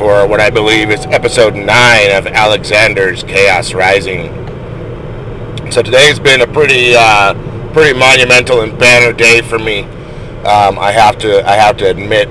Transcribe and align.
for 0.00 0.26
what 0.26 0.40
I 0.40 0.48
believe 0.48 0.90
is 0.90 1.04
episode 1.04 1.54
9 1.54 1.66
of 2.12 2.26
Alexander's 2.26 3.22
Chaos 3.22 3.74
Rising. 3.74 4.28
So 5.70 5.82
today's 5.82 6.18
been 6.18 6.40
a 6.40 6.46
pretty 6.46 6.94
uh, 6.96 7.34
pretty 7.74 7.98
monumental 7.98 8.62
and 8.62 8.78
banner 8.78 9.12
day 9.12 9.42
for 9.42 9.58
me. 9.58 9.82
Um, 10.40 10.78
I 10.78 10.90
have 10.90 11.18
to 11.18 11.46
I 11.46 11.52
have 11.56 11.76
to 11.76 11.90
admit 11.90 12.30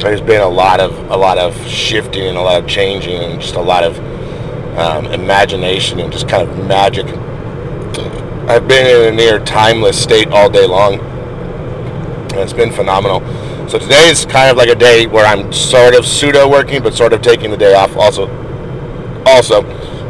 there's 0.00 0.22
been 0.22 0.40
a 0.40 0.48
lot 0.48 0.80
of 0.80 0.96
a 1.10 1.16
lot 1.18 1.36
of 1.36 1.54
shifting 1.66 2.28
and 2.28 2.38
a 2.38 2.40
lot 2.40 2.62
of 2.62 2.66
changing 2.66 3.22
and 3.22 3.42
just 3.42 3.56
a 3.56 3.60
lot 3.60 3.84
of 3.84 3.98
um, 4.78 5.04
imagination 5.08 6.00
and 6.00 6.10
just 6.10 6.30
kind 6.30 6.48
of 6.48 6.66
magic. 6.66 7.04
I've 8.48 8.66
been 8.66 8.86
in 8.86 9.12
a 9.12 9.14
near 9.14 9.38
timeless 9.38 10.02
state 10.02 10.28
all 10.28 10.48
day 10.48 10.66
long, 10.66 10.94
and 10.98 12.36
it's 12.36 12.54
been 12.54 12.72
phenomenal. 12.72 13.20
So 13.72 13.78
today 13.78 14.10
is 14.10 14.26
kind 14.26 14.50
of 14.50 14.58
like 14.58 14.68
a 14.68 14.74
day 14.74 15.06
where 15.06 15.24
I'm 15.24 15.50
sort 15.50 15.94
of 15.94 16.04
pseudo 16.04 16.46
working, 16.46 16.82
but 16.82 16.92
sort 16.92 17.14
of 17.14 17.22
taking 17.22 17.50
the 17.50 17.56
day 17.56 17.72
off 17.72 17.96
also. 17.96 18.28
Also, 19.24 19.64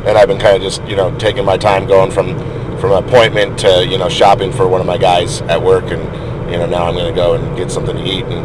and 0.05 0.19
I've 0.19 0.27
been 0.27 0.41
kind 0.41 0.57
of 0.57 0.63
just 0.63 0.83
you 0.89 0.97
know 0.97 1.17
taking 1.17 1.45
my 1.45 1.57
time 1.57 1.87
going 1.87 2.11
from 2.11 2.37
from 2.81 2.91
appointment 2.91 3.57
to 3.61 3.87
you 3.87 3.99
know 3.99 4.09
shopping 4.09 4.51
for 4.51 4.67
one 4.67 4.81
of 4.81 4.87
my 4.89 4.99
guys 4.99 5.43
at 5.43 5.63
work, 5.63 5.85
and 5.93 6.03
you 6.51 6.59
know 6.59 6.67
now 6.67 6.89
I'm 6.89 6.95
going 6.95 7.07
to 7.07 7.15
go 7.15 7.35
and 7.35 7.57
get 7.57 7.71
something 7.71 7.95
to 7.95 8.03
eat 8.03 8.25
and 8.25 8.45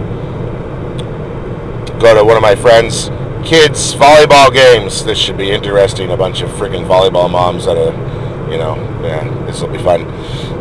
go 1.99 2.13
to 2.13 2.23
one 2.23 2.35
of 2.37 2.43
my 2.43 2.55
friends' 2.55 3.09
kids' 3.43 3.95
volleyball 3.95 4.53
games. 4.53 5.03
This 5.03 5.17
should 5.17 5.35
be 5.35 5.49
interesting. 5.49 6.11
A 6.11 6.17
bunch 6.17 6.41
of 6.41 6.51
freaking 6.51 6.85
volleyball 6.85 7.27
moms 7.27 7.65
that 7.65 7.75
are, 7.75 8.51
you 8.51 8.59
know, 8.59 8.75
yeah, 9.01 9.27
this 9.47 9.61
will 9.61 9.69
be 9.69 9.79
fun. 9.79 10.05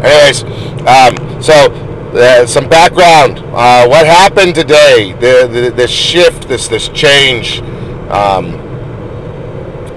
Anyways, 0.03 0.45
um, 0.87 1.43
so 1.43 1.69
uh, 2.15 2.47
some 2.47 2.69
background. 2.69 3.39
Uh, 3.39 3.87
what 3.87 4.07
happened 4.07 4.55
today? 4.55 5.13
The, 5.13 5.47
the 5.47 5.71
this 5.71 5.91
shift, 5.91 6.49
this 6.49 6.69
this 6.69 6.89
change. 6.89 7.61
Um, 8.11 8.63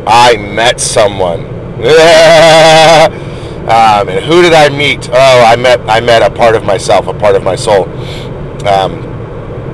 I 0.07 0.37
met 0.37 0.79
someone. 0.79 1.45
um, 3.69 4.09
and 4.09 4.25
who 4.25 4.41
did 4.41 4.53
I 4.53 4.69
meet? 4.69 5.09
Oh, 5.11 5.43
I 5.45 5.55
met 5.55 5.79
I 5.89 5.99
met 5.99 6.21
a 6.21 6.29
part 6.33 6.55
of 6.55 6.63
myself, 6.63 7.07
a 7.07 7.13
part 7.13 7.35
of 7.35 7.43
my 7.43 7.55
soul. 7.55 7.87
Um, 8.67 9.03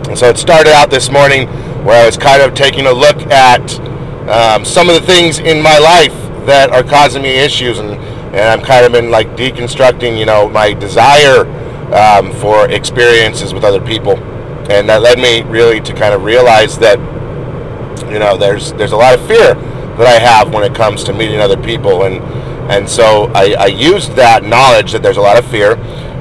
and 0.07 0.17
so 0.17 0.29
it 0.29 0.37
started 0.37 0.73
out 0.73 0.89
this 0.89 1.09
morning 1.09 1.47
where 1.83 2.01
I 2.01 2.05
was 2.05 2.17
kind 2.17 2.41
of 2.41 2.53
taking 2.53 2.85
a 2.87 2.91
look 2.91 3.17
at 3.31 3.79
um, 4.29 4.65
some 4.65 4.89
of 4.89 4.95
the 4.95 5.05
things 5.05 5.39
in 5.39 5.61
my 5.61 5.77
life 5.77 6.13
that 6.45 6.69
are 6.71 6.83
causing 6.83 7.21
me 7.23 7.29
issues, 7.29 7.79
and, 7.79 7.91
and 7.91 8.39
I'm 8.39 8.61
kind 8.61 8.85
of 8.85 8.91
been 8.91 9.11
like 9.11 9.27
deconstructing, 9.35 10.17
you 10.17 10.25
know, 10.25 10.49
my 10.49 10.73
desire 10.73 11.45
um, 11.95 12.33
for 12.33 12.69
experiences 12.69 13.53
with 13.53 13.63
other 13.63 13.79
people, 13.79 14.17
and 14.69 14.89
that 14.89 15.01
led 15.01 15.17
me 15.17 15.41
really 15.43 15.79
to 15.81 15.93
kind 15.93 16.13
of 16.13 16.23
realize 16.23 16.77
that, 16.79 16.99
you 18.11 18.19
know, 18.19 18.37
there's 18.37 18.73
there's 18.73 18.91
a 18.91 18.97
lot 18.97 19.17
of 19.17 19.25
fear 19.27 19.55
that 19.97 20.07
I 20.07 20.19
have 20.19 20.53
when 20.53 20.63
it 20.63 20.75
comes 20.75 21.03
to 21.05 21.13
meeting 21.13 21.39
other 21.39 21.57
people, 21.57 22.03
and 22.03 22.21
and 22.69 22.87
so 22.87 23.31
I, 23.33 23.55
I 23.57 23.65
used 23.67 24.11
that 24.13 24.43
knowledge 24.43 24.91
that 24.91 25.01
there's 25.01 25.17
a 25.17 25.21
lot 25.21 25.37
of 25.37 25.45
fear, 25.49 25.77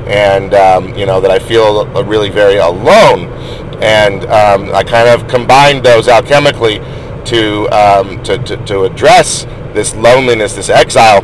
and 0.06 0.55
um, 0.55 0.95
you 0.97 1.06
know 1.06 1.20
that 1.20 1.30
I 1.30 1.39
feel 1.39 1.86
really 2.05 2.30
very 2.30 2.58
alone. 2.58 3.33
And 3.83 4.25
um, 4.27 4.72
I 4.72 4.84
kind 4.84 5.08
of 5.08 5.28
combined 5.28 5.84
those 5.84 6.06
alchemically 6.06 6.78
to, 7.27 7.69
um, 7.69 8.22
to, 8.22 8.39
to, 8.39 8.56
to 8.67 8.84
address 8.84 9.45
this 9.75 9.95
loneliness, 9.97 10.55
this 10.55 10.69
exile. 10.69 11.22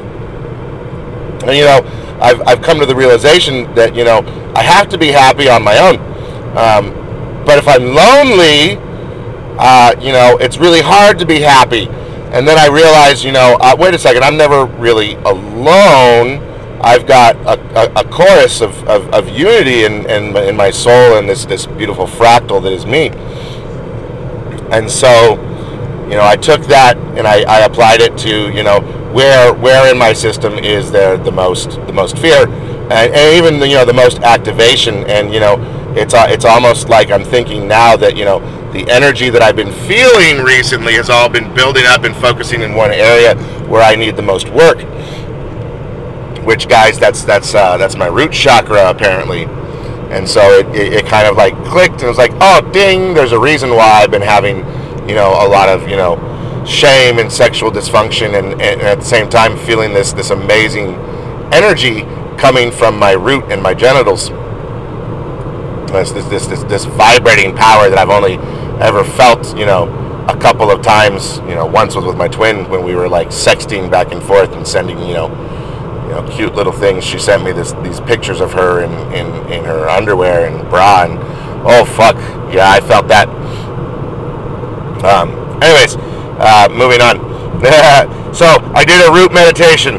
And 1.43 1.57
you 1.57 1.65
know, 1.65 1.81
I've, 2.21 2.43
I've 2.47 2.61
come 2.61 2.81
to 2.81 2.87
the 2.87 2.95
realization 2.95 3.73
that 3.75 3.95
you 3.95 4.05
know 4.05 4.23
I 4.55 4.63
have 4.63 4.89
to 4.91 4.99
be 4.99 5.09
happy 5.09 5.49
on 5.49 5.63
my 5.63 5.79
own. 5.79 5.97
Um, 6.57 6.95
but 7.45 7.59
if 7.59 7.69
I'm 7.69 7.95
lonely, 7.95 8.77
uh, 9.59 9.95
you 10.01 10.13
know, 10.13 10.37
it's 10.41 10.59
really 10.59 10.81
hard 10.81 11.19
to 11.19 11.27
be 11.27 11.41
happy. 11.41 11.89
And 12.33 12.47
then 12.47 12.59
I 12.59 12.69
realize, 12.69 13.25
you 13.25 13.33
know, 13.33 13.57
uh, 13.61 13.75
wait 13.79 13.95
a 13.95 13.99
second, 13.99 14.23
I'm 14.23 14.37
never 14.37 14.65
really 14.65 15.15
alone. 15.17 16.47
I've 16.81 17.07
got 17.07 17.37
a, 17.37 17.61
a, 17.77 17.93
a 18.01 18.05
chorus 18.05 18.61
of, 18.61 18.83
of, 18.89 19.09
of, 19.13 19.29
unity 19.29 19.85
in, 19.85 20.09
in, 20.09 20.37
in 20.37 20.57
my 20.57 20.71
soul 20.71 21.19
and 21.19 21.29
this, 21.29 21.45
this 21.45 21.67
beautiful 21.67 22.07
fractal 22.07 22.63
that 22.63 22.73
is 22.73 22.87
me. 22.87 23.11
And 24.71 24.91
so, 24.91 25.33
you 26.05 26.17
know, 26.17 26.25
I 26.25 26.37
took 26.37 26.63
that 26.67 26.97
and 26.97 27.27
I, 27.27 27.43
I 27.43 27.61
applied 27.61 28.01
it 28.01 28.17
to, 28.19 28.51
you 28.51 28.63
know, 28.63 28.81
where 29.13 29.53
where 29.55 29.91
in 29.91 29.99
my 29.99 30.13
system 30.13 30.55
is 30.55 30.91
there 30.91 31.17
the 31.17 31.33
most 31.33 31.71
the 31.87 31.93
most 31.93 32.17
fear 32.19 32.47
and, 32.91 33.15
and 33.15 33.37
even 33.37 33.61
you 33.69 33.77
know 33.77 33.85
the 33.85 33.93
most 33.93 34.19
activation 34.21 35.09
and 35.09 35.33
you 35.33 35.41
know 35.41 35.57
it's 35.97 36.15
uh, 36.15 36.27
it's 36.29 36.45
almost 36.45 36.89
like 36.89 37.11
I'm 37.11 37.25
thinking 37.25 37.67
now 37.67 37.97
that 37.97 38.17
you 38.17 38.25
know 38.25 38.41
the 38.73 38.89
energy 38.91 39.31
that 39.31 39.43
I've 39.43 39.57
been 39.57 39.73
feeling 39.73 40.45
recently 40.45 40.95
has 40.95 41.11
all 41.11 41.29
been 41.29 41.53
building 41.55 41.85
up 41.87 42.05
and 42.05 42.15
focusing 42.17 42.63
in 42.63 42.75
one 42.75 42.93
area 42.93 43.37
where 43.67 43.83
I 43.83 43.97
need 43.97 44.17
the 44.17 44.23
most 44.23 44.49
work. 44.51 44.79
Which 46.45 46.69
guys 46.69 46.99
that's 46.99 47.25
that's 47.25 47.55
uh, 47.55 47.77
that's 47.77 47.97
my 47.97 48.07
root 48.07 48.33
chakra 48.33 48.91
apparently. 48.91 49.45
And 50.11 50.29
so 50.29 50.41
it, 50.59 50.67
it, 50.75 50.93
it, 50.93 51.07
kind 51.07 51.29
of 51.29 51.37
like 51.37 51.55
clicked 51.67 51.95
and 51.95 52.03
it 52.03 52.09
was 52.09 52.19
like 52.19 52.33
oh 52.41 52.69
ding 52.73 53.15
there's 53.15 53.31
a 53.31 53.39
reason 53.39 53.71
why 53.71 54.03
i've 54.03 54.11
been 54.11 54.21
having 54.21 54.57
you 55.09 55.15
know 55.15 55.31
a 55.31 55.47
lot 55.47 55.69
of 55.69 55.89
you 55.89 55.95
know 55.95 56.17
shame 56.67 57.21
and 57.21 57.33
sexual 57.33 57.71
dysfunction 57.71 58.37
and, 58.37 58.61
and 58.61 58.81
at 58.83 58.99
the 58.99 59.05
same 59.05 59.31
time 59.31 59.57
feeling 59.57 59.93
this 59.93 60.13
this 60.13 60.31
amazing 60.31 60.95
energy 61.53 62.05
coming 62.41 62.71
from 62.71 62.99
my 62.99 63.13
root 63.13 63.45
and 63.53 63.63
my 63.63 63.75
genitals 63.75 64.31
this 65.93 66.13
this 66.13 66.27
this 66.27 66.47
this, 66.47 66.63
this 66.65 66.85
vibrating 66.85 67.55
power 67.55 67.89
that 67.89 67.99
i've 67.99 68.11
only 68.11 68.35
ever 68.83 69.05
felt 69.05 69.57
you 69.57 69.67
know 69.67 69.89
a 70.29 70.37
couple 70.37 70.71
of 70.71 70.83
times 70.83 71.39
you 71.41 71.55
know 71.55 71.67
once 71.67 71.95
was 71.95 72.05
with 72.05 72.17
my 72.17 72.29
twin 72.29 72.69
when 72.71 72.83
we 72.85 72.95
were 72.95 73.09
like 73.09 73.29
sexting 73.29 73.91
back 73.91 74.13
and 74.13 74.23
forth 74.23 74.53
and 74.53 74.67
sending 74.67 74.99
you 75.01 75.15
know 75.15 75.29
you 76.11 76.17
know, 76.17 76.29
cute 76.29 76.57
little 76.57 76.73
things. 76.73 77.05
She 77.05 77.21
sent 77.21 77.45
me 77.45 77.53
this, 77.53 77.73
these 77.85 78.01
pictures 78.01 78.41
of 78.41 78.53
her 78.55 78.83
in, 78.83 78.91
in, 79.15 79.27
in 79.53 79.65
her 79.65 79.89
underwear 79.89 80.51
and 80.51 80.69
bra, 80.69 81.05
and 81.05 81.17
oh 81.65 81.85
fuck, 81.85 82.17
yeah, 82.53 82.69
I 82.69 82.81
felt 82.81 83.07
that. 83.07 83.29
Um, 85.05 85.31
anyways, 85.63 85.95
uh, 86.41 86.69
moving 86.73 87.01
on. 87.01 87.15
so 88.35 88.47
I 88.75 88.85
did 88.85 89.07
a 89.09 89.13
root 89.13 89.33
meditation, 89.33 89.99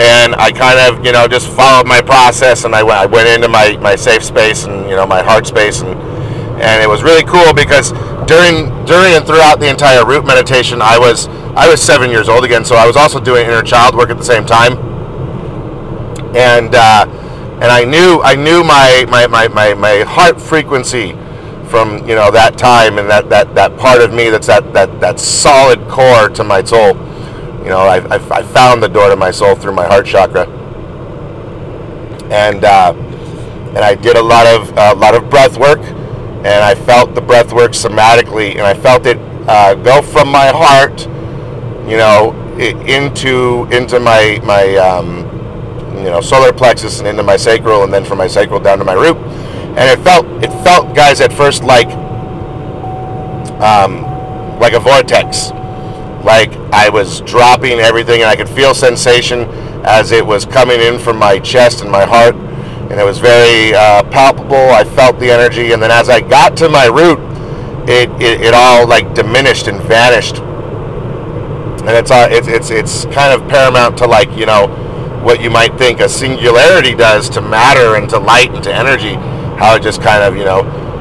and 0.00 0.34
I 0.36 0.50
kind 0.50 0.80
of, 0.80 1.04
you 1.04 1.12
know, 1.12 1.28
just 1.28 1.48
followed 1.48 1.86
my 1.86 2.00
process, 2.00 2.64
and 2.64 2.74
I 2.74 2.82
went, 2.82 2.98
I 2.98 3.06
went 3.06 3.28
into 3.28 3.48
my, 3.48 3.76
my 3.76 3.96
safe 3.96 4.24
space 4.24 4.64
and 4.64 4.88
you 4.88 4.96
know 4.96 5.06
my 5.06 5.22
heart 5.22 5.46
space, 5.46 5.82
and 5.82 5.90
and 6.60 6.82
it 6.82 6.88
was 6.88 7.02
really 7.02 7.24
cool 7.24 7.52
because 7.52 7.92
during 8.26 8.68
during 8.86 9.14
and 9.14 9.26
throughout 9.26 9.60
the 9.60 9.68
entire 9.68 10.04
root 10.06 10.24
meditation, 10.24 10.80
I 10.80 10.98
was 10.98 11.28
I 11.54 11.68
was 11.68 11.82
seven 11.82 12.10
years 12.10 12.28
old 12.28 12.44
again, 12.44 12.64
so 12.64 12.76
I 12.76 12.86
was 12.86 12.96
also 12.96 13.20
doing 13.20 13.44
inner 13.44 13.62
child 13.62 13.94
work 13.94 14.10
at 14.10 14.16
the 14.16 14.24
same 14.24 14.46
time, 14.46 14.78
and 16.34 16.74
uh, 16.74 17.06
and 17.60 17.70
I 17.70 17.84
knew 17.84 18.22
I 18.22 18.36
knew 18.36 18.64
my, 18.64 19.04
my, 19.10 19.26
my, 19.26 19.46
my, 19.48 19.74
my 19.74 19.98
heart 20.04 20.40
frequency 20.40 21.12
from 21.68 22.08
you 22.08 22.14
know 22.14 22.30
that 22.30 22.56
time 22.56 22.98
and 22.98 23.08
that, 23.10 23.28
that, 23.28 23.54
that 23.54 23.76
part 23.76 24.00
of 24.00 24.14
me 24.14 24.30
that's 24.30 24.46
that, 24.46 24.72
that, 24.72 24.98
that 25.00 25.20
solid 25.20 25.86
core 25.86 26.30
to 26.30 26.42
my 26.42 26.64
soul. 26.64 26.94
You 27.62 27.70
know, 27.70 27.78
I, 27.78 27.98
I, 28.14 28.38
I 28.38 28.42
found 28.42 28.82
the 28.82 28.88
door 28.88 29.08
to 29.08 29.16
my 29.16 29.30
soul 29.30 29.54
through 29.54 29.72
my 29.72 29.86
heart 29.86 30.06
chakra, 30.06 30.48
and 32.30 32.64
uh, 32.64 32.92
and 33.74 33.78
I 33.78 33.94
did 33.94 34.16
a 34.16 34.22
lot 34.22 34.46
of 34.46 34.70
a 34.76 34.94
lot 34.94 35.14
of 35.14 35.28
breath 35.30 35.58
work, 35.58 35.80
and 35.80 36.46
I 36.46 36.74
felt 36.74 37.14
the 37.14 37.20
breath 37.20 37.52
work 37.52 37.72
somatically, 37.72 38.52
and 38.52 38.62
I 38.62 38.74
felt 38.74 39.06
it 39.06 39.18
uh, 39.48 39.74
go 39.74 40.02
from 40.02 40.28
my 40.28 40.48
heart 40.48 41.06
you 41.90 41.96
know, 41.96 42.32
into 42.58 43.66
into 43.72 43.98
my 43.98 44.40
my 44.44 44.76
um, 44.76 45.26
you 45.96 46.04
know 46.04 46.20
solar 46.20 46.52
plexus 46.52 47.00
and 47.00 47.08
into 47.08 47.22
my 47.24 47.36
sacral, 47.36 47.82
and 47.82 47.92
then 47.92 48.04
from 48.04 48.18
my 48.18 48.28
sacral 48.28 48.60
down 48.60 48.78
to 48.78 48.84
my 48.84 48.92
root. 48.92 49.16
And 49.76 49.78
it 49.78 50.02
felt 50.04 50.26
it 50.42 50.52
felt, 50.62 50.94
guys, 50.94 51.20
at 51.20 51.32
first 51.32 51.64
like 51.64 51.88
um, 53.60 54.02
like 54.60 54.72
a 54.74 54.80
vortex, 54.80 55.50
like 56.24 56.52
I 56.72 56.88
was 56.88 57.20
dropping 57.22 57.78
everything, 57.80 58.20
and 58.20 58.28
I 58.28 58.36
could 58.36 58.48
feel 58.48 58.74
sensation 58.74 59.40
as 59.84 60.12
it 60.12 60.24
was 60.24 60.44
coming 60.44 60.80
in 60.80 60.98
from 60.98 61.18
my 61.18 61.38
chest 61.38 61.80
and 61.80 61.90
my 61.90 62.04
heart, 62.04 62.34
and 62.34 63.00
it 63.00 63.04
was 63.04 63.18
very 63.18 63.74
uh, 63.74 64.02
palpable. 64.04 64.70
I 64.70 64.84
felt 64.84 65.18
the 65.18 65.30
energy, 65.30 65.72
and 65.72 65.82
then 65.82 65.90
as 65.90 66.08
I 66.08 66.20
got 66.20 66.56
to 66.58 66.68
my 66.68 66.86
root, 66.86 67.18
it, 67.88 68.10
it, 68.20 68.40
it 68.42 68.54
all 68.54 68.86
like 68.86 69.14
diminished 69.14 69.68
and 69.68 69.80
vanished. 69.82 70.38
And 71.80 71.90
it's 71.90 72.10
uh, 72.10 72.28
it's 72.30 72.46
it's 72.46 72.70
it's 72.70 73.04
kind 73.06 73.32
of 73.32 73.48
paramount 73.48 73.96
to 73.98 74.06
like 74.06 74.30
you 74.36 74.44
know 74.44 74.66
what 75.24 75.40
you 75.40 75.50
might 75.50 75.76
think 75.78 76.00
a 76.00 76.08
singularity 76.08 76.94
does 76.94 77.30
to 77.30 77.40
matter 77.40 77.96
and 77.96 78.08
to 78.10 78.18
light 78.18 78.50
and 78.50 78.62
to 78.64 78.74
energy 78.74 79.14
how 79.58 79.76
it 79.76 79.82
just 79.82 80.00
kind 80.02 80.22
of 80.22 80.36
you 80.36 80.44
know 80.44 80.60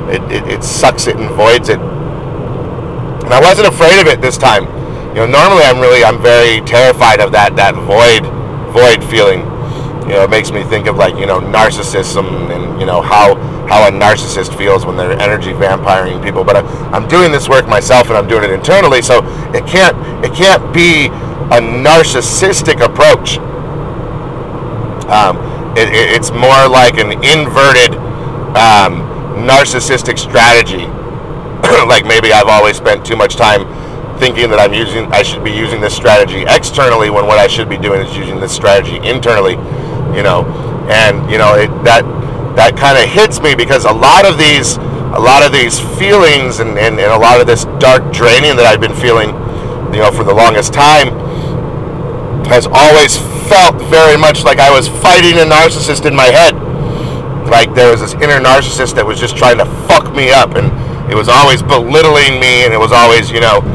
it, 0.10 0.21
it, 0.31 0.48
it 0.48 0.63
sucks 0.63 1.07
it 1.07 1.18
and 1.18 1.30
voids 1.36 1.69
it. 1.69 1.80
And 1.80 3.33
i 3.33 3.39
wasn't 3.42 3.68
afraid 3.68 4.00
of 4.00 4.07
it 4.07 4.21
this 4.21 4.38
time 4.38 4.79
you 5.10 5.16
know 5.16 5.28
normally 5.28 5.64
i'm 5.64 5.80
really 5.80 6.04
i'm 6.04 6.22
very 6.22 6.62
terrified 6.62 7.20
of 7.20 7.32
that 7.32 7.56
that 7.56 7.76
void 7.76 8.26
void 8.74 9.04
feeling 9.10 9.40
you 10.10 10.16
know 10.16 10.24
it 10.24 10.30
makes 10.30 10.52
me 10.52 10.64
think 10.64 10.88
of 10.88 10.96
like 10.98 11.16
you 11.16 11.26
know 11.26 11.40
narcissism 11.40 12.50
and 12.50 12.80
you 12.80 12.86
know 12.86 13.02
how 13.02 13.36
how 13.70 13.88
a 13.88 13.92
narcissist 13.92 14.58
feels 14.58 14.84
when 14.84 14.98
they're 14.98 15.18
energy 15.22 15.52
vampiring 15.52 16.22
people. 16.24 16.44
But 16.44 16.58
I, 16.58 16.62
I'm 16.90 17.08
doing 17.08 17.32
this 17.32 17.48
work 17.48 17.68
myself, 17.68 18.08
and 18.08 18.18
I'm 18.18 18.28
doing 18.28 18.44
it 18.44 18.50
internally, 18.50 19.02
so 19.02 19.22
it 19.54 19.66
can't 19.68 19.96
it 20.26 20.34
can't 20.34 20.74
be 20.74 21.06
a 21.54 21.62
narcissistic 21.62 22.84
approach. 22.84 23.38
Um, 25.08 25.38
it, 25.78 25.88
it, 25.90 26.18
it's 26.18 26.32
more 26.32 26.68
like 26.68 26.98
an 26.98 27.12
inverted 27.24 27.94
um, 28.58 29.06
narcissistic 29.46 30.18
strategy. 30.18 30.86
like 31.88 32.06
maybe 32.06 32.34
I've 32.34 32.48
always 32.48 32.78
spent 32.78 33.06
too 33.06 33.16
much 33.16 33.36
time 33.36 33.62
thinking 34.19 34.50
that 34.51 34.60
I'm 34.60 34.74
using 34.74 35.12
I 35.12 35.24
should 35.24 35.44
be 35.44 35.51
using 35.51 35.81
this 35.81 35.95
strategy 35.95 36.44
externally 36.48 37.10
when 37.10 37.25
what 37.25 37.39
I 37.39 37.48
should 37.48 37.69
be 37.69 37.77
doing 37.77 38.01
is 38.01 38.16
using 38.16 38.39
this 38.39 38.54
strategy 38.54 38.98
internally, 39.07 39.54
you 40.16 40.24
know. 40.24 40.45
And 40.89 41.30
you 41.31 41.38
know 41.38 41.56
it, 41.56 41.69
that 41.83 42.04
that 42.56 42.75
kind 42.75 42.98
of 42.98 43.07
hits 43.07 43.39
me 43.39 43.56
because 43.56 43.86
a 43.86 43.94
lot 43.94 44.25
of 44.25 44.38
these 44.38 44.77
a 45.16 45.19
lot 45.19 45.42
of 45.42 45.51
these 45.51 45.80
feelings 45.98 46.60
and, 46.60 46.77
and, 46.77 47.00
and 47.00 47.12
a 47.12 47.18
lot 47.18 47.42
of 47.42 47.48
this 47.48 47.66
dark 47.81 48.13
draining 48.13 48.54
that 48.57 48.69
I've 48.69 48.81
been 48.81 48.94
feeling, 48.94 49.33
you 49.89 50.06
know, 50.06 50.12
for 50.12 50.24
the 50.24 50.33
longest 50.33 50.71
time 50.71 51.10
has 52.45 52.68
always 52.69 53.18
felt 53.50 53.81
very 53.89 54.18
much 54.18 54.44
like 54.44 54.60
I 54.60 54.69
was 54.69 54.88
fighting 54.88 55.42
a 55.42 55.45
narcissist 55.50 56.06
in 56.06 56.16
my 56.16 56.30
head. 56.30 56.54
Like 57.50 57.74
there 57.74 57.89
was 57.89 58.01
this 58.01 58.13
inner 58.21 58.38
narcissist 58.38 58.94
that 58.95 59.06
was 59.06 59.19
just 59.19 59.36
trying 59.36 59.57
to 59.57 59.66
fuck 59.89 60.13
me 60.13 60.30
up 60.30 60.54
and 60.54 60.69
it 61.10 61.16
was 61.16 61.27
always 61.27 61.63
belittling 61.63 62.38
me 62.38 62.66
and 62.66 62.74
it 62.74 62.77
was 62.77 62.92
always, 62.92 63.31
you 63.31 63.42
know, 63.42 63.66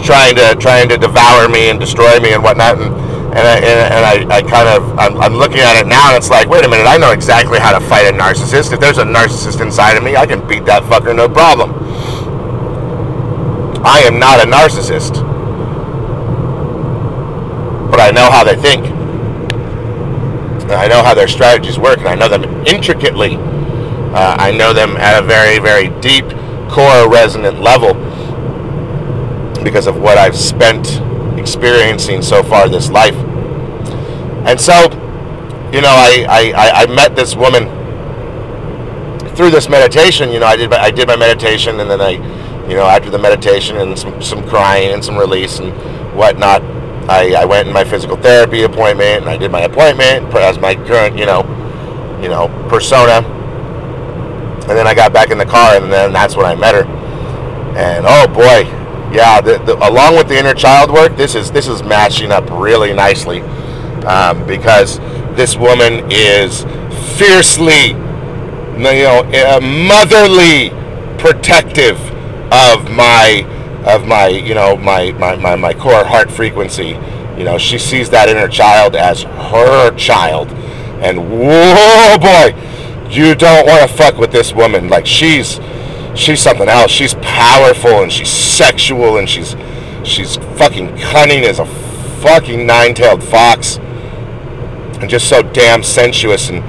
trying 0.00 0.36
to 0.36 0.54
trying 0.56 0.88
to 0.88 0.98
devour 0.98 1.48
me 1.48 1.70
and 1.70 1.78
destroy 1.78 2.18
me 2.20 2.32
and 2.32 2.42
whatnot. 2.42 2.80
And 2.80 2.94
and 3.28 3.46
I, 3.46 3.56
and 3.58 4.32
I, 4.32 4.36
I 4.36 4.42
kind 4.42 4.68
of 4.68 4.98
I'm, 4.98 5.16
I'm 5.20 5.34
looking 5.34 5.60
at 5.60 5.76
it 5.76 5.86
now 5.86 6.08
and 6.08 6.16
it's 6.16 6.30
like, 6.30 6.48
wait 6.48 6.64
a 6.64 6.68
minute, 6.68 6.86
I 6.86 6.96
know 6.96 7.12
exactly 7.12 7.58
how 7.58 7.78
to 7.78 7.84
fight 7.86 8.06
a 8.06 8.16
narcissist. 8.16 8.72
If 8.72 8.80
there's 8.80 8.98
a 8.98 9.04
narcissist 9.04 9.60
inside 9.60 9.96
of 9.96 10.02
me, 10.02 10.16
I 10.16 10.26
can 10.26 10.46
beat 10.48 10.64
that 10.64 10.82
fucker 10.84 11.14
no 11.14 11.28
problem. 11.28 11.74
I 13.84 14.00
am 14.00 14.18
not 14.18 14.40
a 14.40 14.50
narcissist, 14.50 15.22
but 17.90 18.00
I 18.00 18.10
know 18.10 18.30
how 18.30 18.44
they 18.44 18.56
think. 18.56 18.86
And 20.64 20.72
I 20.72 20.88
know 20.88 21.02
how 21.02 21.14
their 21.14 21.28
strategies 21.28 21.78
work, 21.78 21.98
and 21.98 22.08
I 22.08 22.14
know 22.14 22.28
them 22.28 22.44
intricately. 22.66 23.36
Uh, 23.36 24.36
I 24.38 24.52
know 24.52 24.72
them 24.72 24.96
at 24.96 25.22
a 25.22 25.26
very, 25.26 25.58
very 25.58 25.88
deep, 26.00 26.24
core, 26.70 27.08
resonant 27.10 27.60
level 27.60 28.07
because 29.64 29.86
of 29.86 30.00
what 30.00 30.18
I've 30.18 30.36
spent 30.36 31.00
experiencing 31.38 32.22
so 32.22 32.42
far 32.42 32.68
this 32.68 32.90
life. 32.90 33.14
And 34.46 34.60
so, 34.60 34.74
you 35.72 35.80
know, 35.80 35.92
I, 35.92 36.26
I, 36.28 36.82
I 36.82 36.86
met 36.86 37.14
this 37.14 37.36
woman 37.36 37.64
through 39.36 39.50
this 39.50 39.68
meditation. 39.68 40.30
You 40.30 40.40
know, 40.40 40.46
I 40.46 40.56
did 40.56 40.72
I 40.72 40.90
did 40.90 41.08
my 41.08 41.16
meditation, 41.16 41.80
and 41.80 41.90
then 41.90 42.00
I, 42.00 42.10
you 42.68 42.74
know, 42.74 42.84
after 42.84 43.10
the 43.10 43.18
meditation 43.18 43.76
and 43.76 43.98
some, 43.98 44.20
some 44.20 44.46
crying 44.48 44.92
and 44.92 45.04
some 45.04 45.16
release 45.16 45.58
and 45.58 45.72
whatnot, 46.16 46.62
I, 47.08 47.34
I 47.34 47.44
went 47.44 47.68
in 47.68 47.74
my 47.74 47.84
physical 47.84 48.16
therapy 48.16 48.62
appointment, 48.62 49.22
and 49.22 49.28
I 49.28 49.36
did 49.36 49.50
my 49.50 49.62
appointment 49.62 50.34
as 50.34 50.58
my 50.58 50.74
current, 50.74 51.16
you 51.16 51.26
know, 51.26 51.42
you 52.22 52.28
know, 52.28 52.48
persona. 52.68 53.26
And 54.68 54.76
then 54.76 54.86
I 54.86 54.94
got 54.94 55.12
back 55.12 55.30
in 55.30 55.38
the 55.38 55.46
car, 55.46 55.76
and 55.76 55.90
then 55.90 56.12
that's 56.12 56.36
when 56.36 56.44
I 56.44 56.54
met 56.54 56.74
her. 56.74 56.84
And 57.76 58.04
oh 58.06 58.26
boy, 58.28 58.64
yeah, 59.12 59.40
the, 59.40 59.58
the, 59.58 59.76
along 59.88 60.16
with 60.16 60.28
the 60.28 60.38
inner 60.38 60.54
child 60.54 60.90
work, 60.90 61.16
this 61.16 61.34
is 61.34 61.50
this 61.50 61.66
is 61.66 61.82
matching 61.82 62.30
up 62.30 62.48
really 62.50 62.92
nicely 62.92 63.40
um, 64.06 64.46
because 64.46 64.98
this 65.36 65.56
woman 65.56 66.10
is 66.10 66.64
fiercely, 67.16 67.88
you 67.88 69.04
know, 69.04 69.60
motherly 69.60 70.70
protective 71.18 71.98
of 72.52 72.90
my 72.90 73.44
of 73.86 74.06
my 74.06 74.28
you 74.28 74.54
know 74.54 74.76
my, 74.76 75.12
my 75.12 75.36
my 75.36 75.56
my 75.56 75.74
core 75.74 76.04
heart 76.04 76.30
frequency. 76.30 76.98
You 77.36 77.44
know, 77.44 77.56
she 77.56 77.78
sees 77.78 78.10
that 78.10 78.28
inner 78.28 78.48
child 78.48 78.96
as 78.96 79.22
her 79.22 79.94
child, 79.96 80.48
and 81.00 81.30
whoa 81.30 82.18
boy, 82.18 83.08
you 83.08 83.34
don't 83.36 83.66
want 83.66 83.88
to 83.88 83.96
fuck 83.96 84.16
with 84.16 84.32
this 84.32 84.52
woman. 84.52 84.88
Like 84.88 85.06
she's 85.06 85.60
she's 86.14 86.40
something 86.40 86.68
else. 86.68 86.90
She's 86.90 87.14
powerful 87.14 88.02
and 88.02 88.12
she's 88.12 88.30
sexual 88.30 89.18
and 89.18 89.28
she's 89.28 89.56
she's 90.04 90.36
fucking 90.56 90.96
cunning 90.98 91.44
as 91.44 91.58
a 91.58 91.66
fucking 92.22 92.66
nine-tailed 92.66 93.22
fox 93.22 93.76
and 93.76 95.08
just 95.08 95.28
so 95.28 95.42
damn 95.42 95.82
sensuous 95.82 96.50
and 96.50 96.62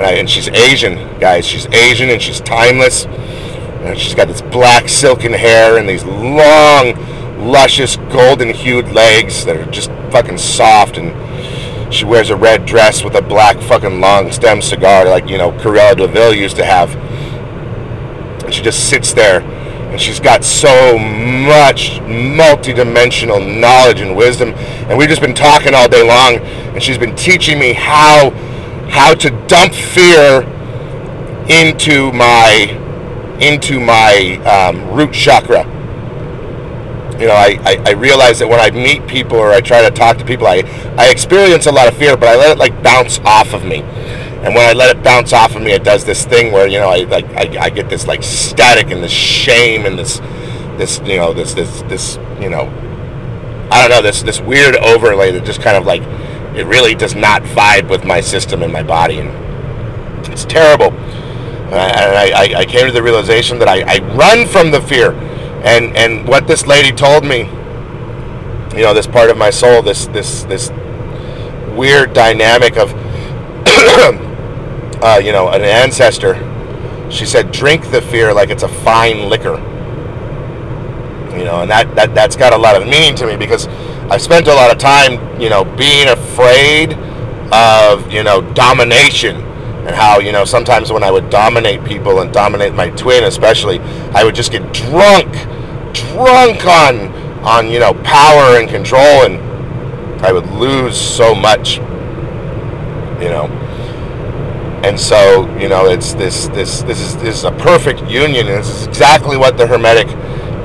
and, 0.00 0.06
I, 0.06 0.12
and 0.12 0.30
she's 0.30 0.48
Asian, 0.48 0.94
guys. 1.18 1.44
She's 1.44 1.66
Asian 1.66 2.08
and 2.08 2.22
she's 2.22 2.40
timeless. 2.40 3.04
And 3.04 3.98
she's 3.98 4.14
got 4.14 4.28
this 4.28 4.40
black 4.40 4.88
silken 4.88 5.34
hair 5.34 5.76
and 5.76 5.86
these 5.86 6.04
long, 6.04 6.94
luscious, 7.46 7.96
golden-hued 7.96 8.92
legs 8.92 9.44
that 9.44 9.58
are 9.58 9.70
just 9.70 9.90
fucking 10.10 10.38
soft 10.38 10.96
and 10.96 11.12
she 11.92 12.06
wears 12.06 12.30
a 12.30 12.36
red 12.36 12.64
dress 12.64 13.04
with 13.04 13.14
a 13.14 13.20
black 13.20 13.58
fucking 13.60 14.00
long 14.00 14.32
stem 14.32 14.62
cigar 14.62 15.04
like, 15.04 15.28
you 15.28 15.36
know, 15.36 15.52
Cruella 15.52 15.94
de 15.94 16.06
Vil 16.06 16.32
used 16.32 16.56
to 16.56 16.64
have 16.64 16.90
and 18.50 18.56
she 18.56 18.62
just 18.64 18.90
sits 18.90 19.12
there 19.12 19.42
and 19.42 20.00
she's 20.00 20.18
got 20.18 20.42
so 20.42 20.98
much 20.98 22.00
multi-dimensional 22.00 23.38
knowledge 23.38 24.00
and 24.00 24.16
wisdom 24.16 24.48
and 24.88 24.98
we've 24.98 25.08
just 25.08 25.20
been 25.20 25.36
talking 25.36 25.72
all 25.72 25.88
day 25.88 26.02
long 26.02 26.34
and 26.74 26.82
she's 26.82 26.98
been 26.98 27.14
teaching 27.14 27.60
me 27.60 27.72
how 27.72 28.30
how 28.90 29.14
to 29.14 29.30
dump 29.46 29.72
fear 29.72 30.42
into 31.48 32.10
my 32.10 32.76
into 33.40 33.78
my 33.78 34.36
um, 34.44 34.90
root 34.90 35.12
chakra. 35.12 35.62
You 37.20 37.28
know 37.28 37.34
I, 37.34 37.56
I, 37.62 37.82
I 37.86 37.90
realize 37.92 38.40
that 38.40 38.48
when 38.48 38.58
I 38.58 38.72
meet 38.72 39.06
people 39.06 39.36
or 39.36 39.52
I 39.52 39.60
try 39.60 39.88
to 39.88 39.94
talk 39.94 40.18
to 40.18 40.24
people 40.24 40.48
I, 40.48 40.64
I 40.98 41.08
experience 41.10 41.66
a 41.66 41.72
lot 41.72 41.86
of 41.86 41.96
fear 41.96 42.16
but 42.16 42.28
I 42.28 42.34
let 42.34 42.50
it 42.50 42.58
like 42.58 42.82
bounce 42.82 43.20
off 43.20 43.54
of 43.54 43.64
me 43.64 43.84
and 44.42 44.54
when 44.54 44.66
I 44.66 44.72
let 44.72 44.96
it 44.96 45.02
bounce 45.02 45.34
off 45.34 45.54
of 45.54 45.60
me, 45.60 45.72
it 45.72 45.84
does 45.84 46.04
this 46.04 46.24
thing 46.24 46.50
where 46.50 46.66
you 46.66 46.78
know 46.78 46.88
I 46.88 47.04
like 47.04 47.26
I, 47.26 47.64
I 47.64 47.70
get 47.70 47.90
this 47.90 48.06
like 48.06 48.22
static 48.22 48.90
and 48.90 49.02
this 49.02 49.12
shame 49.12 49.84
and 49.84 49.98
this 49.98 50.18
this 50.78 50.98
you 51.00 51.18
know 51.18 51.34
this 51.34 51.52
this 51.52 51.82
this 51.82 52.16
you 52.40 52.48
know 52.48 52.62
I 53.70 53.80
don't 53.80 53.90
know 53.90 54.00
this 54.00 54.22
this 54.22 54.40
weird 54.40 54.76
overlay 54.76 55.30
that 55.32 55.44
just 55.44 55.60
kind 55.60 55.76
of 55.76 55.84
like 55.84 56.02
it 56.56 56.64
really 56.66 56.94
does 56.94 57.14
not 57.14 57.42
vibe 57.42 57.90
with 57.90 58.04
my 58.04 58.22
system 58.22 58.62
and 58.62 58.72
my 58.72 58.82
body 58.82 59.18
and 59.18 59.28
it's 60.32 60.46
terrible. 60.46 60.90
and 60.92 61.74
I, 61.74 62.30
I, 62.30 62.60
I, 62.60 62.64
came 62.64 62.86
to 62.86 62.92
the 62.92 63.02
realization 63.02 63.58
that 63.58 63.68
I, 63.68 63.82
I 63.82 63.98
run 64.14 64.46
from 64.46 64.70
the 64.70 64.80
fear, 64.80 65.12
and 65.64 65.96
and 65.96 66.26
what 66.26 66.46
this 66.46 66.66
lady 66.66 66.92
told 66.92 67.24
me, 67.24 67.40
you 68.76 68.82
know, 68.82 68.94
this 68.94 69.06
part 69.06 69.30
of 69.30 69.36
my 69.36 69.50
soul, 69.50 69.82
this 69.82 70.06
this 70.08 70.44
this 70.44 70.70
weird 71.76 72.12
dynamic 72.12 72.76
of 72.76 72.90
uh, 75.02 75.20
you 75.22 75.32
know, 75.32 75.48
an 75.48 75.62
ancestor, 75.62 76.34
she 77.10 77.24
said, 77.24 77.50
drink 77.52 77.90
the 77.90 78.02
fear 78.02 78.32
like 78.32 78.50
it's 78.50 78.62
a 78.62 78.68
fine 78.68 79.28
liquor. 79.28 79.58
You 81.36 81.44
know, 81.44 81.62
and 81.62 81.70
that, 81.70 81.94
that, 81.94 82.14
that's 82.14 82.36
got 82.36 82.52
a 82.52 82.58
lot 82.58 82.80
of 82.80 82.86
meaning 82.86 83.14
to 83.16 83.26
me 83.26 83.36
because 83.36 83.66
I've 84.10 84.20
spent 84.20 84.46
a 84.46 84.54
lot 84.54 84.70
of 84.70 84.78
time, 84.78 85.40
you 85.40 85.48
know, 85.48 85.64
being 85.64 86.08
afraid 86.08 86.92
of, 87.52 88.12
you 88.12 88.22
know, 88.22 88.42
domination 88.52 89.36
and 89.36 89.96
how, 89.96 90.18
you 90.18 90.32
know, 90.32 90.44
sometimes 90.44 90.92
when 90.92 91.02
I 91.02 91.10
would 91.10 91.30
dominate 91.30 91.84
people 91.84 92.20
and 92.20 92.32
dominate 92.32 92.74
my 92.74 92.90
twin 92.90 93.24
especially, 93.24 93.78
I 94.12 94.24
would 94.24 94.34
just 94.34 94.52
get 94.52 94.72
drunk, 94.74 95.32
drunk 95.94 96.66
on, 96.66 97.08
on, 97.42 97.70
you 97.70 97.78
know, 97.78 97.94
power 98.04 98.58
and 98.58 98.68
control 98.68 99.24
and 99.24 99.40
I 100.22 100.32
would 100.32 100.46
lose 100.50 101.00
so 101.00 101.34
much, 101.34 101.76
you 103.18 103.28
know 103.28 103.69
and 104.82 104.98
so 104.98 105.46
you 105.58 105.68
know 105.68 105.86
it's 105.86 106.14
this 106.14 106.48
this 106.48 106.82
this 106.82 107.00
is 107.00 107.16
this 107.16 107.38
is 107.38 107.44
a 107.44 107.52
perfect 107.52 108.02
union 108.10 108.46
and 108.46 108.58
this 108.58 108.68
is 108.68 108.86
exactly 108.86 109.36
what 109.36 109.56
the 109.58 109.66
hermetic 109.66 110.08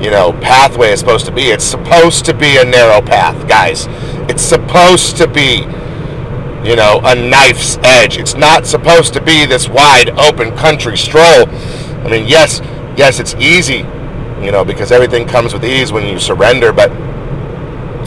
you 0.02 0.10
know 0.10 0.32
pathway 0.40 0.90
is 0.90 1.00
supposed 1.00 1.26
to 1.26 1.32
be. 1.32 1.44
It's 1.44 1.64
supposed 1.64 2.24
to 2.26 2.34
be 2.34 2.58
a 2.58 2.64
narrow 2.64 3.00
path 3.00 3.48
guys. 3.48 3.86
It's 4.30 4.42
supposed 4.42 5.16
to 5.18 5.26
be 5.26 5.60
you 6.68 6.76
know 6.76 7.00
a 7.04 7.14
knife's 7.14 7.78
edge. 7.82 8.16
It's 8.16 8.34
not 8.34 8.66
supposed 8.66 9.12
to 9.14 9.20
be 9.20 9.46
this 9.46 9.68
wide 9.68 10.10
open 10.18 10.56
country 10.56 10.96
stroll. 10.96 11.46
I 11.46 12.08
mean 12.10 12.26
yes 12.26 12.60
yes 12.96 13.20
it's 13.20 13.34
easy 13.34 13.84
you 14.42 14.50
know 14.52 14.64
because 14.64 14.92
everything 14.92 15.26
comes 15.26 15.52
with 15.52 15.64
ease 15.64 15.92
when 15.92 16.06
you 16.06 16.18
surrender 16.18 16.72
but 16.72 16.90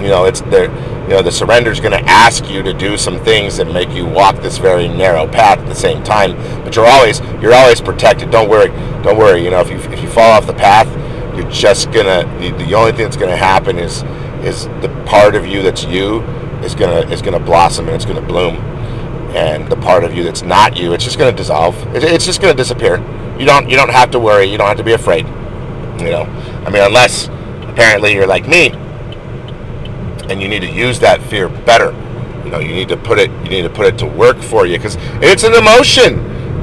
you 0.02 0.08
know 0.08 0.26
it's 0.26 0.42
there 0.42 0.70
you 1.10 1.16
know 1.16 1.24
the 1.24 1.32
surrender 1.32 1.72
is 1.72 1.80
going 1.80 1.92
to 1.92 2.08
ask 2.08 2.48
you 2.48 2.62
to 2.62 2.72
do 2.72 2.96
some 2.96 3.20
things 3.24 3.58
that 3.58 3.66
make 3.66 3.90
you 3.90 4.06
walk 4.06 4.36
this 4.44 4.60
very 4.60 4.88
narrow 4.88 5.28
path 5.28 5.58
at 5.58 5.66
the 5.66 5.74
same 5.74 6.04
time. 6.04 6.36
But 6.64 6.76
you're 6.76 6.86
always 6.86 7.20
you're 7.42 7.56
always 7.56 7.82
protected. 7.82 8.30
Don't 8.30 8.48
worry 8.48 8.68
don't 9.02 9.18
worry. 9.18 9.44
You 9.44 9.50
know 9.50 9.60
if 9.60 9.72
you 9.72 9.78
if 9.92 10.04
you 10.04 10.08
fall 10.08 10.32
off 10.32 10.46
the 10.46 10.54
path 10.54 10.88
you're 11.36 11.50
just 11.50 11.92
gonna 11.92 12.26
the, 12.40 12.52
the 12.64 12.76
only 12.76 12.92
thing 12.92 13.06
that's 13.06 13.18
gonna 13.18 13.36
happen 13.36 13.80
is 13.80 14.04
is 14.46 14.66
the 14.84 15.04
part 15.08 15.34
of 15.34 15.48
you 15.48 15.64
that's 15.64 15.84
you 15.84 16.22
is 16.62 16.76
gonna 16.76 17.00
is 17.10 17.24
gonna 17.24 17.40
blossom 17.40 17.88
and 17.88 17.96
it's 17.96 18.06
gonna 18.06 18.22
bloom. 18.22 18.58
And 19.36 19.68
the 19.68 19.78
part 19.78 20.04
of 20.04 20.14
you 20.14 20.24
that's 20.24 20.44
not 20.44 20.78
you 20.78 20.94
it's 20.94 21.04
just 21.04 21.18
gonna 21.18 21.36
dissolve. 21.36 21.76
It, 21.96 22.04
it's 22.04 22.26
just 22.26 22.40
gonna 22.40 22.54
disappear. 22.54 22.98
You 23.40 23.48
don't 23.48 23.68
you 23.68 23.76
don't 23.76 23.90
have 23.90 24.12
to 24.12 24.20
worry. 24.20 24.46
You 24.46 24.60
don't 24.60 24.68
have 24.68 24.78
to 24.78 24.84
be 24.84 24.94
afraid. 24.94 25.26
You 26.00 26.12
know, 26.12 26.24
I 26.68 26.70
mean, 26.70 26.84
unless 26.84 27.30
apparently 27.64 28.14
you're 28.14 28.28
like 28.28 28.48
me, 28.48 28.72
and 30.30 30.42
you 30.42 30.48
need 30.48 30.62
to 30.62 30.72
use 30.72 31.00
that 31.00 31.22
fear 31.24 31.50
better. 31.50 31.92
You 32.46 32.52
know, 32.52 32.60
you 32.60 32.74
need 32.74 32.90
to 32.90 32.98
put 32.98 33.20
it 33.20 33.30
you 33.44 33.50
need 33.50 33.64
to 33.64 33.70
put 33.70 33.86
it 33.88 33.98
to 34.00 34.06
work 34.06 34.38
for 34.38 34.66
you 34.66 34.78
because 34.78 34.98
it's 35.22 35.44
an 35.44 35.54
emotion. 35.54 36.20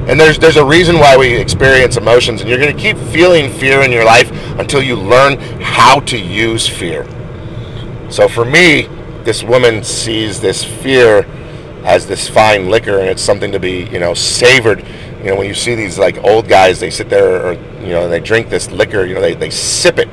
And 0.07 0.19
there's 0.19 0.39
there's 0.39 0.55
a 0.55 0.65
reason 0.65 0.97
why 0.99 1.17
we 1.17 1.35
experience 1.35 1.97
emotions, 1.97 2.41
and 2.41 2.49
you're 2.49 2.59
going 2.59 2.75
to 2.75 2.81
keep 2.81 2.97
feeling 2.97 3.51
fear 3.51 3.81
in 3.81 3.91
your 3.91 4.05
life 4.05 4.31
until 4.57 4.81
you 4.81 4.95
learn 4.95 5.37
how 5.61 5.99
to 6.01 6.17
use 6.17 6.67
fear. 6.67 7.05
So 8.09 8.29
for 8.29 8.45
me, 8.45 8.87
this 9.23 9.43
woman 9.43 9.83
sees 9.83 10.39
this 10.39 10.63
fear 10.63 11.25
as 11.83 12.07
this 12.07 12.29
fine 12.29 12.69
liquor, 12.69 12.99
and 12.99 13.09
it's 13.09 13.21
something 13.21 13.51
to 13.51 13.59
be 13.59 13.83
you 13.91 13.99
know 13.99 14.13
savored. 14.13 14.85
You 15.19 15.31
know, 15.31 15.35
when 15.35 15.47
you 15.47 15.53
see 15.53 15.75
these 15.75 15.99
like 15.99 16.17
old 16.23 16.47
guys, 16.47 16.79
they 16.79 16.89
sit 16.89 17.09
there 17.09 17.45
or 17.45 17.53
you 17.81 17.89
know 17.89 18.07
they 18.07 18.21
drink 18.21 18.49
this 18.49 18.71
liquor. 18.71 19.05
You 19.05 19.15
know, 19.15 19.21
they 19.21 19.33
they 19.33 19.49
sip 19.49 19.99
it 19.99 20.07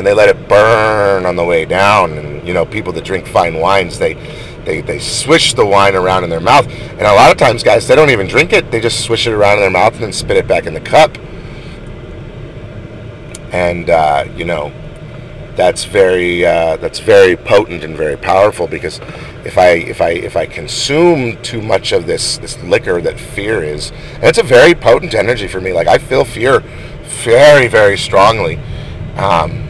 and 0.00 0.06
they 0.06 0.14
let 0.14 0.30
it 0.30 0.48
burn 0.48 1.26
on 1.26 1.36
the 1.36 1.44
way 1.44 1.66
down. 1.66 2.12
And 2.12 2.48
you 2.48 2.54
know, 2.54 2.64
people 2.64 2.90
that 2.94 3.04
drink 3.04 3.26
fine 3.26 3.60
wines, 3.60 3.98
they 3.98 4.14
they, 4.64 4.80
they 4.80 4.98
swish 4.98 5.52
the 5.52 5.66
wine 5.66 5.94
around 5.94 6.24
in 6.24 6.30
their 6.30 6.40
mouth. 6.40 6.66
And 6.68 7.02
a 7.02 7.12
lot 7.12 7.30
of 7.30 7.36
times, 7.36 7.62
guys, 7.62 7.86
they 7.86 7.94
don't 7.94 8.08
even 8.08 8.26
drink 8.26 8.54
it. 8.54 8.70
They 8.70 8.80
just 8.80 9.04
swish 9.04 9.26
it 9.26 9.34
around 9.34 9.54
in 9.54 9.60
their 9.60 9.70
mouth 9.70 9.92
and 9.94 10.04
then 10.04 10.12
spit 10.14 10.38
it 10.38 10.48
back 10.48 10.64
in 10.64 10.72
the 10.72 10.80
cup. 10.80 11.18
And, 13.52 13.90
uh, 13.90 14.26
you 14.36 14.46
know, 14.46 14.72
that's 15.54 15.84
very 15.84 16.46
uh, 16.46 16.78
that's 16.78 16.98
very 16.98 17.36
potent 17.36 17.84
and 17.84 17.94
very 17.94 18.16
powerful 18.16 18.66
because 18.66 19.00
if 19.44 19.58
I 19.58 19.70
if 19.72 20.00
I 20.00 20.10
if 20.12 20.34
I 20.34 20.46
consume 20.46 21.42
too 21.42 21.60
much 21.60 21.92
of 21.92 22.06
this 22.06 22.38
this 22.38 22.58
liquor 22.62 23.02
that 23.02 23.20
fear 23.20 23.62
is, 23.62 23.90
and 24.14 24.24
it's 24.24 24.38
a 24.38 24.42
very 24.42 24.74
potent 24.74 25.12
energy 25.12 25.46
for 25.46 25.60
me. 25.60 25.74
Like 25.74 25.88
I 25.88 25.98
feel 25.98 26.24
fear 26.24 26.60
very 27.22 27.68
very 27.68 27.98
strongly. 27.98 28.58
Um, 29.16 29.69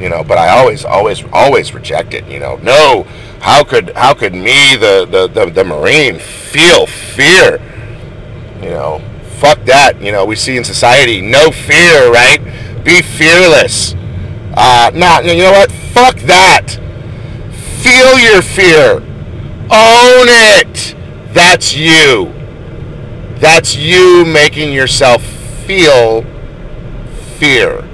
you 0.00 0.08
know, 0.08 0.24
but 0.24 0.38
I 0.38 0.48
always, 0.48 0.84
always, 0.84 1.24
always 1.32 1.74
reject 1.74 2.14
it. 2.14 2.26
You 2.26 2.40
know, 2.40 2.56
no, 2.56 3.04
how 3.40 3.62
could, 3.64 3.90
how 3.90 4.14
could 4.14 4.34
me, 4.34 4.76
the, 4.76 5.06
the, 5.10 5.28
the, 5.28 5.50
the 5.50 5.64
Marine, 5.64 6.18
feel 6.18 6.86
fear? 6.86 7.60
You 8.62 8.70
know, 8.70 9.02
fuck 9.38 9.64
that. 9.64 10.00
You 10.00 10.12
know, 10.12 10.24
we 10.24 10.36
see 10.36 10.56
in 10.56 10.64
society 10.64 11.20
no 11.20 11.50
fear, 11.50 12.10
right? 12.10 12.38
Be 12.84 13.02
fearless. 13.02 13.94
Uh, 14.54 14.90
not, 14.94 15.24
you 15.24 15.36
know 15.36 15.52
what? 15.52 15.70
Fuck 15.70 16.16
that. 16.20 16.70
Feel 17.82 18.18
your 18.18 18.42
fear. 18.42 18.96
Own 19.72 20.26
it. 20.28 20.96
That's 21.32 21.74
you. 21.74 22.32
That's 23.38 23.76
you 23.76 24.24
making 24.26 24.72
yourself 24.72 25.22
feel 25.22 26.22
fear. 27.38 27.89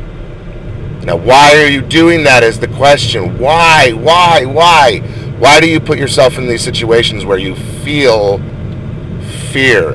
Now, 1.07 1.15
why 1.15 1.57
are 1.63 1.69
you 1.69 1.83
doing 1.83 2.25
that 2.25 2.43
is 2.43 2.59
the 2.59 2.67
question. 2.67 3.39
Why? 3.39 3.93
Why? 3.93 4.45
Why? 4.45 4.99
Why 5.39 5.61
do 5.61 5.69
you 5.69 5.79
put 5.79 6.01
yourself 6.01 6.37
in 6.37 6.49
these 6.49 6.63
situations 6.63 7.25
where 7.25 7.39
you 7.39 7.55
feel 7.55 8.39
fear? 9.53 9.93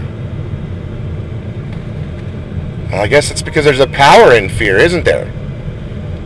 Well, 2.89 3.01
I 3.01 3.07
guess 3.07 3.29
it's 3.29 3.41
because 3.41 3.65
there's 3.65 3.81
a 3.81 3.87
power 3.87 4.33
in 4.33 4.47
fear, 4.47 4.77
isn't 4.77 5.03
there? 5.03 5.25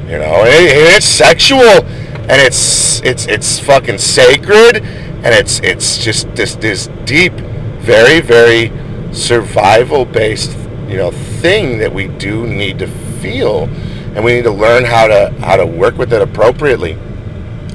You 0.06 0.20
know, 0.20 0.44
it, 0.46 0.96
it's 0.96 1.08
sexual 1.08 1.84
and 2.28 2.40
it's 2.42 3.02
it's 3.02 3.26
it's 3.26 3.60
fucking 3.60 3.98
sacred 3.98 4.78
and 4.78 5.34
it's 5.34 5.60
it's 5.62 5.98
just 5.98 6.32
this 6.36 6.56
this 6.58 6.90
deep, 7.06 7.34
very 7.34 8.22
very 8.22 8.72
survival 9.12 10.06
based 10.06 10.56
you 10.88 10.98
know 10.98 11.10
thing 11.10 11.80
that 11.80 11.92
we 11.92 12.08
do 12.08 12.46
need 12.46 12.78
to 12.78 12.88
feel 13.20 13.68
and 14.16 14.24
we 14.24 14.34
need 14.34 14.46
to 14.46 14.52
learn 14.52 14.86
how 14.86 15.08
to 15.08 15.34
how 15.42 15.58
to 15.58 15.66
work 15.66 15.98
with 15.98 16.14
it 16.14 16.22
appropriately. 16.22 16.98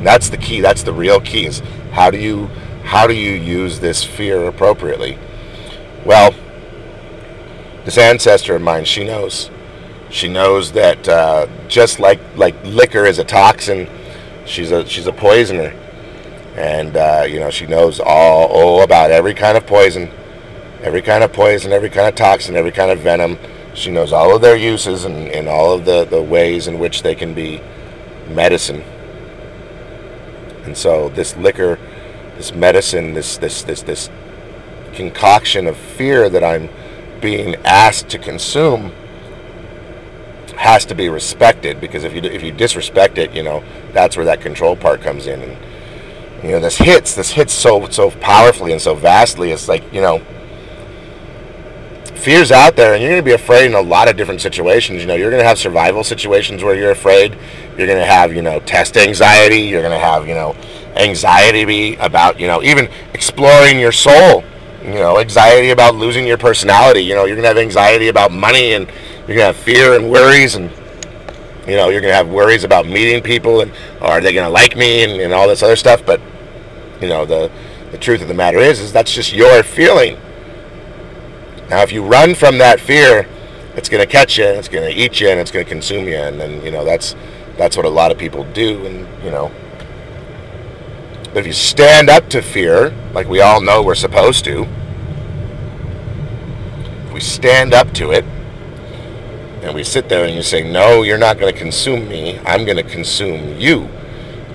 That's 0.02 0.30
the 0.30 0.38
key. 0.38 0.62
That's 0.62 0.82
the 0.82 0.92
real 0.92 1.20
key. 1.20 1.46
Is 1.46 1.60
how 1.92 2.10
do 2.10 2.18
you 2.18 2.46
how 2.82 3.06
do 3.06 3.14
you 3.14 3.32
use 3.32 3.78
this 3.78 4.02
fear 4.02 4.46
appropriately? 4.46 5.18
Well, 6.04 6.34
this 7.84 7.98
ancestor 7.98 8.56
of 8.56 8.62
mine, 8.62 8.86
she 8.86 9.04
knows. 9.04 9.50
She 10.08 10.28
knows 10.28 10.72
that 10.72 11.06
uh, 11.08 11.46
just 11.68 12.00
like 12.00 12.20
like 12.36 12.56
liquor 12.64 13.04
is 13.04 13.18
a 13.18 13.24
toxin, 13.24 13.88
she's 14.46 14.72
a 14.72 14.86
she's 14.86 15.06
a 15.06 15.12
poisoner, 15.12 15.74
and 16.56 16.96
uh, 16.96 17.26
you 17.28 17.38
know 17.38 17.50
she 17.50 17.66
knows 17.66 18.00
all 18.00 18.46
all 18.46 18.82
about 18.82 19.10
every 19.10 19.34
kind 19.34 19.58
of 19.58 19.66
poison, 19.66 20.10
every 20.80 21.02
kind 21.02 21.22
of 21.22 21.34
poison, 21.34 21.70
every 21.70 21.90
kind 21.90 22.08
of 22.08 22.14
toxin, 22.14 22.56
every 22.56 22.72
kind 22.72 22.90
of 22.90 22.98
venom 23.00 23.38
she 23.74 23.90
knows 23.90 24.12
all 24.12 24.34
of 24.34 24.42
their 24.42 24.56
uses 24.56 25.04
and, 25.04 25.28
and 25.28 25.48
all 25.48 25.72
of 25.72 25.84
the, 25.84 26.04
the 26.04 26.22
ways 26.22 26.66
in 26.66 26.78
which 26.78 27.02
they 27.02 27.14
can 27.14 27.34
be 27.34 27.60
medicine. 28.28 28.82
And 30.64 30.76
so 30.76 31.08
this 31.10 31.36
liquor, 31.36 31.78
this 32.36 32.52
medicine, 32.52 33.14
this 33.14 33.38
this 33.38 33.62
this 33.62 33.82
this 33.82 34.10
concoction 34.92 35.66
of 35.66 35.76
fear 35.76 36.28
that 36.28 36.44
I'm 36.44 36.68
being 37.20 37.56
asked 37.64 38.08
to 38.10 38.18
consume 38.18 38.92
has 40.56 40.84
to 40.84 40.94
be 40.94 41.08
respected 41.08 41.80
because 41.80 42.04
if 42.04 42.14
you 42.14 42.22
if 42.22 42.42
you 42.42 42.52
disrespect 42.52 43.18
it, 43.18 43.32
you 43.32 43.42
know 43.42 43.64
that's 43.92 44.16
where 44.16 44.26
that 44.26 44.40
control 44.40 44.76
part 44.76 45.00
comes 45.00 45.26
in, 45.26 45.40
and 45.40 46.44
you 46.44 46.50
know 46.50 46.60
this 46.60 46.76
hits 46.76 47.14
this 47.14 47.30
hits 47.30 47.52
so 47.52 47.88
so 47.88 48.10
powerfully 48.10 48.72
and 48.72 48.82
so 48.82 48.94
vastly. 48.94 49.52
It's 49.52 49.68
like 49.68 49.90
you 49.92 50.02
know 50.02 50.22
fear's 52.20 52.52
out 52.52 52.76
there 52.76 52.92
and 52.92 53.02
you're 53.02 53.10
going 53.10 53.22
to 53.22 53.24
be 53.24 53.32
afraid 53.32 53.66
in 53.66 53.74
a 53.74 53.80
lot 53.80 54.08
of 54.08 54.16
different 54.16 54.40
situations. 54.40 55.00
You 55.00 55.06
know 55.06 55.14
you're 55.14 55.30
going 55.30 55.42
to 55.42 55.48
have 55.48 55.58
survival 55.58 56.04
situations 56.04 56.62
where 56.62 56.74
you're 56.74 56.90
afraid. 56.90 57.36
You're 57.76 57.86
going 57.86 57.98
to 57.98 58.04
have 58.04 58.34
you 58.34 58.42
know 58.42 58.60
test 58.60 58.96
anxiety. 58.96 59.62
You're 59.62 59.80
going 59.80 59.98
to 59.98 59.98
have 59.98 60.28
you 60.28 60.34
know 60.34 60.54
anxiety 60.96 61.96
about 61.96 62.38
you 62.38 62.46
know 62.46 62.62
even 62.62 62.88
exploring 63.14 63.80
your 63.80 63.92
soul. 63.92 64.44
You 64.84 64.94
know 64.94 65.18
anxiety 65.18 65.70
about 65.70 65.94
losing 65.94 66.26
your 66.26 66.38
personality. 66.38 67.00
You 67.00 67.14
know 67.14 67.24
you're 67.24 67.36
going 67.36 67.44
to 67.44 67.48
have 67.48 67.58
anxiety 67.58 68.08
about 68.08 68.30
money 68.30 68.74
and 68.74 68.86
you're 69.26 69.36
going 69.36 69.38
to 69.38 69.44
have 69.46 69.56
fear 69.56 69.96
and 69.96 70.10
worries 70.10 70.54
and 70.54 70.70
you 71.66 71.76
know 71.76 71.88
you're 71.88 72.02
going 72.02 72.12
to 72.12 72.16
have 72.16 72.28
worries 72.28 72.64
about 72.64 72.86
meeting 72.86 73.22
people 73.22 73.62
and 73.62 73.72
oh, 74.00 74.06
are 74.06 74.20
they 74.20 74.32
going 74.32 74.46
to 74.46 74.52
like 74.52 74.76
me 74.76 75.04
and, 75.04 75.20
and 75.20 75.32
all 75.32 75.48
this 75.48 75.62
other 75.62 75.76
stuff. 75.76 76.04
But 76.04 76.20
you 77.00 77.08
know 77.08 77.24
the 77.24 77.50
the 77.92 77.98
truth 77.98 78.20
of 78.20 78.28
the 78.28 78.34
matter 78.34 78.58
is 78.58 78.78
is 78.78 78.92
that's 78.92 79.12
just 79.12 79.32
your 79.32 79.62
feeling 79.62 80.18
now, 81.70 81.82
if 81.82 81.92
you 81.92 82.02
run 82.02 82.34
from 82.34 82.58
that 82.58 82.80
fear, 82.80 83.28
it's 83.76 83.88
going 83.88 84.04
to 84.04 84.12
catch 84.12 84.36
you, 84.36 84.44
it's 84.44 84.66
going 84.66 84.92
to 84.92 85.00
eat 85.00 85.20
you, 85.20 85.28
and 85.28 85.38
it's 85.38 85.52
going 85.52 85.64
to 85.64 85.70
consume 85.70 86.08
you, 86.08 86.16
and 86.16 86.40
then 86.40 86.64
you 86.64 86.72
know 86.72 86.84
that's 86.84 87.14
that's 87.56 87.76
what 87.76 87.86
a 87.86 87.88
lot 87.88 88.10
of 88.10 88.18
people 88.18 88.42
do, 88.52 88.84
and 88.84 89.24
you 89.24 89.30
know. 89.30 89.52
But 91.26 91.36
if 91.38 91.46
you 91.46 91.52
stand 91.52 92.10
up 92.10 92.28
to 92.30 92.42
fear, 92.42 92.90
like 93.12 93.28
we 93.28 93.40
all 93.40 93.60
know 93.60 93.84
we're 93.84 93.94
supposed 93.94 94.44
to, 94.46 94.66
if 97.06 97.12
we 97.12 97.20
stand 97.20 97.72
up 97.72 97.92
to 97.94 98.10
it, 98.10 98.24
and 99.62 99.72
we 99.72 99.84
sit 99.84 100.08
there 100.08 100.24
and 100.24 100.34
you 100.34 100.42
say, 100.42 100.68
"No, 100.68 101.02
you're 101.02 101.18
not 101.18 101.38
going 101.38 101.52
to 101.52 101.58
consume 101.58 102.08
me. 102.08 102.40
I'm 102.40 102.64
going 102.64 102.78
to 102.78 102.82
consume 102.82 103.60
you." 103.60 103.88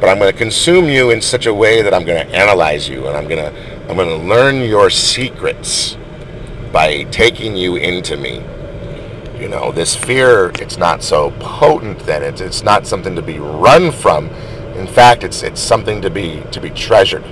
But 0.02 0.10
I'm 0.10 0.20
going 0.20 0.34
to 0.34 0.38
consume 0.38 0.90
you 0.90 1.12
in 1.12 1.22
such 1.22 1.46
a 1.46 1.54
way 1.54 1.82
that 1.82 1.94
I'm 1.94 2.04
going 2.04 2.28
to 2.28 2.36
analyze 2.36 2.90
you, 2.90 3.08
and 3.08 3.16
I'm 3.16 3.30
going 3.30 3.40
to 3.40 3.90
I'm 3.90 3.96
going 3.96 4.10
to 4.10 4.28
learn 4.28 4.68
your 4.68 4.90
secrets 4.90 5.96
by 6.72 7.04
taking 7.04 7.56
you 7.56 7.76
into 7.76 8.18
me. 8.18 8.44
You 9.40 9.50
know, 9.50 9.72
this 9.72 9.96
fear, 9.96 10.52
it's 10.60 10.78
not 10.78 11.04
so 11.04 11.32
potent 11.40 12.00
then. 12.00 12.24
It's, 12.24 12.42
it's 12.42 12.64
not 12.64 12.88
something 12.88 13.16
to 13.16 13.22
be 13.22 13.40
run 13.40 13.92
from. 13.92 14.30
In 14.76 14.88
fact, 14.88 15.24
it's, 15.24 15.44
it's 15.44 15.62
something 15.62 16.02
to 16.02 16.10
be, 16.10 16.44
to 16.52 16.62
be 16.62 16.70
treasured. 16.70 17.24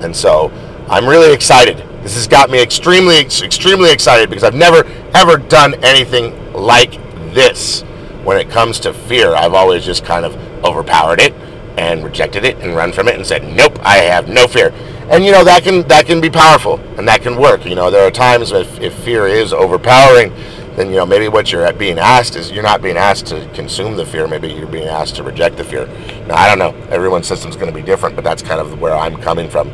And 0.00 0.14
so 0.14 0.50
I'm 0.88 1.06
really 1.06 1.32
excited. 1.32 1.78
This 2.02 2.14
has 2.14 2.28
got 2.28 2.50
me 2.50 2.62
extremely, 2.62 3.18
extremely 3.18 3.90
excited 3.90 4.30
because 4.30 4.44
I've 4.44 4.54
never, 4.54 4.84
ever 5.14 5.36
done 5.36 5.74
anything 5.84 6.52
like 6.52 6.92
this 7.34 7.82
when 8.22 8.38
it 8.38 8.48
comes 8.48 8.80
to 8.80 8.92
fear. 8.92 9.34
I've 9.34 9.54
always 9.54 9.84
just 9.84 10.04
kind 10.04 10.24
of 10.24 10.36
overpowered 10.64 11.20
it 11.20 11.34
and 11.76 12.04
rejected 12.04 12.44
it 12.44 12.56
and 12.58 12.74
run 12.74 12.92
from 12.92 13.08
it 13.08 13.16
and 13.16 13.26
said, 13.26 13.44
nope, 13.44 13.78
I 13.82 13.98
have 13.98 14.28
no 14.28 14.46
fear 14.46 14.72
and 15.10 15.24
you 15.24 15.32
know 15.32 15.42
that 15.42 15.62
can 15.62 15.86
that 15.88 16.06
can 16.06 16.20
be 16.20 16.28
powerful 16.28 16.78
and 16.98 17.08
that 17.08 17.22
can 17.22 17.36
work. 17.36 17.64
You 17.64 17.74
know 17.74 17.90
there 17.90 18.06
are 18.06 18.10
times 18.10 18.52
if, 18.52 18.78
if 18.80 18.94
fear 18.94 19.26
is 19.26 19.52
overpowering 19.52 20.32
then 20.76 20.90
you 20.90 20.96
know 20.96 21.06
maybe 21.06 21.28
what 21.28 21.50
you're 21.50 21.72
being 21.72 21.98
asked 21.98 22.36
is 22.36 22.52
you're 22.52 22.62
not 22.62 22.82
being 22.82 22.96
asked 22.96 23.26
to 23.26 23.48
consume 23.54 23.96
the 23.96 24.04
fear. 24.04 24.28
Maybe 24.28 24.48
you're 24.48 24.66
being 24.66 24.86
asked 24.86 25.16
to 25.16 25.22
reject 25.22 25.56
the 25.56 25.64
fear. 25.64 25.86
Now 26.26 26.36
i 26.36 26.46
don't 26.46 26.58
know. 26.58 26.78
Everyone's 26.88 27.26
system's 27.26 27.56
going 27.56 27.72
to 27.72 27.74
be 27.74 27.82
different 27.82 28.14
but 28.14 28.22
that's 28.22 28.42
kind 28.42 28.60
of 28.60 28.80
where 28.80 28.94
i'm 28.94 29.16
coming 29.16 29.48
from. 29.48 29.70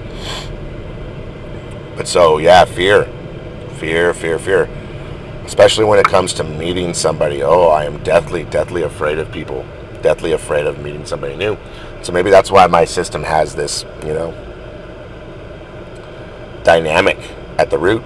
But 1.96 2.06
so 2.06 2.38
yeah 2.38 2.64
fear. 2.64 3.04
Fear 3.74 4.14
fear 4.14 4.38
fear. 4.38 4.70
Especially 5.44 5.84
when 5.84 5.98
it 5.98 6.06
comes 6.06 6.32
to 6.34 6.44
meeting 6.44 6.94
somebody. 6.94 7.42
Oh 7.42 7.68
i 7.68 7.84
am 7.84 8.02
deathly 8.04 8.44
deathly 8.44 8.82
afraid 8.82 9.18
of 9.18 9.32
people. 9.32 9.66
Deathly 10.00 10.32
afraid 10.32 10.66
of 10.66 10.78
meeting 10.78 11.04
somebody 11.04 11.34
new. 11.34 11.58
So 12.02 12.12
maybe 12.12 12.30
that's 12.30 12.52
why 12.52 12.68
my 12.68 12.84
system 12.84 13.24
has 13.24 13.54
this 13.54 13.84
you 14.06 14.14
know 14.14 14.53
dynamic 16.64 17.18
at 17.58 17.70
the 17.70 17.78
root. 17.78 18.02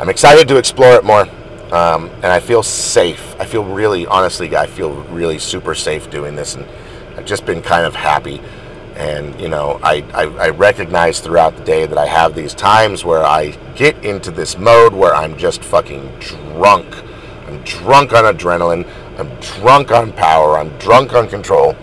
I'm 0.00 0.08
excited 0.08 0.48
to 0.48 0.56
explore 0.56 0.94
it 0.94 1.04
more. 1.04 1.28
Um, 1.72 2.10
and 2.16 2.26
I 2.26 2.38
feel 2.38 2.62
safe. 2.62 3.34
I 3.40 3.44
feel 3.44 3.64
really, 3.64 4.06
honestly, 4.06 4.56
I 4.56 4.66
feel 4.66 4.94
really 5.04 5.38
super 5.38 5.74
safe 5.74 6.08
doing 6.10 6.36
this, 6.36 6.54
and 6.54 6.64
I've 7.16 7.26
just 7.26 7.44
been 7.44 7.60
kind 7.60 7.84
of 7.84 7.96
happy. 7.96 8.40
And 8.94 9.38
you 9.40 9.48
know, 9.48 9.80
I, 9.82 10.04
I, 10.14 10.22
I 10.22 10.48
recognize 10.50 11.18
throughout 11.18 11.56
the 11.56 11.64
day 11.64 11.84
that 11.84 11.98
I 11.98 12.06
have 12.06 12.36
these 12.36 12.54
times 12.54 13.04
where 13.04 13.24
I 13.24 13.50
get 13.74 14.02
into 14.04 14.30
this 14.30 14.56
mode 14.56 14.94
where 14.94 15.12
I'm 15.12 15.36
just 15.36 15.64
fucking 15.64 16.20
drunk. 16.20 16.86
I'm 17.48 17.60
drunk 17.62 18.12
on 18.12 18.32
adrenaline. 18.32 18.88
I'm 19.18 19.28
drunk 19.40 19.90
on 19.90 20.12
power. 20.12 20.58
I'm 20.58 20.68
drunk 20.78 21.14
on 21.14 21.28
control. 21.28 21.74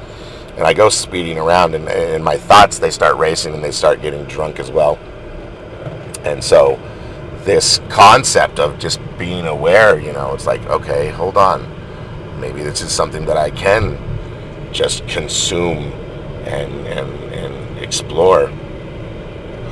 And 0.56 0.62
I 0.66 0.74
go 0.74 0.88
speeding 0.88 1.38
around, 1.38 1.76
and, 1.76 1.90
and 1.90 2.24
my 2.24 2.38
thoughts 2.38 2.80
they 2.80 2.92
start 2.92 3.18
racing, 3.18 3.54
and 3.54 3.62
they 3.62 3.72
start 3.72 4.02
getting 4.02 4.24
drunk 4.26 4.60
as 4.60 4.72
well. 4.72 4.98
And 6.24 6.44
so 6.44 6.80
this 7.44 7.80
concept 7.89 8.60
of 8.60 8.80
just 8.80 9.00
being 9.18 9.46
aware, 9.46 10.00
you 10.00 10.13
know, 10.13 10.34
it's 10.34 10.46
like, 10.46 10.62
okay, 10.68 11.10
hold 11.10 11.38
on. 11.38 11.70
Maybe 12.39 12.63
this 12.63 12.82
is 12.82 12.92
something 12.92 13.25
that 13.25 13.38
I 13.38 13.50
can 13.50 13.98
just 14.74 15.08
consume 15.08 15.92
and, 16.46 16.88
and, 16.88 17.34
and 17.34 17.80
explore. 17.80 18.48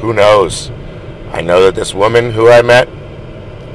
Who 0.01 0.13
knows? 0.13 0.71
I 1.31 1.41
know 1.41 1.63
that 1.63 1.75
this 1.75 1.93
woman 1.93 2.31
who 2.31 2.49
I 2.49 2.61
met 2.61 2.87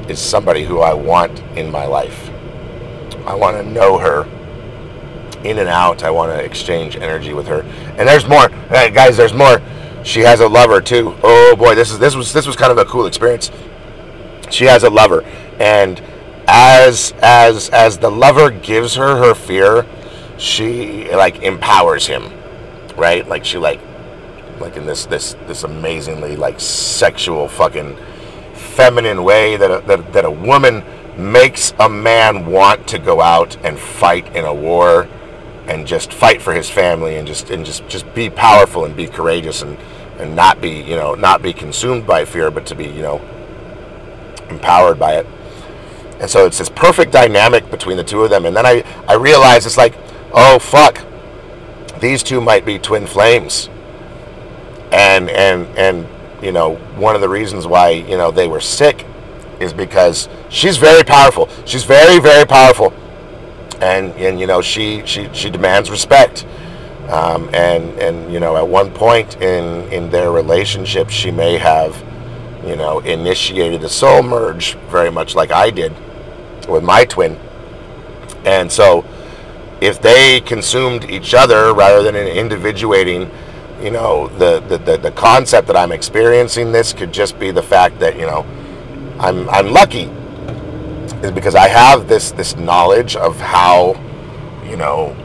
is 0.09 0.19
somebody 0.19 0.63
who 0.63 0.79
I 0.79 0.93
want 0.93 1.39
in 1.55 1.71
my 1.71 1.85
life. 1.85 2.29
I 3.25 3.35
want 3.35 3.57
to 3.57 3.63
know 3.63 3.97
her 3.97 4.23
in 5.43 5.59
and 5.59 5.67
out. 5.67 6.03
I 6.03 6.11
want 6.11 6.31
to 6.31 6.43
exchange 6.43 6.95
energy 6.95 7.33
with 7.33 7.47
her. 7.47 7.61
And 7.97 8.07
there's 8.07 8.27
more, 8.27 8.49
guys. 8.69 9.17
There's 9.17 9.33
more. 9.33 9.61
She 10.07 10.21
has 10.21 10.39
a 10.39 10.47
lover 10.47 10.81
too. 10.81 11.15
Oh 11.21 11.55
boy, 11.55 11.75
this 11.75 11.91
is 11.91 11.99
this 11.99 12.15
was 12.15 12.33
this 12.33 12.47
was 12.47 12.55
kind 12.55 12.71
of 12.71 12.77
a 12.77 12.85
cool 12.85 13.05
experience 13.05 13.51
she 14.49 14.65
has 14.65 14.83
a 14.83 14.89
lover 14.89 15.23
and 15.59 16.01
as 16.47 17.13
as 17.21 17.69
as 17.69 17.97
the 17.97 18.09
lover 18.09 18.49
gives 18.49 18.95
her 18.95 19.17
her 19.17 19.33
fear 19.33 19.85
she 20.37 21.09
like 21.11 21.41
empowers 21.41 22.07
him 22.07 22.31
right 22.95 23.27
like 23.27 23.43
she 23.43 23.57
like 23.57 23.79
like 24.59 24.77
in 24.77 24.85
this 24.85 25.05
this 25.05 25.35
this 25.47 25.63
amazingly 25.63 26.35
like 26.35 26.59
sexual 26.59 27.47
fucking 27.47 27.95
feminine 28.53 29.23
way 29.23 29.57
that 29.57 29.71
a, 29.71 29.85
that, 29.87 30.13
that 30.13 30.25
a 30.25 30.31
woman 30.31 30.83
makes 31.17 31.73
a 31.79 31.89
man 31.89 32.45
want 32.45 32.87
to 32.87 32.99
go 32.99 33.21
out 33.21 33.57
and 33.65 33.77
fight 33.77 34.35
in 34.35 34.45
a 34.45 34.53
war 34.53 35.07
and 35.65 35.85
just 35.85 36.13
fight 36.13 36.41
for 36.41 36.53
his 36.53 36.69
family 36.69 37.17
and 37.17 37.27
just 37.27 37.49
and 37.49 37.65
just 37.65 37.87
just 37.87 38.11
be 38.13 38.29
powerful 38.29 38.85
and 38.85 38.95
be 38.95 39.07
courageous 39.07 39.61
and 39.61 39.77
and 40.19 40.35
not 40.35 40.61
be 40.61 40.69
you 40.69 40.95
know 40.95 41.15
not 41.15 41.41
be 41.41 41.53
consumed 41.53 42.05
by 42.07 42.25
fear 42.25 42.49
but 42.51 42.65
to 42.65 42.75
be 42.75 42.85
you 42.85 43.01
know 43.01 43.21
empowered 44.49 44.99
by 44.99 45.15
it. 45.15 45.25
And 46.19 46.29
so 46.29 46.45
it's 46.45 46.57
this 46.57 46.69
perfect 46.69 47.11
dynamic 47.11 47.69
between 47.69 47.97
the 47.97 48.03
two 48.03 48.23
of 48.23 48.29
them. 48.29 48.45
And 48.45 48.55
then 48.55 48.65
I, 48.65 48.83
I 49.07 49.13
realized 49.15 49.65
it's 49.67 49.77
like, 49.77 49.95
oh 50.33 50.57
fuck, 50.59 51.03
these 51.99 52.23
two 52.23 52.41
might 52.41 52.65
be 52.65 52.79
twin 52.79 53.05
flames. 53.05 53.69
And 54.91 55.29
and 55.29 55.67
and 55.77 56.07
you 56.41 56.51
know, 56.51 56.75
one 56.95 57.15
of 57.15 57.21
the 57.21 57.29
reasons 57.29 57.67
why, 57.67 57.89
you 57.89 58.17
know, 58.17 58.31
they 58.31 58.47
were 58.47 58.61
sick 58.61 59.05
is 59.59 59.73
because 59.73 60.29
she's 60.49 60.77
very 60.77 61.03
powerful. 61.03 61.49
She's 61.65 61.83
very, 61.83 62.19
very 62.19 62.45
powerful. 62.45 62.93
And 63.81 64.13
and 64.13 64.39
you 64.39 64.47
know, 64.47 64.61
she 64.61 65.03
she, 65.05 65.29
she 65.33 65.49
demands 65.49 65.91
respect. 65.91 66.45
Um, 67.09 67.49
and 67.53 67.97
and 67.99 68.33
you 68.33 68.39
know, 68.39 68.57
at 68.57 68.67
one 68.67 68.91
point 68.91 69.41
in 69.41 69.91
in 69.93 70.09
their 70.09 70.31
relationship, 70.31 71.09
she 71.09 71.31
may 71.31 71.57
have 71.57 72.03
you 72.67 72.75
know, 72.75 72.99
initiated 72.99 73.83
a 73.83 73.89
soul 73.89 74.21
merge 74.21 74.73
very 74.89 75.09
much 75.09 75.35
like 75.35 75.51
I 75.51 75.69
did 75.69 75.93
with 76.67 76.83
my 76.83 77.05
twin. 77.05 77.39
And 78.45 78.71
so 78.71 79.05
if 79.79 80.01
they 80.01 80.41
consumed 80.41 81.09
each 81.09 81.33
other 81.33 81.73
rather 81.73 82.03
than 82.03 82.15
individuating, 82.15 83.31
you 83.81 83.91
know, 83.91 84.27
the, 84.39 84.59
the, 84.67 84.77
the, 84.79 84.97
the, 84.97 85.11
concept 85.11 85.67
that 85.67 85.77
I'm 85.77 85.91
experiencing 85.91 86.71
this 86.71 86.93
could 86.93 87.11
just 87.11 87.39
be 87.39 87.51
the 87.51 87.61
fact 87.61 87.99
that, 87.99 88.15
you 88.15 88.25
know, 88.25 88.45
I'm, 89.19 89.47
I'm 89.49 89.67
lucky 89.67 90.09
is 91.23 91.31
because 91.31 91.55
I 91.55 91.67
have 91.67 92.07
this, 92.07 92.31
this 92.31 92.55
knowledge 92.55 93.15
of 93.15 93.39
how, 93.39 93.93
you 94.67 94.75
know, 94.77 95.15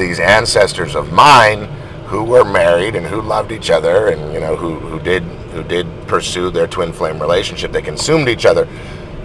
these 0.00 0.18
ancestors 0.18 0.96
of 0.96 1.12
mine 1.12 1.64
who 2.06 2.24
were 2.24 2.44
married 2.44 2.96
and 2.96 3.06
who 3.06 3.20
loved 3.20 3.52
each 3.52 3.70
other 3.70 4.08
and, 4.08 4.34
you 4.34 4.40
know, 4.40 4.56
who, 4.56 4.80
who 4.80 4.98
did 4.98 5.22
who 5.52 5.62
did 5.62 5.86
pursue 6.06 6.50
their 6.50 6.66
twin 6.66 6.92
flame 6.92 7.20
relationship. 7.20 7.72
They 7.72 7.82
consumed 7.82 8.28
each 8.28 8.46
other 8.46 8.66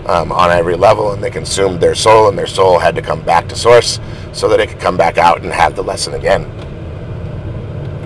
um, 0.07 0.31
on 0.31 0.51
every 0.51 0.75
level, 0.75 1.13
and 1.13 1.23
they 1.23 1.29
consumed 1.29 1.79
their 1.79 1.95
soul, 1.95 2.29
and 2.29 2.37
their 2.37 2.47
soul 2.47 2.79
had 2.79 2.95
to 2.95 3.01
come 3.01 3.21
back 3.21 3.47
to 3.49 3.55
source 3.55 3.99
so 4.33 4.47
that 4.49 4.59
it 4.59 4.69
could 4.69 4.79
come 4.79 4.97
back 4.97 5.17
out 5.17 5.41
and 5.43 5.51
have 5.51 5.75
the 5.75 5.83
lesson 5.83 6.13
again. 6.13 6.43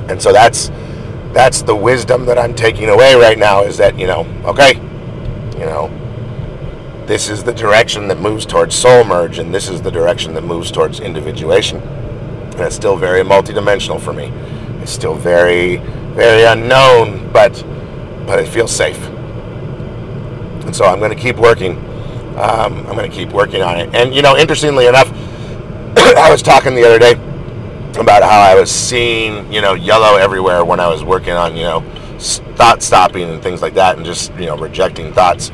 And 0.10 0.21
so 0.21 0.32
that's 0.32 0.69
that's 1.34 1.62
the 1.62 1.75
wisdom 1.75 2.25
that 2.25 2.38
I'm 2.38 2.55
taking 2.55 2.89
away 2.89 3.15
right 3.15 3.38
now 3.38 3.63
is 3.63 3.77
that 3.77 3.97
you 3.97 4.08
know, 4.08 4.21
okay, 4.45 4.75
you 5.58 5.65
know, 5.65 5.89
this 7.05 7.29
is 7.29 7.43
the 7.43 7.53
direction 7.53 8.08
that 8.08 8.19
moves 8.19 8.45
towards 8.45 8.75
soul 8.75 9.03
merge, 9.03 9.39
and 9.39 9.53
this 9.53 9.69
is 9.69 9.82
the 9.82 9.91
direction 9.91 10.34
that 10.34 10.43
moves 10.43 10.71
towards 10.71 10.99
individuation. 10.99 11.82
And 12.60 12.67
it's 12.67 12.76
still 12.76 12.98
very 12.98 13.22
multidimensional 13.22 14.02
for 14.02 14.12
me. 14.12 14.26
It's 14.82 14.91
still 14.91 15.15
very, 15.15 15.78
very 16.13 16.43
unknown, 16.43 17.32
but 17.32 17.63
but 18.28 18.38
it 18.38 18.50
feels 18.50 18.76
safe. 18.76 19.02
And 20.65 20.76
so 20.76 20.84
I'm 20.84 21.00
going 21.00 21.15
to 21.15 21.17
keep 21.17 21.38
working. 21.38 21.78
Um, 22.38 22.86
I'm 22.86 22.98
going 22.98 23.10
to 23.10 23.15
keep 23.15 23.30
working 23.30 23.62
on 23.62 23.80
it. 23.80 23.95
And 23.95 24.13
you 24.13 24.22
know, 24.22 24.36
interestingly 24.36 24.88
enough, 24.88 25.10
I 26.17 26.30
was 26.30 26.41
talking 26.41 26.76
the 26.76 26.86
other 26.86 27.00
day 27.00 27.13
about 27.98 28.24
how 28.24 28.41
I 28.41 28.60
was 28.60 28.69
seeing 28.69 29.52
you 29.54 29.62
know 29.62 29.74
yellow 29.74 30.17
everywhere 30.17 30.65
when 30.65 30.82
I 30.82 30.89
was 30.89 31.02
working 31.02 31.36
on 31.36 31.56
you 31.56 31.63
know 31.63 31.80
thought 32.58 32.84
stopping 32.84 33.30
and 33.30 33.41
things 33.41 33.62
like 33.62 33.76
that, 33.76 33.95
and 33.95 34.06
just 34.06 34.34
you 34.34 34.48
know 34.48 34.58
rejecting 34.58 35.13
thoughts. 35.13 35.50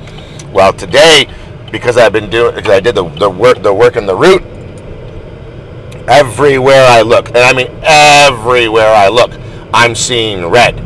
Well, 0.52 0.74
today, 0.74 1.30
because 1.72 1.98
I've 1.98 2.13
been 2.13 2.32
doing, 2.32 2.56
because 2.56 2.72
I 2.72 2.80
did 2.80 2.96
the, 2.96 3.08
the 3.10 3.30
work, 3.30 3.62
the 3.62 3.72
work 3.72 3.96
in 3.96 4.08
the 4.08 4.15
root. 4.15 4.41
Everywhere 6.08 6.86
I 6.88 7.02
look, 7.02 7.30
and 7.30 7.38
I 7.38 7.54
mean 7.54 7.70
everywhere 7.82 8.94
I 8.94 9.08
look, 9.08 9.32
I'm 9.74 9.96
seeing 9.96 10.46
red. 10.46 10.80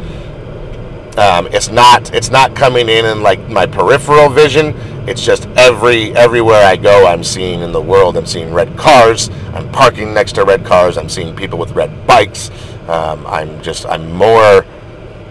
Um, 1.17 1.47
it's 1.47 1.69
not 1.69 2.13
it's 2.13 2.29
not 2.29 2.55
coming 2.55 2.87
in 2.87 3.05
in 3.05 3.21
like 3.21 3.49
my 3.49 3.65
peripheral 3.65 4.29
vision. 4.29 4.73
It's 5.09 5.21
just 5.21 5.47
every 5.57 6.15
everywhere 6.15 6.63
I 6.65 6.77
go, 6.77 7.05
I'm 7.05 7.23
seeing 7.25 7.59
in 7.59 7.73
the 7.73 7.81
world. 7.81 8.15
I'm 8.15 8.25
seeing 8.25 8.53
red 8.53 8.77
cars. 8.77 9.29
I'm 9.53 9.69
parking 9.73 10.13
next 10.13 10.33
to 10.33 10.45
red 10.45 10.65
cars. 10.65 10.97
I'm 10.97 11.09
seeing 11.09 11.35
people 11.35 11.59
with 11.59 11.71
red 11.71 12.07
bikes. 12.07 12.49
Um, 12.87 13.27
I'm 13.27 13.61
just 13.61 13.85
I'm 13.85 14.11
more 14.13 14.65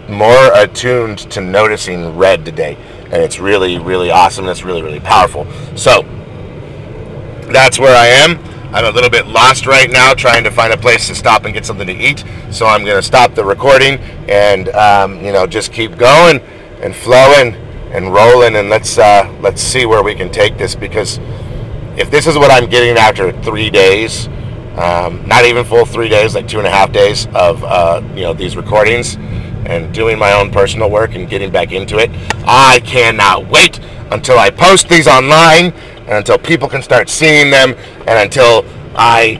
more 0.07 0.53
attuned 0.53 1.19
to 1.31 1.41
noticing 1.41 2.15
red 2.15 2.45
today, 2.45 2.75
and 3.05 3.15
it's 3.15 3.39
really 3.39 3.79
really 3.79 4.11
awesome. 4.11 4.47
It's 4.47 4.63
really 4.63 4.83
really 4.83 4.99
powerful. 4.99 5.47
So 5.75 6.03
that's 7.51 7.79
where 7.79 7.95
I 7.95 8.07
am. 8.07 8.37
I'm 8.71 8.85
a 8.85 8.91
little 8.91 9.09
bit 9.09 9.25
lost 9.25 9.65
right 9.65 9.89
now 9.89 10.13
trying 10.13 10.43
to 10.43 10.51
find 10.51 10.71
a 10.71 10.77
place 10.77 11.07
to 11.07 11.15
stop 11.15 11.45
and 11.45 11.53
get 11.55 11.65
something 11.65 11.87
to 11.87 11.93
eat. 11.93 12.23
So 12.51 12.67
I'm 12.67 12.85
going 12.85 12.97
to 12.97 13.01
stop 13.01 13.33
the 13.33 13.43
recording 13.43 13.97
and, 14.29 14.69
um, 14.69 15.25
you 15.25 15.31
know, 15.31 15.47
just 15.47 15.73
keep 15.73 15.97
going 15.97 16.39
and 16.81 16.95
flowing 16.95 17.55
and 17.91 18.13
rolling 18.13 18.55
and 18.55 18.69
let's, 18.69 18.99
uh, 18.99 19.35
let's 19.41 19.59
see 19.59 19.87
where 19.87 20.03
we 20.03 20.13
can 20.13 20.31
take 20.31 20.55
this 20.59 20.75
because 20.75 21.19
if 21.97 22.11
this 22.11 22.27
is 22.27 22.37
what 22.37 22.51
I'm 22.51 22.69
getting 22.69 22.95
after 22.95 23.31
three 23.41 23.71
days, 23.71 24.27
um, 24.77 25.27
not 25.27 25.45
even 25.45 25.65
full 25.65 25.85
three 25.85 26.07
days, 26.07 26.35
like 26.35 26.47
two 26.47 26.59
and 26.59 26.67
a 26.67 26.71
half 26.71 26.91
days 26.91 27.25
of, 27.33 27.63
uh, 27.63 28.03
you 28.13 28.21
know, 28.21 28.33
these 28.33 28.55
recordings 28.55 29.15
and 29.65 29.91
doing 29.95 30.19
my 30.19 30.33
own 30.33 30.51
personal 30.51 30.91
work 30.91 31.15
and 31.15 31.27
getting 31.27 31.51
back 31.51 31.71
into 31.71 31.97
it, 31.97 32.11
I 32.45 32.81
cannot 32.85 33.47
wait 33.47 33.79
until 34.11 34.37
I 34.37 34.51
post 34.51 34.89
these 34.89 35.07
online 35.07 35.73
and 36.09 36.17
until 36.17 36.39
people 36.39 36.67
can 36.67 36.81
start 36.81 37.07
seeing 37.07 37.51
them, 37.51 37.75
and 38.07 38.09
until 38.09 38.65
I, 38.95 39.39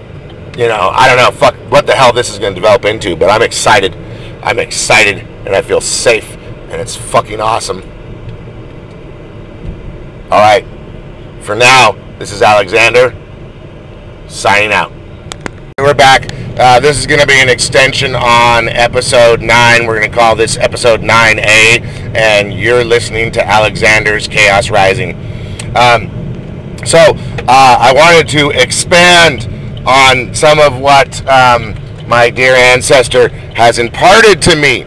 you 0.55 0.67
know, 0.67 0.91
I 0.93 1.07
don't 1.07 1.17
know, 1.17 1.31
fuck, 1.31 1.55
what 1.71 1.87
the 1.87 1.95
hell 1.95 2.13
this 2.13 2.29
is 2.29 2.37
going 2.37 2.53
to 2.53 2.61
develop 2.61 2.85
into, 2.85 3.15
but 3.15 3.31
I'm 3.31 3.41
excited. 3.41 3.95
I'm 4.43 4.59
excited, 4.59 5.17
and 5.47 5.55
I 5.55 5.63
feel 5.63 5.81
safe, 5.81 6.37
and 6.69 6.79
it's 6.79 6.95
fucking 6.95 7.41
awesome. 7.41 7.81
All 10.31 10.39
right, 10.39 10.63
for 11.41 11.55
now, 11.55 11.93
this 12.19 12.31
is 12.31 12.43
Alexander 12.43 13.15
signing 14.27 14.71
out. 14.71 14.91
We're 15.79 15.95
back. 15.95 16.31
Uh, 16.59 16.79
this 16.79 16.99
is 16.99 17.07
going 17.07 17.21
to 17.21 17.25
be 17.25 17.41
an 17.41 17.49
extension 17.49 18.13
on 18.13 18.69
episode 18.69 19.41
9. 19.41 19.87
We're 19.87 19.97
going 19.97 20.11
to 20.11 20.15
call 20.15 20.35
this 20.35 20.55
episode 20.57 21.01
9A, 21.01 22.15
and 22.15 22.53
you're 22.53 22.83
listening 22.83 23.31
to 23.31 23.47
Alexander's 23.47 24.27
Chaos 24.27 24.69
Rising. 24.69 25.15
Um, 25.75 26.28
so 26.85 26.97
uh, 26.97 27.77
I 27.79 27.93
wanted 27.93 28.27
to 28.29 28.51
expand 28.51 29.47
on 29.87 30.33
some 30.33 30.59
of 30.59 30.79
what 30.79 31.27
um, 31.27 31.75
my 32.07 32.29
dear 32.29 32.55
ancestor 32.55 33.29
has 33.55 33.79
imparted 33.79 34.41
to 34.43 34.55
me 34.55 34.83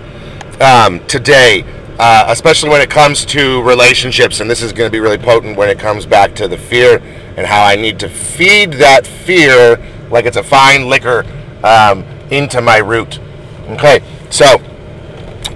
um, 0.61 1.05
today 1.07 1.65
uh, 1.99 2.25
especially 2.29 2.69
when 2.69 2.81
it 2.81 2.91
comes 2.91 3.25
to 3.25 3.63
relationships, 3.63 4.41
and 4.41 4.51
this 4.51 4.61
is 4.61 4.73
going 4.73 4.89
to 4.89 4.93
be 4.93 4.99
really 4.99 5.19
potent 5.19 5.57
when 5.57 5.69
it 5.69 5.79
comes 5.79 6.05
back 6.05 6.35
to 6.35 6.49
the 6.49 6.57
fear 6.57 6.99
and 7.37 7.47
how 7.47 7.63
I 7.63 7.77
need 7.77 8.01
to 8.01 8.09
feed 8.09 8.73
that 8.75 9.07
fear 9.07 9.77
like 10.11 10.25
it's 10.25 10.37
a 10.37 10.43
fine 10.43 10.89
liquor 10.89 11.25
um, 11.63 12.03
into 12.31 12.61
my 12.61 12.79
root. 12.79 13.21
Okay, 13.69 14.01
so 14.31 14.59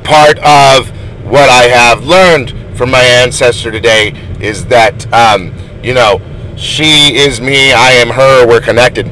part 0.04 0.38
of 0.38 0.88
what 1.24 1.48
I 1.48 1.64
have 1.64 2.04
learned 2.04 2.54
from 2.76 2.92
my 2.92 3.02
ancestor 3.02 3.72
today 3.72 4.12
is 4.40 4.66
that, 4.66 5.12
um, 5.12 5.52
you 5.86 5.94
know, 5.94 6.20
she 6.56 7.14
is 7.14 7.40
me, 7.40 7.72
I 7.72 7.92
am 7.92 8.08
her, 8.08 8.44
we're 8.44 8.60
connected. 8.60 9.06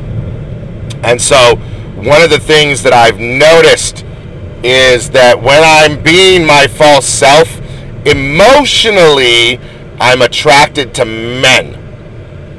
And 1.05 1.23
so, 1.23 1.55
one 1.95 2.21
of 2.21 2.31
the 2.31 2.41
things 2.41 2.83
that 2.83 2.93
I've 2.93 3.21
noticed 3.21 4.05
is 4.65 5.11
that 5.11 5.41
when 5.41 5.63
I'm 5.63 6.03
being 6.03 6.45
my 6.45 6.67
false 6.67 7.07
self, 7.07 7.61
emotionally, 8.05 9.61
I'm 10.01 10.21
attracted 10.21 10.93
to 10.95 11.05
men. 11.05 11.81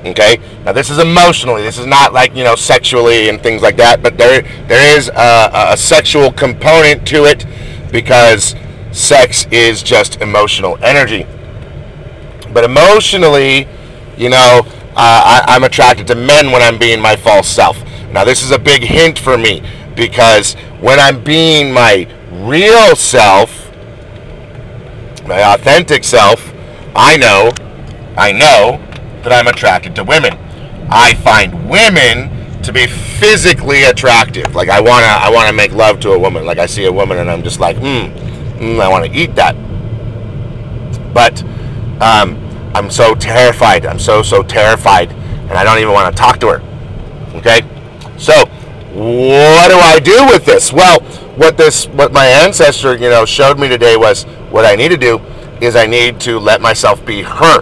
Okay? 0.05 0.37
Now, 0.63 0.71
this 0.71 0.89
is 0.89 0.99
emotionally. 0.99 1.63
This 1.63 1.77
is 1.77 1.85
not 1.85 2.13
like, 2.13 2.35
you 2.35 2.45
know, 2.45 2.55
sexually 2.55 3.27
and 3.27 3.41
things 3.41 3.61
like 3.61 3.75
that, 3.77 4.01
but 4.01 4.17
there 4.17 4.43
there 4.67 4.97
is 4.97 5.09
a, 5.09 5.71
a 5.73 5.77
sexual 5.77 6.31
component 6.31 7.05
to 7.09 7.25
it 7.25 7.45
because 7.91 8.55
sex 8.93 9.45
is 9.51 9.83
just 9.83 10.21
emotional 10.21 10.77
energy. 10.81 11.27
But 12.53 12.63
emotionally, 12.63 13.67
you 14.17 14.29
know, 14.29 14.61
uh, 14.65 14.93
I, 14.95 15.43
I'm 15.47 15.63
attracted 15.63 16.07
to 16.07 16.15
men 16.15 16.51
when 16.51 16.61
I'm 16.61 16.77
being 16.77 17.01
my 17.01 17.15
false 17.15 17.47
self. 17.47 17.81
Now, 18.11 18.23
this 18.23 18.43
is 18.43 18.51
a 18.51 18.59
big 18.59 18.81
hint 18.81 19.19
for 19.19 19.37
me 19.37 19.61
because 19.95 20.53
when 20.79 20.99
I'm 20.99 21.23
being 21.23 21.73
my 21.73 22.07
real 22.31 22.95
self, 22.95 23.71
my 25.27 25.53
authentic 25.53 26.03
self, 26.03 26.53
I 26.95 27.17
know, 27.17 27.51
I 28.17 28.31
know 28.31 28.79
that 29.23 29.33
I'm 29.33 29.47
attracted 29.47 29.95
to 29.95 30.03
women. 30.03 30.37
I 30.89 31.15
find 31.15 31.69
women 31.69 32.61
to 32.61 32.71
be 32.71 32.87
physically 32.87 33.83
attractive. 33.83 34.55
Like 34.55 34.69
I 34.69 34.79
wanna, 34.79 35.07
I 35.07 35.29
wanna 35.29 35.53
make 35.53 35.71
love 35.71 35.99
to 36.01 36.11
a 36.11 36.19
woman. 36.19 36.45
Like 36.45 36.57
I 36.57 36.67
see 36.67 36.85
a 36.85 36.91
woman 36.91 37.17
and 37.17 37.29
I'm 37.29 37.43
just 37.43 37.59
like, 37.59 37.77
hmm, 37.77 38.07
mm, 38.59 38.79
I 38.79 38.87
want 38.87 39.05
to 39.05 39.11
eat 39.11 39.35
that. 39.35 39.55
But 41.13 41.43
um, 42.01 42.44
I'm 42.75 42.91
so 42.91 43.15
terrified. 43.15 43.85
I'm 43.85 43.99
so 43.99 44.21
so 44.21 44.43
terrified, 44.43 45.09
and 45.09 45.53
I 45.53 45.63
don't 45.63 45.79
even 45.79 45.93
want 45.93 46.13
to 46.13 46.21
talk 46.21 46.41
to 46.41 46.47
her. 46.49 46.61
Okay, 47.37 47.61
so 48.17 48.33
what 48.93 49.69
do 49.69 49.77
I 49.77 49.97
do 50.03 50.25
with 50.25 50.43
this? 50.43 50.73
Well, 50.73 50.99
what 51.37 51.55
this, 51.55 51.87
what 51.87 52.11
my 52.11 52.25
ancestor, 52.25 52.93
you 52.93 53.09
know, 53.09 53.23
showed 53.23 53.57
me 53.57 53.69
today 53.69 53.95
was 53.95 54.23
what 54.51 54.65
I 54.65 54.75
need 54.75 54.89
to 54.89 54.97
do 54.97 55.19
is 55.61 55.77
I 55.77 55.85
need 55.85 56.19
to 56.21 56.37
let 56.37 56.59
myself 56.59 57.05
be 57.05 57.21
her, 57.21 57.61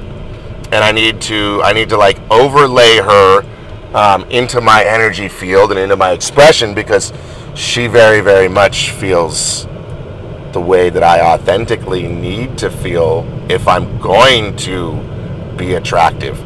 and 0.72 0.76
I 0.76 0.92
need 0.92 1.22
to, 1.22 1.62
I 1.64 1.74
need 1.74 1.90
to 1.90 1.98
like 1.98 2.20
overlay 2.32 2.98
her 2.98 3.46
um, 3.94 4.24
into 4.32 4.62
my 4.62 4.84
energy 4.84 5.28
field 5.28 5.70
and 5.70 5.80
into 5.80 5.96
my 5.96 6.10
expression 6.10 6.74
because 6.74 7.14
she 7.54 7.86
very, 7.86 8.22
very 8.22 8.48
much 8.48 8.90
feels 8.90 9.68
the 10.54 10.62
way 10.62 10.90
that 10.90 11.04
I 11.04 11.22
authentically 11.22 12.08
need 12.08 12.58
to 12.60 12.70
feel 12.70 13.26
if 13.50 13.68
I'm 13.68 14.00
going 14.00 14.56
to 14.58 14.96
be 15.58 15.74
attractive. 15.74 16.40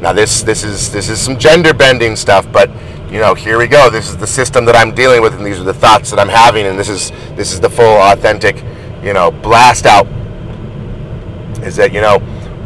Now 0.00 0.12
this 0.12 0.42
this 0.42 0.62
is 0.62 0.92
this 0.92 1.08
is 1.08 1.20
some 1.20 1.38
gender 1.38 1.72
bending 1.72 2.16
stuff, 2.16 2.50
but 2.52 2.70
you 3.10 3.18
know, 3.18 3.34
here 3.34 3.58
we 3.58 3.66
go. 3.66 3.88
This 3.88 4.08
is 4.08 4.16
the 4.16 4.26
system 4.26 4.64
that 4.66 4.76
I'm 4.76 4.94
dealing 4.94 5.22
with 5.22 5.34
and 5.34 5.44
these 5.44 5.58
are 5.58 5.64
the 5.64 5.74
thoughts 5.74 6.10
that 6.10 6.18
I'm 6.18 6.28
having 6.28 6.66
and 6.66 6.78
this 6.78 6.88
is 6.88 7.10
this 7.34 7.52
is 7.52 7.60
the 7.60 7.70
full 7.70 7.84
authentic, 7.84 8.62
you 9.02 9.12
know, 9.12 9.30
blast 9.30 9.86
out 9.86 10.06
is 11.62 11.76
that, 11.76 11.92
you 11.92 12.00
know, 12.00 12.18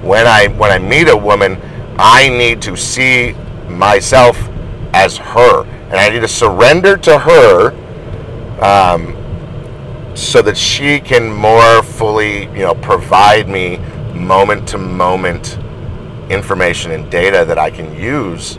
when 0.02 0.26
I 0.26 0.48
when 0.48 0.70
I 0.70 0.78
meet 0.78 1.08
a 1.08 1.16
woman, 1.16 1.60
I 1.98 2.28
need 2.28 2.60
to 2.62 2.76
see 2.76 3.32
myself 3.68 4.36
as 4.92 5.16
her 5.16 5.64
and 5.64 5.94
I 5.94 6.08
need 6.08 6.20
to 6.20 6.28
surrender 6.28 6.96
to 6.96 7.18
her 7.18 7.70
um, 8.60 9.16
so 10.20 10.42
that 10.42 10.56
she 10.56 11.00
can 11.00 11.32
more 11.32 11.82
fully, 11.82 12.42
you 12.46 12.60
know, 12.60 12.74
provide 12.74 13.48
me 13.48 13.78
moment 14.14 14.68
to 14.68 14.76
moment 14.76 15.58
information 16.28 16.90
and 16.92 17.10
data 17.10 17.44
that 17.46 17.58
I 17.58 17.70
can 17.70 17.94
use 17.96 18.58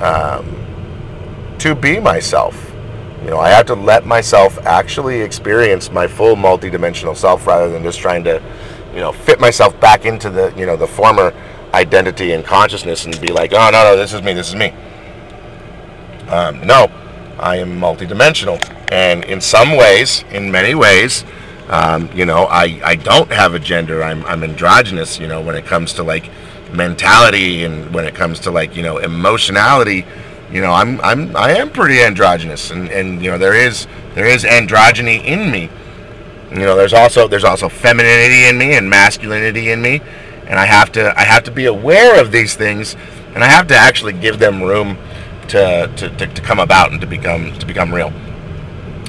um, 0.00 0.46
to 1.58 1.74
be 1.74 1.98
myself. 1.98 2.72
You 3.24 3.30
know, 3.30 3.38
I 3.38 3.48
have 3.48 3.66
to 3.66 3.74
let 3.74 4.06
myself 4.06 4.58
actually 4.66 5.22
experience 5.22 5.90
my 5.90 6.06
full 6.06 6.36
multidimensional 6.36 7.16
self 7.16 7.46
rather 7.46 7.70
than 7.70 7.82
just 7.82 7.98
trying 7.98 8.22
to, 8.24 8.42
you 8.92 9.00
know, 9.00 9.10
fit 9.10 9.40
myself 9.40 9.78
back 9.80 10.04
into 10.04 10.28
the, 10.28 10.52
you 10.56 10.66
know, 10.66 10.76
the 10.76 10.86
former 10.86 11.32
identity 11.72 12.32
and 12.32 12.44
consciousness 12.44 13.06
and 13.06 13.18
be 13.20 13.28
like, 13.28 13.52
oh 13.54 13.70
no, 13.70 13.82
no, 13.82 13.96
this 13.96 14.12
is 14.12 14.22
me, 14.22 14.34
this 14.34 14.48
is 14.48 14.54
me. 14.54 14.72
Um, 16.28 16.60
no, 16.66 16.90
I 17.38 17.56
am 17.56 17.80
multidimensional, 17.80 18.58
and 18.90 19.24
in 19.24 19.40
some 19.40 19.76
ways, 19.76 20.24
in 20.30 20.50
many 20.50 20.74
ways, 20.74 21.24
um, 21.68 22.10
you 22.14 22.24
know, 22.24 22.44
I, 22.44 22.80
I 22.82 22.94
don't 22.96 23.30
have 23.30 23.54
a 23.54 23.58
gender. 23.58 24.02
I'm, 24.02 24.24
I'm 24.24 24.42
androgynous. 24.42 25.18
You 25.18 25.28
know, 25.28 25.40
when 25.40 25.54
it 25.54 25.66
comes 25.66 25.92
to 25.94 26.02
like 26.02 26.30
mentality 26.72 27.64
and 27.64 27.94
when 27.94 28.04
it 28.04 28.14
comes 28.14 28.40
to 28.40 28.50
like 28.50 28.76
you 28.76 28.82
know 28.82 28.98
emotionality, 28.98 30.04
you 30.50 30.60
know, 30.60 30.72
I'm 30.72 31.00
I'm 31.02 31.36
I 31.36 31.52
am 31.52 31.70
pretty 31.70 32.00
androgynous, 32.00 32.70
and 32.70 32.88
and 32.90 33.22
you 33.22 33.30
know 33.30 33.38
there 33.38 33.54
is 33.54 33.86
there 34.14 34.26
is 34.26 34.44
androgyny 34.44 35.22
in 35.24 35.50
me. 35.50 35.70
You 36.50 36.60
know, 36.60 36.76
there's 36.76 36.94
also 36.94 37.28
there's 37.28 37.44
also 37.44 37.68
femininity 37.68 38.46
in 38.46 38.56
me 38.56 38.74
and 38.74 38.88
masculinity 38.88 39.70
in 39.70 39.82
me, 39.82 40.00
and 40.46 40.58
I 40.58 40.64
have 40.64 40.90
to 40.92 41.18
I 41.18 41.24
have 41.24 41.44
to 41.44 41.50
be 41.50 41.66
aware 41.66 42.20
of 42.20 42.32
these 42.32 42.54
things, 42.54 42.96
and 43.34 43.44
I 43.44 43.48
have 43.48 43.66
to 43.68 43.76
actually 43.76 44.14
give 44.14 44.38
them 44.38 44.62
room 44.62 44.96
to, 45.48 45.92
to, 45.96 46.08
to, 46.16 46.26
to 46.26 46.42
come 46.42 46.58
about 46.58 46.92
and 46.92 47.00
to 47.00 47.06
become 47.06 47.52
to 47.58 47.66
become 47.66 47.92
real. 47.92 48.08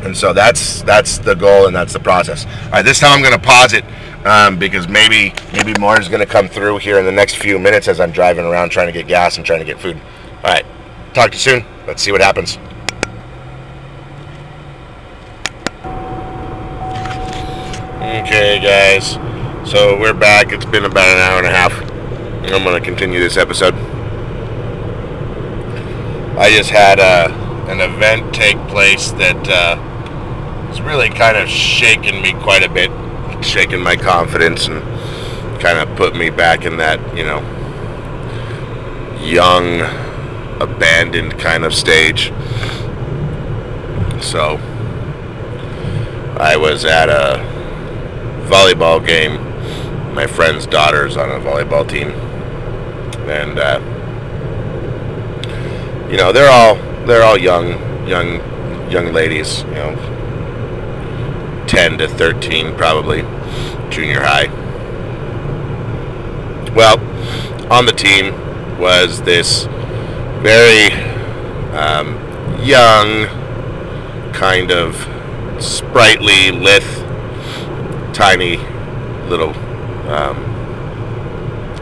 And 0.03 0.15
so 0.15 0.31
that's 0.31 0.81
that's 0.83 1.17
the 1.17 1.35
goal 1.35 1.67
and 1.67 1.75
that's 1.75 1.93
the 1.93 1.99
process. 1.99 2.45
All 2.45 2.71
right, 2.71 2.81
this 2.83 2.99
time 2.99 3.11
I'm 3.11 3.21
going 3.21 3.39
to 3.39 3.45
pause 3.45 3.73
it 3.73 3.83
um, 4.25 4.57
because 4.57 4.87
maybe 4.87 5.33
maybe 5.51 5.73
more 5.79 5.99
is 5.99 6.07
going 6.07 6.21
to 6.21 6.25
come 6.25 6.47
through 6.47 6.77
here 6.77 6.99
in 6.99 7.05
the 7.05 7.11
next 7.11 7.35
few 7.35 7.59
minutes 7.59 7.87
as 7.87 7.99
I'm 7.99 8.11
driving 8.11 8.45
around 8.45 8.69
trying 8.69 8.87
to 8.87 8.93
get 8.93 9.07
gas 9.07 9.37
and 9.37 9.45
trying 9.45 9.59
to 9.59 9.65
get 9.65 9.79
food. 9.79 9.97
All 10.43 10.53
right, 10.53 10.65
talk 11.13 11.31
to 11.31 11.35
you 11.35 11.41
soon. 11.41 11.65
Let's 11.85 12.01
see 12.01 12.11
what 12.11 12.21
happens. 12.21 12.57
Okay, 18.01 18.59
guys. 18.61 19.19
So 19.69 19.99
we're 19.99 20.13
back. 20.13 20.53
It's 20.53 20.65
been 20.65 20.85
about 20.85 21.07
an 21.07 21.17
hour 21.17 21.37
and 21.39 21.47
a 21.47 21.51
half. 21.51 21.73
I'm 22.51 22.63
going 22.63 22.81
to 22.81 22.85
continue 22.85 23.19
this 23.19 23.37
episode. 23.37 23.75
I 26.39 26.51
just 26.51 26.69
had 26.69 27.01
uh, 27.01 27.27
an 27.67 27.81
event 27.81 28.33
take 28.33 28.55
place 28.69 29.11
that 29.11 29.49
uh, 29.49 29.75
has 30.67 30.79
really 30.79 31.09
kind 31.09 31.35
of 31.35 31.49
shaken 31.49 32.21
me 32.21 32.31
quite 32.31 32.63
a 32.63 32.69
bit, 32.69 32.89
shaken 33.43 33.81
my 33.81 33.97
confidence, 33.97 34.69
and 34.69 34.81
kind 35.59 35.77
of 35.77 35.93
put 35.97 36.15
me 36.15 36.29
back 36.29 36.63
in 36.63 36.77
that, 36.77 36.97
you 37.17 37.25
know, 37.25 37.41
young, 39.21 39.81
abandoned 40.61 41.37
kind 41.37 41.65
of 41.65 41.75
stage. 41.75 42.31
So, 44.23 44.61
I 46.39 46.55
was 46.55 46.85
at 46.85 47.09
a 47.09 47.43
volleyball 48.47 49.05
game. 49.05 50.13
My 50.13 50.25
friend's 50.25 50.65
daughter's 50.65 51.17
on 51.17 51.29
a 51.31 51.39
volleyball 51.43 51.85
team, 51.85 52.11
and 53.27 53.59
uh, 53.59 53.98
you 56.09 56.17
know 56.17 56.31
they're 56.31 56.49
all 56.49 56.75
they're 57.05 57.23
all 57.23 57.37
young 57.37 58.07
young 58.07 58.39
young 58.89 59.13
ladies. 59.13 59.63
You 59.63 59.75
know, 59.75 61.65
ten 61.67 61.97
to 61.99 62.07
thirteen 62.07 62.75
probably, 62.75 63.21
junior 63.89 64.21
high. 64.21 64.47
Well, 66.75 66.99
on 67.71 67.85
the 67.85 67.91
team 67.91 68.33
was 68.79 69.21
this 69.21 69.65
very 70.41 70.91
um, 71.73 72.15
young, 72.61 73.25
kind 74.33 74.71
of 74.71 74.95
sprightly, 75.61 76.51
lithe, 76.51 76.83
tiny 78.13 78.57
little 79.27 79.49
um, 80.09 80.37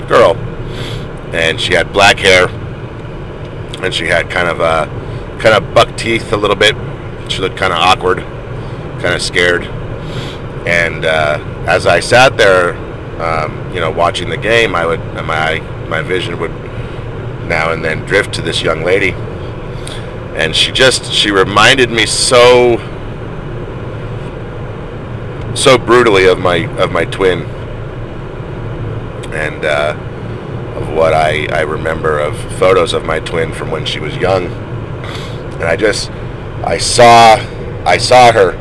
girl, 0.08 0.36
and 1.34 1.60
she 1.62 1.74
had 1.74 1.94
black 1.94 2.18
hair, 2.18 2.48
and 3.84 3.94
she 3.94 4.06
had 4.06 4.30
kind 4.30 4.48
of 4.48 4.60
a 4.60 4.88
kind 5.40 5.56
of 5.56 5.74
buck 5.74 5.96
teeth 5.98 6.32
a 6.34 6.38
little 6.38 6.56
bit. 6.56 6.76
She 7.32 7.40
looked 7.40 7.58
kind 7.58 7.74
of 7.74 7.80
awkward, 7.80 8.20
kind 9.02 9.14
of 9.14 9.22
scared. 9.22 9.64
And 10.68 11.06
uh, 11.06 11.40
as 11.68 11.86
I 11.86 12.00
sat 12.00 12.38
there, 12.38 12.76
um, 13.22 13.74
you 13.74 13.80
know, 13.80 13.92
watching 13.92 14.30
the 14.30 14.38
game, 14.38 14.76
I 14.76 14.86
would 14.86 15.00
my 15.26 15.60
my 15.88 16.02
vision 16.02 16.40
would 16.40 16.52
now 17.48 17.72
and 17.72 17.84
then 17.84 18.06
drift 18.06 18.34
to 18.36 18.42
this 18.42 18.62
young 18.62 18.84
lady, 18.84 19.12
and 20.36 20.56
she 20.56 20.72
just 20.72 21.12
she 21.12 21.32
reminded 21.32 21.90
me 21.90 22.06
so 22.06 22.78
so 25.56 25.78
brutally 25.78 26.28
of 26.28 26.40
my 26.40 26.68
of 26.78 26.92
my 26.92 27.06
twin 27.06 27.42
and 29.34 29.66
uh, 29.66 29.94
what 30.98 31.14
I, 31.14 31.46
I 31.52 31.62
remember 31.62 32.18
of 32.20 32.36
photos 32.58 32.94
of 32.94 33.06
my 33.06 33.20
twin 33.20 33.54
from 33.54 33.70
when 33.70 33.86
she 33.86 34.00
was 34.00 34.18
young. 34.18 34.48
And 34.48 35.64
I 35.64 35.76
just 35.76 36.10
I 36.66 36.80
saw 36.80 37.36
I 37.86 37.98
saw 37.98 38.32
her 38.32 38.58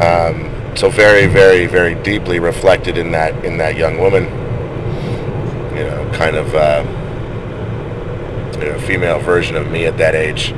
um, 0.00 0.76
so 0.76 0.88
very 0.88 1.26
very 1.26 1.66
very 1.66 1.96
deeply 2.02 2.38
reflected 2.38 2.96
in 2.96 3.10
that 3.12 3.44
in 3.44 3.58
that 3.58 3.76
young 3.76 3.98
woman. 3.98 4.24
You 5.76 5.84
know 5.86 6.10
kind 6.14 6.36
of 6.36 6.54
uh, 6.54 6.84
you 8.60 8.70
know, 8.70 8.78
female 8.80 9.18
version 9.18 9.56
of 9.56 9.70
me 9.70 9.86
at 9.86 9.98
that 9.98 10.14
age. 10.14 10.54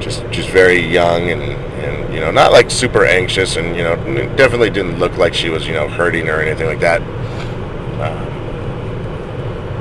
Just 0.00 0.24
just 0.30 0.48
very 0.48 0.78
young 0.78 1.30
and 1.30 1.42
and 1.42 2.14
you 2.14 2.20
know 2.20 2.30
not 2.30 2.52
like 2.52 2.70
super 2.70 3.04
anxious 3.04 3.56
and 3.56 3.76
you 3.76 3.82
know 3.82 3.96
definitely 4.36 4.70
didn't 4.70 4.98
look 4.98 5.18
like 5.18 5.34
she 5.34 5.50
was 5.50 5.66
you 5.66 5.74
know 5.74 5.88
hurting 5.88 6.28
or 6.28 6.40
anything 6.40 6.66
like 6.66 6.80
that. 6.80 7.02
Um, 8.00 8.25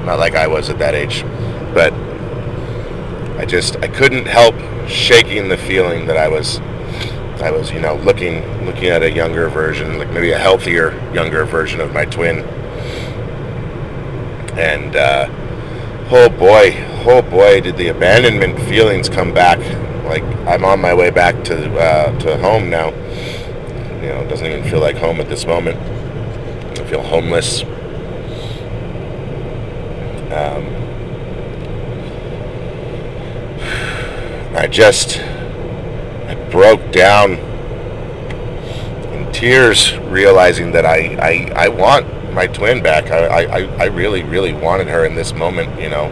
not 0.05 0.19
like 0.19 0.35
I 0.35 0.47
was 0.47 0.69
at 0.69 0.79
that 0.79 0.95
age 0.95 1.23
but 1.73 1.93
I 3.39 3.45
just 3.45 3.77
I 3.77 3.87
couldn't 3.87 4.25
help 4.25 4.55
shaking 4.87 5.49
the 5.49 5.57
feeling 5.57 6.05
that 6.07 6.17
I 6.17 6.27
was 6.27 6.59
I 7.41 7.51
was 7.51 7.71
you 7.71 7.79
know 7.79 7.95
looking 7.95 8.65
looking 8.65 8.85
at 8.85 9.03
a 9.03 9.11
younger 9.11 9.49
version 9.49 9.97
like 9.97 10.09
maybe 10.11 10.31
a 10.31 10.37
healthier 10.37 10.91
younger 11.13 11.45
version 11.45 11.81
of 11.81 11.93
my 11.93 12.05
twin 12.05 12.39
and 14.57 14.95
uh, 14.95 15.27
oh 16.11 16.29
boy 16.29 16.73
oh 17.05 17.21
boy 17.21 17.61
did 17.61 17.77
the 17.77 17.89
abandonment 17.89 18.57
feelings 18.67 19.09
come 19.09 19.33
back 19.33 19.59
like 20.05 20.23
I'm 20.47 20.63
on 20.63 20.79
my 20.79 20.93
way 20.93 21.09
back 21.09 21.43
to 21.45 21.77
uh, 21.79 22.17
to 22.19 22.37
home 22.37 22.69
now. 22.69 22.89
You 22.89 24.11
know, 24.11 24.21
it 24.21 24.29
doesn't 24.29 24.45
even 24.45 24.63
feel 24.69 24.79
like 24.79 24.95
home 24.95 25.19
at 25.19 25.27
this 25.27 25.45
moment. 25.45 25.77
I 26.79 26.85
feel 26.85 27.01
homeless. 27.01 27.63
Um, 30.35 30.65
I 34.55 34.67
just 34.67 35.19
I 35.19 36.35
broke 36.51 36.91
down 36.91 37.33
in 39.13 39.31
tears, 39.31 39.97
realizing 39.99 40.71
that 40.73 40.85
I, 40.85 41.15
I, 41.15 41.65
I 41.65 41.67
want 41.69 42.33
my 42.33 42.47
twin 42.47 42.83
back. 42.83 43.11
I, 43.11 43.45
I, 43.45 43.59
I 43.77 43.85
really, 43.85 44.23
really 44.23 44.51
wanted 44.51 44.87
her 44.87 45.05
in 45.05 45.15
this 45.15 45.33
moment, 45.33 45.79
you 45.79 45.89
know, 45.89 46.11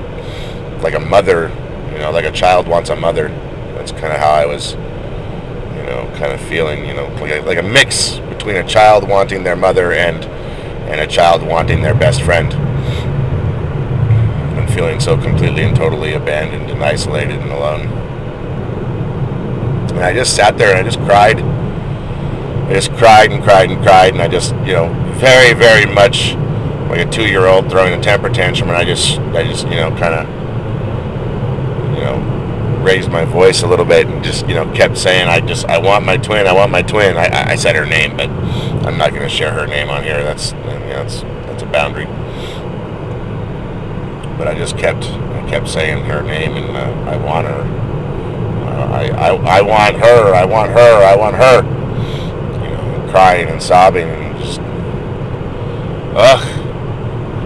like 0.82 0.94
a 0.94 1.00
mother, 1.00 1.50
you 1.92 1.98
know, 1.98 2.12
like 2.12 2.26
a 2.26 2.32
child 2.32 2.68
wants 2.68 2.90
a 2.90 2.96
mother 2.96 3.28
that's 3.76 3.92
kind 3.92 4.14
of 4.14 4.20
how 4.20 4.32
I 4.32 4.46
was, 4.46 4.72
you 4.74 5.84
know, 5.84 6.10
kind 6.18 6.32
of 6.32 6.40
feeling, 6.40 6.86
you 6.86 6.94
know, 6.94 7.08
like 7.16 7.32
a, 7.32 7.42
like 7.42 7.58
a 7.58 7.64
mix 7.64 8.20
between 8.20 8.56
a 8.56 8.66
child 8.66 9.08
wanting 9.08 9.44
their 9.44 9.58
mother 9.58 9.92
and 9.92 10.24
and 10.90 11.02
a 11.02 11.08
child 11.08 11.42
wanting 11.44 11.82
their 11.82 11.96
best 11.96 12.22
friend. 12.22 12.73
Feeling 14.74 15.00
so 15.00 15.18
completely 15.18 15.64
and 15.64 15.76
totally 15.76 16.14
abandoned 16.14 16.70
and 16.70 16.84
isolated 16.84 17.40
and 17.40 17.52
alone. 17.52 17.82
And 19.92 20.00
I 20.00 20.14
just 20.14 20.36
sat 20.36 20.58
there 20.58 20.70
and 20.70 20.80
I 20.80 20.84
just 20.84 21.00
cried. 21.00 21.40
I 21.40 22.74
just 22.74 22.92
cried 22.94 23.32
and 23.32 23.44
cried 23.44 23.70
and 23.70 23.84
cried 23.84 24.14
and 24.14 24.22
I 24.22 24.28
just, 24.28 24.56
you 24.66 24.74
know, 24.74 24.92
very, 25.18 25.54
very 25.54 25.86
much 25.86 26.34
like 26.90 27.06
a 27.06 27.10
two-year-old 27.10 27.70
throwing 27.70 27.94
a 27.94 28.02
temper 28.02 28.30
tantrum 28.30 28.70
and 28.70 28.78
I 28.78 28.84
just, 28.84 29.20
I 29.20 29.44
just, 29.44 29.66
you 29.66 29.76
know, 29.76 29.90
kind 29.98 30.16
of 30.16 30.44
you 31.96 32.02
know, 32.02 32.80
raised 32.84 33.12
my 33.12 33.26
voice 33.26 33.64
a 33.64 33.68
little 33.68 33.86
bit 33.86 34.08
and 34.08 34.24
just 34.24 34.48
you 34.48 34.56
know 34.56 34.70
kept 34.74 34.98
saying 34.98 35.28
I 35.28 35.40
just 35.40 35.66
I 35.66 35.78
want 35.78 36.06
my 36.06 36.18
twin 36.18 36.48
I 36.48 36.52
want 36.52 36.72
my 36.72 36.82
twin 36.82 37.18
I, 37.18 37.52
I 37.52 37.56
said 37.56 37.76
her 37.76 37.86
name 37.86 38.18
but 38.18 38.30
I'm 38.86 38.98
not 38.98 39.12
going 39.12 39.22
to 39.22 39.30
share 39.30 39.52
her 39.52 39.66
name 39.66 39.90
on 39.90 40.04
here 40.04 40.22
that's 40.22 40.52
you 40.52 40.58
know, 40.58 40.80
that's 40.90 41.22
that's 41.22 41.64
a 41.64 41.66
boundary 41.66 42.06
but 44.44 44.54
I 44.54 44.58
just 44.58 44.78
kept 44.78 45.06
I 45.06 45.50
kept 45.50 45.70
saying 45.70 46.04
her 46.04 46.22
name 46.22 46.58
and 46.58 46.76
uh, 46.76 47.10
I 47.10 47.16
want 47.16 47.48
her 47.48 47.62
uh, 47.62 48.88
I, 48.92 49.08
I 49.08 49.60
I 49.60 49.62
want 49.62 49.96
her 49.96 50.34
I 50.34 50.44
want 50.44 50.72
her 50.72 51.04
I 51.04 51.16
want 51.16 51.36
her 51.38 51.64
you 52.62 52.70
know 52.70 53.08
crying 53.10 53.48
and 53.48 53.64
sobbing 53.64 54.10
and 54.10 54.38
just 54.44 54.60
ugh 56.16 56.60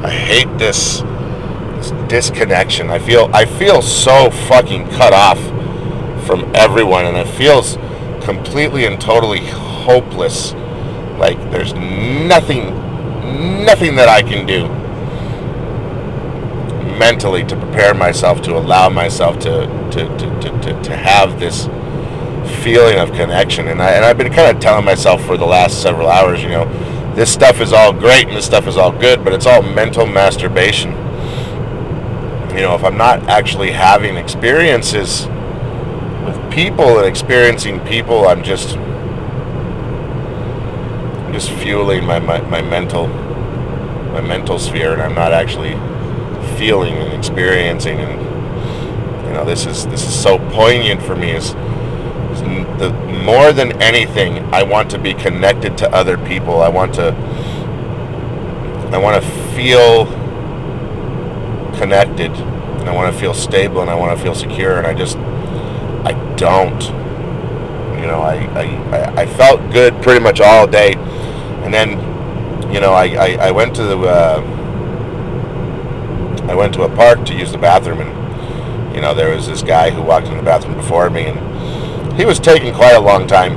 I 0.03 0.10
hate 0.10 0.57
this 0.57 1.01
disconnection. 2.07 2.89
I 2.89 2.97
feel 2.97 3.29
I 3.31 3.45
feel 3.45 3.81
so 3.83 4.31
fucking 4.31 4.89
cut 4.89 5.13
off 5.13 5.39
from 6.25 6.51
everyone, 6.55 7.05
and 7.05 7.17
it 7.17 7.27
feels 7.27 7.75
completely 8.23 8.86
and 8.86 8.99
totally 8.99 9.45
hopeless. 9.45 10.53
Like 11.17 11.38
there's 11.51 11.73
nothing, 11.73 12.73
nothing 13.65 13.95
that 13.95 14.07
I 14.07 14.21
can 14.21 14.45
do 14.45 14.87
mentally 16.97 17.43
to 17.45 17.55
prepare 17.55 17.93
myself 17.93 18.41
to 18.43 18.57
allow 18.57 18.89
myself 18.89 19.39
to 19.39 19.67
to, 19.91 20.17
to, 20.17 20.39
to, 20.41 20.62
to, 20.62 20.83
to 20.83 20.95
have 20.95 21.39
this 21.39 21.65
feeling 22.63 22.99
of 22.99 23.12
connection. 23.12 23.67
And 23.67 23.81
I 23.81 23.91
and 23.91 24.05
I've 24.05 24.17
been 24.17 24.31
kind 24.31 24.55
of 24.55 24.62
telling 24.62 24.86
myself 24.86 25.23
for 25.25 25.38
the 25.38 25.45
last 25.45 25.81
several 25.81 26.10
hours, 26.10 26.41
you 26.41 26.49
know, 26.49 26.65
this 27.15 27.31
stuff 27.31 27.62
is 27.62 27.73
all 27.73 27.93
great 27.93 28.27
and 28.27 28.36
this 28.36 28.45
stuff 28.45 28.67
is 28.67 28.77
all 28.77 28.91
good, 28.91 29.23
but 29.23 29.33
it's 29.33 29.45
all 29.45 29.62
mental 29.62 30.05
masturbation 30.05 30.93
you 32.57 32.63
know, 32.63 32.73
if 32.73 32.83
I'm 32.83 32.97
not 32.97 33.21
actually 33.29 33.71
having 33.71 34.17
experiences 34.17 35.27
with 36.25 36.51
people 36.51 36.97
and 36.97 37.05
experiencing 37.05 37.79
people, 37.81 38.27
I'm 38.27 38.41
just 38.41 38.75
I'm 41.17 41.33
just 41.33 41.51
fueling 41.51 42.03
my, 42.03 42.17
my, 42.17 42.41
my 42.41 42.63
mental 42.63 43.07
my 43.07 44.21
mental 44.21 44.57
sphere 44.57 44.93
and 44.93 45.03
I'm 45.03 45.13
not 45.13 45.33
actually 45.33 45.73
feeling 46.57 46.95
and 46.95 47.13
experiencing 47.13 47.99
and 47.99 48.21
you 49.27 49.33
know 49.33 49.45
this 49.45 49.65
is 49.65 49.85
this 49.87 50.03
is 50.03 50.13
so 50.13 50.37
poignant 50.51 51.01
for 51.01 51.15
me 51.15 51.31
is, 51.31 51.53
the 52.77 52.91
more 53.23 53.51
than 53.51 53.81
anything 53.81 54.37
I 54.53 54.63
want 54.63 54.89
to 54.91 54.99
be 54.99 55.13
connected 55.13 55.77
to 55.79 55.93
other 55.93 56.17
people. 56.17 56.61
I 56.61 56.69
want 56.69 56.93
to 56.95 57.13
I 58.91 58.97
want 58.97 59.21
to 59.21 59.29
feel 59.53 60.05
connected 61.77 62.31
and 62.31 62.89
I 62.89 62.93
want 62.93 63.13
to 63.13 63.19
feel 63.19 63.33
stable 63.33 63.81
and 63.81 63.89
I 63.89 63.95
want 63.95 64.17
to 64.17 64.23
feel 64.23 64.33
secure 64.33 64.77
and 64.77 64.87
I 64.87 64.93
just 64.93 65.17
I 65.17 66.13
don't. 66.35 66.81
You 67.99 68.05
know 68.07 68.21
I, 68.21 68.35
I, 68.55 69.21
I 69.23 69.25
felt 69.25 69.59
good 69.73 70.01
pretty 70.01 70.21
much 70.21 70.39
all 70.39 70.67
day 70.67 70.93
and 71.63 71.73
then 71.73 71.91
you 72.73 72.79
know 72.79 72.93
I, 72.93 73.05
I, 73.07 73.47
I 73.47 73.51
went 73.51 73.75
to 73.75 73.83
the 73.83 73.97
uh, 73.97 74.56
I 76.49 76.55
went 76.55 76.73
to 76.75 76.83
a 76.83 76.95
park 76.95 77.25
to 77.25 77.33
use 77.33 77.51
the 77.51 77.57
bathroom 77.57 78.01
and 78.01 78.95
you 78.95 79.01
know 79.01 79.13
there 79.13 79.36
was 79.36 79.47
this 79.47 79.62
guy 79.62 79.89
who 79.89 80.01
walked 80.01 80.27
in 80.27 80.38
the 80.38 80.43
bathroom 80.43 80.75
before 80.75 81.10
me 81.10 81.25
and 81.25 81.47
he 82.17 82.25
was 82.25 82.39
taking 82.39 82.73
quite 82.73 82.95
a 82.95 82.99
long 82.99 83.27
time. 83.27 83.53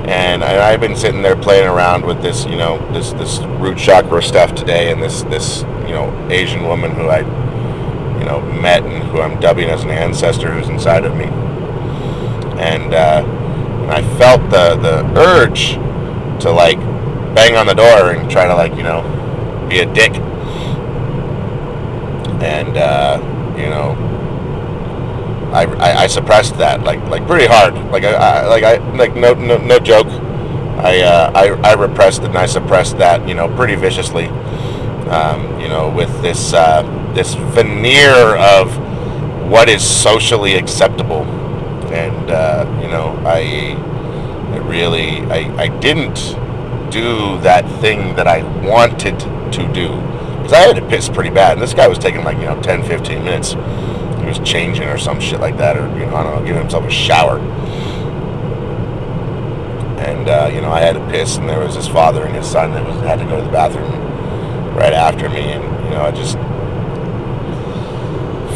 And, 0.00 0.42
and 0.42 0.44
I've 0.44 0.80
been 0.80 0.96
sitting 0.96 1.22
there 1.22 1.36
playing 1.36 1.68
around 1.68 2.04
with 2.04 2.20
this, 2.20 2.44
you 2.44 2.56
know, 2.56 2.78
this 2.92 3.12
this 3.12 3.38
root 3.60 3.78
chakra 3.78 4.20
stuff 4.22 4.54
today, 4.54 4.90
and 4.90 5.00
this 5.00 5.22
this 5.24 5.62
you 5.86 5.94
know 5.94 6.28
Asian 6.30 6.64
woman 6.64 6.90
who 6.90 7.06
I, 7.06 7.20
you 8.18 8.24
know, 8.24 8.40
met 8.60 8.82
and 8.82 9.04
who 9.04 9.20
I'm 9.20 9.38
dubbing 9.38 9.68
as 9.70 9.84
an 9.84 9.90
ancestor 9.90 10.50
who's 10.52 10.68
inside 10.68 11.04
of 11.04 11.14
me, 11.16 11.26
and, 12.60 12.92
uh, 12.92 13.24
and 13.24 13.90
I 13.92 14.02
felt 14.18 14.40
the 14.50 14.76
the 14.76 15.20
urge 15.20 15.74
to 16.42 16.50
like 16.50 16.78
bang 17.34 17.54
on 17.54 17.66
the 17.66 17.74
door 17.74 18.10
and 18.10 18.28
try 18.28 18.48
to 18.48 18.54
like 18.54 18.74
you 18.74 18.82
know 18.82 19.02
be 19.68 19.78
a 19.78 19.94
dick, 19.94 20.14
and 22.42 22.76
uh, 22.76 23.20
you 23.56 23.68
know 23.68 23.96
I, 25.52 25.64
I, 25.64 26.02
I, 26.02 26.06
suppressed 26.06 26.56
that 26.58 26.82
like 26.84 27.00
like 27.08 27.26
pretty 27.26 27.46
hard. 27.46 27.74
Like 27.90 28.04
I, 28.04 28.12
I 28.12 28.46
like 28.46 28.64
I 28.64 28.76
like 28.96 29.16
no 29.16 29.34
no, 29.34 29.58
no 29.58 29.78
joke. 29.78 30.06
I, 30.06 31.02
uh, 31.02 31.32
I 31.34 31.70
I 31.70 31.74
repressed 31.74 32.22
and 32.22 32.36
I 32.38 32.46
suppressed 32.46 32.98
that 32.98 33.28
you 33.28 33.34
know 33.34 33.48
pretty 33.56 33.74
viciously. 33.74 34.26
Um, 35.08 35.60
you 35.60 35.68
know 35.68 35.90
with 35.90 36.10
this 36.22 36.52
uh, 36.52 36.82
this 37.14 37.34
veneer 37.34 38.36
of 38.36 38.78
what 39.50 39.68
is 39.68 39.82
socially 39.82 40.54
acceptable, 40.54 41.24
and 41.92 42.30
uh, 42.30 42.80
you 42.80 42.88
know 42.88 43.20
I 43.26 43.74
I 44.54 44.58
really 44.58 45.22
I, 45.32 45.64
I 45.64 45.68
didn't 45.80 46.36
do 46.90 47.40
that 47.40 47.64
thing 47.80 48.14
that 48.14 48.28
I 48.28 48.42
wanted 48.64 49.18
to 49.18 49.72
do 49.72 50.09
because 50.50 50.64
I 50.64 50.66
had 50.66 50.82
to 50.82 50.88
piss 50.88 51.08
pretty 51.08 51.30
bad. 51.30 51.52
And 51.52 51.62
this 51.62 51.74
guy 51.74 51.86
was 51.86 51.98
taking 51.98 52.24
like 52.24 52.36
you 52.38 52.44
know 52.44 52.60
10, 52.60 52.82
15 52.82 53.22
minutes 53.22 53.52
he 53.52 54.26
was 54.26 54.38
changing 54.40 54.88
or 54.88 54.98
some 54.98 55.20
shit 55.20 55.40
like 55.40 55.56
that, 55.58 55.76
or 55.76 55.86
you 55.98 56.06
know, 56.06 56.16
I 56.16 56.22
don't 56.24 56.36
know, 56.36 56.44
giving 56.44 56.60
himself 56.60 56.84
a 56.84 56.90
shower. 56.90 57.38
And 60.00 60.28
uh, 60.28 60.50
you 60.52 60.60
know, 60.60 60.70
I 60.70 60.80
had 60.80 60.94
to 60.94 61.10
piss, 61.10 61.36
and 61.36 61.48
there 61.48 61.60
was 61.60 61.74
his 61.74 61.86
father 61.86 62.24
and 62.24 62.34
his 62.34 62.50
son 62.50 62.72
that 62.72 62.84
was 62.86 62.96
had 63.02 63.18
to 63.20 63.24
go 63.24 63.36
to 63.36 63.42
the 63.42 63.50
bathroom 63.50 63.90
right 64.74 64.92
after 64.92 65.28
me, 65.28 65.52
and 65.52 65.62
you 65.84 65.90
know, 65.90 66.02
I 66.02 66.10
just 66.10 66.34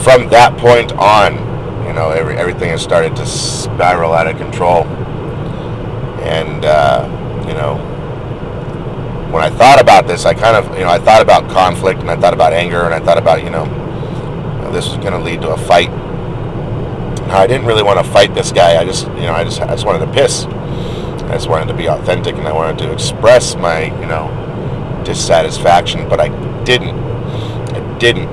from 0.04 0.28
that 0.30 0.56
point 0.58 0.92
on, 0.92 1.34
you 1.86 1.92
know, 1.94 2.10
every, 2.10 2.36
everything 2.36 2.70
has 2.70 2.82
started 2.82 3.16
to 3.16 3.24
spiral 3.24 4.12
out 4.12 4.26
of 4.26 4.36
control, 4.36 4.84
and 6.22 6.64
uh, 6.64 7.06
you 7.46 7.54
know, 7.54 7.93
when 9.32 9.42
I 9.42 9.50
thought 9.50 9.80
about 9.80 10.06
this, 10.06 10.24
I 10.24 10.34
kind 10.34 10.56
of, 10.56 10.76
you 10.78 10.84
know, 10.84 10.90
I 10.90 10.98
thought 10.98 11.22
about 11.22 11.50
conflict 11.50 12.00
and 12.00 12.10
I 12.10 12.16
thought 12.16 12.34
about 12.34 12.52
anger 12.52 12.82
and 12.82 12.94
I 12.94 13.00
thought 13.00 13.18
about, 13.18 13.42
you 13.42 13.50
know, 13.50 13.64
this 14.72 14.88
was 14.88 14.96
going 14.96 15.12
to 15.12 15.18
lead 15.18 15.40
to 15.42 15.50
a 15.50 15.56
fight. 15.56 15.90
I 17.30 17.46
didn't 17.46 17.66
really 17.66 17.82
want 17.82 18.04
to 18.04 18.12
fight 18.12 18.34
this 18.34 18.52
guy. 18.52 18.76
I 18.80 18.84
just, 18.84 19.06
you 19.08 19.22
know, 19.22 19.32
I 19.32 19.44
just, 19.44 19.60
I 19.60 19.68
just 19.68 19.86
wanted 19.86 20.04
to 20.06 20.12
piss. 20.12 20.44
I 20.44 21.32
just 21.32 21.48
wanted 21.48 21.68
to 21.68 21.74
be 21.74 21.88
authentic 21.88 22.36
and 22.36 22.46
I 22.46 22.52
wanted 22.52 22.78
to 22.84 22.92
express 22.92 23.56
my, 23.56 23.84
you 24.00 24.06
know, 24.06 25.02
dissatisfaction, 25.04 26.08
but 26.08 26.20
I 26.20 26.28
didn't. 26.64 26.98
I 26.98 27.98
didn't. 27.98 28.28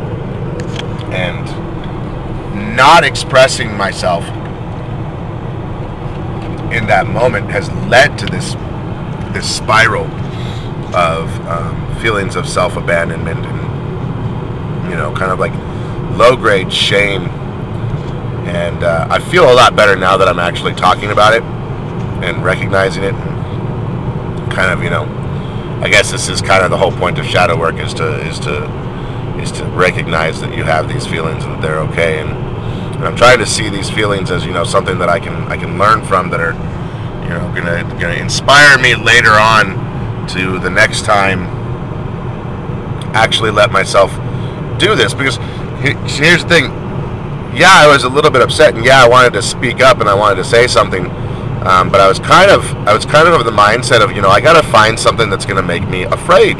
And 1.14 2.76
not 2.76 3.04
expressing 3.04 3.76
myself 3.76 4.24
in 6.72 6.88
that 6.88 7.06
moment 7.08 7.50
has 7.50 7.70
led 7.88 8.18
to 8.18 8.26
this 8.28 8.54
this 9.34 9.56
spiral 9.56 10.06
of 10.94 11.30
um, 11.48 12.00
feelings 12.02 12.36
of 12.36 12.48
self 12.48 12.78
abandonment 12.78 13.46
and 13.46 13.62
you 14.92 14.98
know, 14.98 15.14
kind 15.14 15.32
of 15.32 15.40
like 15.40 15.54
low 16.18 16.36
grade 16.36 16.72
shame. 16.72 17.24
And 18.48 18.84
uh, 18.84 19.08
I 19.10 19.20
feel 19.20 19.50
a 19.50 19.54
lot 19.54 19.76
better 19.76 19.96
now 19.96 20.18
that 20.18 20.28
I'm 20.28 20.40
actually 20.40 20.74
talking 20.74 21.12
about 21.12 21.34
it 21.34 21.44
and 22.24 22.44
recognizing 22.44 23.04
it. 23.04 23.14
And 23.14 24.52
kind 24.52 24.72
of, 24.72 24.84
you 24.84 24.90
know, 24.90 25.04
I 25.82 25.90
guess 25.90 26.12
this 26.12 26.28
is 26.28 26.42
kind 26.42 26.64
of 26.64 26.72
the 26.72 26.78
whole 26.78 26.92
point 26.92 27.18
of 27.20 27.26
shadow 27.26 27.58
work 27.58 27.76
is 27.76 27.94
to 27.96 28.28
is 28.28 28.40
to 28.42 28.66
is 29.42 29.52
to 29.54 29.66
recognize 29.68 30.42
that 30.42 30.56
you 30.56 30.64
have 30.64 30.90
these 30.90 31.08
feelings 31.08 31.44
and 31.46 31.54
that 31.54 31.62
they're 31.62 31.80
okay. 31.80 32.20
And, 32.20 32.30
and 32.30 33.08
I'm 33.08 33.16
trying 33.16 33.40
to 33.40 33.46
see 33.46 33.70
these 33.70 33.90
feelings 33.90 34.30
as 34.30 34.46
you 34.46 34.52
know 34.52 34.66
something 34.66 35.00
that 35.00 35.10
I 35.10 35.20
can 35.20 35.34
I 35.50 35.56
can 35.56 35.78
learn 35.78 36.04
from 36.04 36.30
that 36.32 36.42
are 36.42 36.54
you 37.24 37.30
know 37.30 37.52
gonna 37.56 37.84
gonna 38.00 38.20
inspire 38.20 38.78
me 38.78 38.96
later 38.96 39.32
on 39.32 39.81
to 40.30 40.60
the 40.60 40.70
next 40.70 41.06
time 41.06 41.46
actually 43.14 43.52
let 43.52 43.72
myself 43.72 44.12
do 44.80 44.96
this 44.96 45.14
because 45.14 45.38
here's 46.18 46.44
the 46.44 46.50
thing 46.50 46.66
yeah 47.56 47.72
I 47.72 47.88
was 47.88 48.04
a 48.04 48.10
little 48.10 48.32
bit 48.32 48.42
upset 48.42 48.76
and 48.76 48.86
yeah 48.86 49.04
I 49.04 49.08
wanted 49.08 49.34
to 49.34 49.42
speak 49.42 49.82
up 49.82 50.00
and 50.00 50.10
I 50.10 50.14
wanted 50.14 50.36
to 50.36 50.46
say 50.46 50.68
something 50.68 51.10
um, 51.62 51.92
but 51.92 52.02
I 52.02 52.08
was 52.08 52.18
kind 52.18 52.50
of 52.50 52.66
I 52.88 52.94
was 52.94 53.06
kind 53.06 53.28
of 53.28 53.36
of 53.36 53.46
the 53.46 53.52
mindset 53.52 54.02
of 54.02 54.12
you 54.16 54.22
know 54.22 54.30
I 54.30 54.42
got 54.42 54.60
to 54.60 54.68
find 54.72 55.00
something 55.00 55.30
that's 55.30 55.46
to 55.46 55.62
make 55.62 55.88
me 55.88 56.04
afraid, 56.04 56.58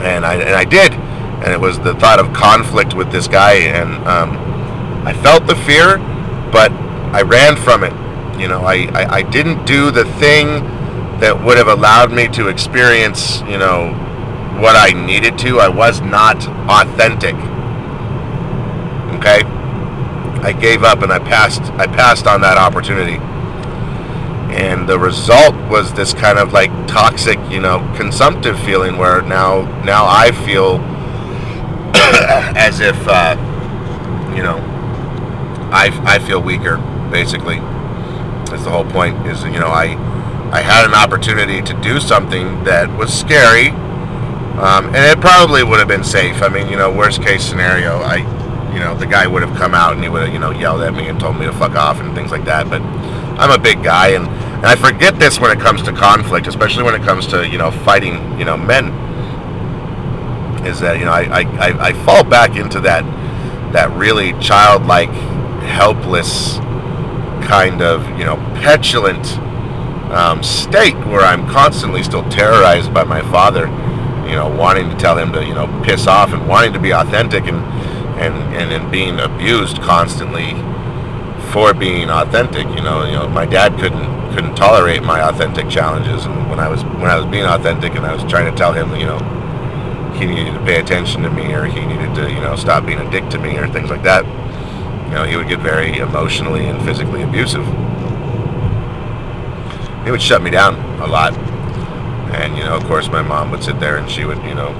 and 0.00 0.24
I 0.24 0.36
and 0.36 0.54
I 0.54 0.64
did, 0.64 0.94
and 0.94 1.52
it 1.52 1.60
was 1.60 1.78
the 1.78 1.94
thought 1.96 2.18
of 2.18 2.32
conflict 2.32 2.94
with 2.94 3.12
this 3.12 3.28
guy, 3.28 3.52
and 3.52 3.96
um, 4.08 4.30
I 5.06 5.12
felt 5.12 5.46
the 5.46 5.56
fear, 5.56 5.98
but 6.50 6.72
I 7.12 7.20
ran 7.20 7.56
from 7.56 7.84
it. 7.84 7.92
You 8.40 8.48
know, 8.48 8.62
I, 8.62 8.88
I, 8.94 9.16
I 9.16 9.22
didn't 9.22 9.66
do 9.66 9.90
the 9.90 10.06
thing 10.14 10.64
that 11.20 11.44
would 11.44 11.56
have 11.56 11.68
allowed 11.68 12.12
me 12.12 12.28
to 12.28 12.48
experience 12.48 13.40
you 13.42 13.58
know 13.58 13.92
what 14.60 14.76
I 14.76 14.92
needed 14.92 15.38
to. 15.38 15.60
I 15.60 15.68
was 15.68 16.00
not 16.00 16.46
authentic. 16.68 17.34
Okay. 19.18 19.42
I 20.42 20.52
gave 20.52 20.82
up 20.82 21.02
and 21.02 21.12
I 21.12 21.18
passed 21.18 21.62
I 21.74 21.86
passed 21.86 22.26
on 22.26 22.40
that 22.42 22.58
opportunity 22.58 23.18
and 24.54 24.88
the 24.88 24.98
result 24.98 25.54
was 25.68 25.92
this 25.94 26.14
kind 26.14 26.38
of 26.38 26.52
like 26.52 26.70
toxic 26.86 27.38
you 27.50 27.60
know 27.60 27.80
consumptive 27.96 28.58
feeling 28.60 28.96
where 28.96 29.20
now 29.22 29.62
now 29.82 30.06
i 30.06 30.30
feel 30.46 30.78
as 32.56 32.78
if 32.78 32.96
uh, 33.08 33.34
you 34.36 34.42
know 34.42 34.58
I, 35.72 35.90
I 36.04 36.18
feel 36.20 36.40
weaker 36.40 36.76
basically 37.10 37.58
that's 38.46 38.62
the 38.62 38.70
whole 38.70 38.84
point 38.84 39.26
is 39.26 39.42
you 39.42 39.58
know 39.58 39.68
i 39.68 39.96
i 40.52 40.60
had 40.60 40.84
an 40.84 40.94
opportunity 40.94 41.62
to 41.62 41.78
do 41.80 42.00
something 42.00 42.62
that 42.64 42.88
was 42.98 43.12
scary 43.12 43.68
um, 44.58 44.86
and 44.86 44.96
it 44.96 45.20
probably 45.20 45.62
would 45.62 45.78
have 45.78 45.88
been 45.88 46.04
safe 46.04 46.42
i 46.42 46.48
mean 46.48 46.68
you 46.68 46.76
know 46.76 46.92
worst 46.92 47.22
case 47.22 47.44
scenario 47.44 47.98
i 48.00 48.16
you 48.72 48.80
know 48.80 48.96
the 48.96 49.06
guy 49.06 49.26
would 49.26 49.42
have 49.42 49.56
come 49.56 49.74
out 49.74 49.92
and 49.94 50.02
he 50.02 50.08
would 50.08 50.22
have 50.22 50.32
you 50.32 50.38
know 50.38 50.50
yelled 50.50 50.82
at 50.82 50.94
me 50.94 51.08
and 51.08 51.18
told 51.20 51.36
me 51.38 51.46
to 51.46 51.52
fuck 51.52 51.72
off 51.72 52.00
and 52.00 52.14
things 52.14 52.30
like 52.30 52.44
that 52.44 52.68
but 52.68 52.82
i'm 53.40 53.50
a 53.50 53.58
big 53.58 53.82
guy 53.82 54.08
and 54.08 54.28
and 54.64 54.72
I 54.72 54.76
forget 54.76 55.18
this 55.18 55.38
when 55.38 55.54
it 55.54 55.60
comes 55.60 55.82
to 55.82 55.92
conflict, 55.92 56.46
especially 56.46 56.84
when 56.84 56.94
it 56.94 57.02
comes 57.02 57.26
to 57.26 57.46
you 57.46 57.58
know 57.58 57.70
fighting 57.70 58.38
you 58.38 58.46
know 58.46 58.56
men. 58.56 58.86
Is 60.64 60.80
that 60.80 60.98
you 60.98 61.04
know 61.04 61.12
I 61.12 61.42
I, 61.42 61.88
I 61.88 61.92
fall 62.06 62.24
back 62.24 62.56
into 62.56 62.80
that 62.80 63.04
that 63.74 63.90
really 63.90 64.32
childlike, 64.40 65.10
helpless 65.60 66.56
kind 67.46 67.82
of 67.82 68.08
you 68.18 68.24
know 68.24 68.36
petulant 68.62 69.26
um, 70.14 70.42
state 70.42 70.96
where 71.06 71.22
I'm 71.22 71.46
constantly 71.48 72.02
still 72.02 72.28
terrorized 72.30 72.94
by 72.94 73.04
my 73.04 73.20
father, 73.30 73.66
you 74.28 74.36
know, 74.36 74.48
wanting 74.48 74.88
to 74.90 74.96
tell 74.96 75.18
him 75.18 75.32
to 75.32 75.44
you 75.44 75.54
know 75.54 75.66
piss 75.84 76.06
off 76.06 76.32
and 76.32 76.48
wanting 76.48 76.72
to 76.72 76.78
be 76.78 76.92
authentic 76.92 77.44
and 77.44 77.58
and 78.18 78.34
and, 78.54 78.72
and 78.72 78.90
being 78.92 79.18
abused 79.18 79.80
constantly 79.82 80.54
for 81.52 81.74
being 81.74 82.10
authentic. 82.10 82.66
You 82.68 82.82
know, 82.82 83.04
you 83.04 83.12
know, 83.12 83.28
my 83.28 83.44
dad 83.44 83.78
couldn't 83.78 84.14
couldn't 84.34 84.56
tolerate 84.56 85.02
my 85.02 85.20
authentic 85.20 85.68
challenges. 85.68 86.24
And 86.24 86.50
when 86.50 86.58
I 86.58 86.68
was 86.68 86.84
when 86.84 87.10
I 87.10 87.16
was 87.16 87.26
being 87.26 87.44
authentic 87.44 87.94
and 87.94 88.06
I 88.06 88.14
was 88.14 88.24
trying 88.30 88.50
to 88.50 88.56
tell 88.56 88.72
him, 88.72 88.94
you 88.96 89.06
know, 89.06 89.18
he 90.18 90.26
needed 90.26 90.54
to 90.54 90.60
pay 90.64 90.80
attention 90.80 91.22
to 91.22 91.30
me 91.30 91.52
or 91.52 91.64
he 91.64 91.84
needed 91.84 92.14
to, 92.14 92.28
you 92.30 92.40
know, 92.40 92.56
stop 92.56 92.86
being 92.86 93.00
a 93.00 93.10
dick 93.10 93.28
to 93.30 93.38
me 93.38 93.56
or 93.56 93.68
things 93.68 93.90
like 93.90 94.02
that, 94.02 94.24
you 95.08 95.14
know, 95.14 95.24
he 95.24 95.36
would 95.36 95.48
get 95.48 95.60
very 95.60 95.98
emotionally 95.98 96.66
and 96.66 96.82
physically 96.84 97.22
abusive. 97.22 97.66
He 100.04 100.10
would 100.10 100.22
shut 100.22 100.42
me 100.42 100.50
down 100.50 100.74
a 101.00 101.06
lot. 101.06 101.34
And, 102.34 102.56
you 102.56 102.64
know, 102.64 102.76
of 102.76 102.84
course 102.84 103.08
my 103.08 103.22
mom 103.22 103.50
would 103.50 103.62
sit 103.62 103.80
there 103.80 103.96
and 103.96 104.10
she 104.10 104.24
would, 104.24 104.42
you 104.44 104.54
know, 104.54 104.70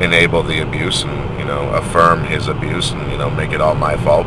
enable 0.00 0.42
the 0.42 0.60
abuse 0.60 1.02
and, 1.02 1.38
you 1.38 1.44
know, 1.44 1.70
affirm 1.70 2.24
his 2.24 2.46
abuse 2.46 2.92
and, 2.92 3.10
you 3.10 3.18
know, 3.18 3.30
make 3.30 3.52
it 3.52 3.60
all 3.60 3.74
my 3.74 3.96
fault 3.96 4.26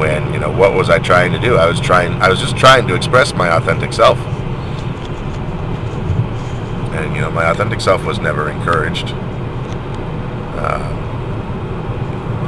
when 0.00 0.32
you 0.32 0.40
know 0.40 0.50
what 0.50 0.72
was 0.72 0.88
I 0.88 0.98
trying 0.98 1.30
to 1.32 1.38
do? 1.38 1.56
I 1.56 1.66
was 1.66 1.78
trying. 1.78 2.12
I 2.22 2.30
was 2.30 2.40
just 2.40 2.56
trying 2.56 2.88
to 2.88 2.94
express 2.94 3.34
my 3.34 3.50
authentic 3.54 3.92
self, 3.92 4.18
and 6.96 7.14
you 7.14 7.20
know 7.20 7.30
my 7.30 7.44
authentic 7.50 7.82
self 7.82 8.02
was 8.04 8.18
never 8.18 8.50
encouraged. 8.50 9.12
Uh, 10.56 10.88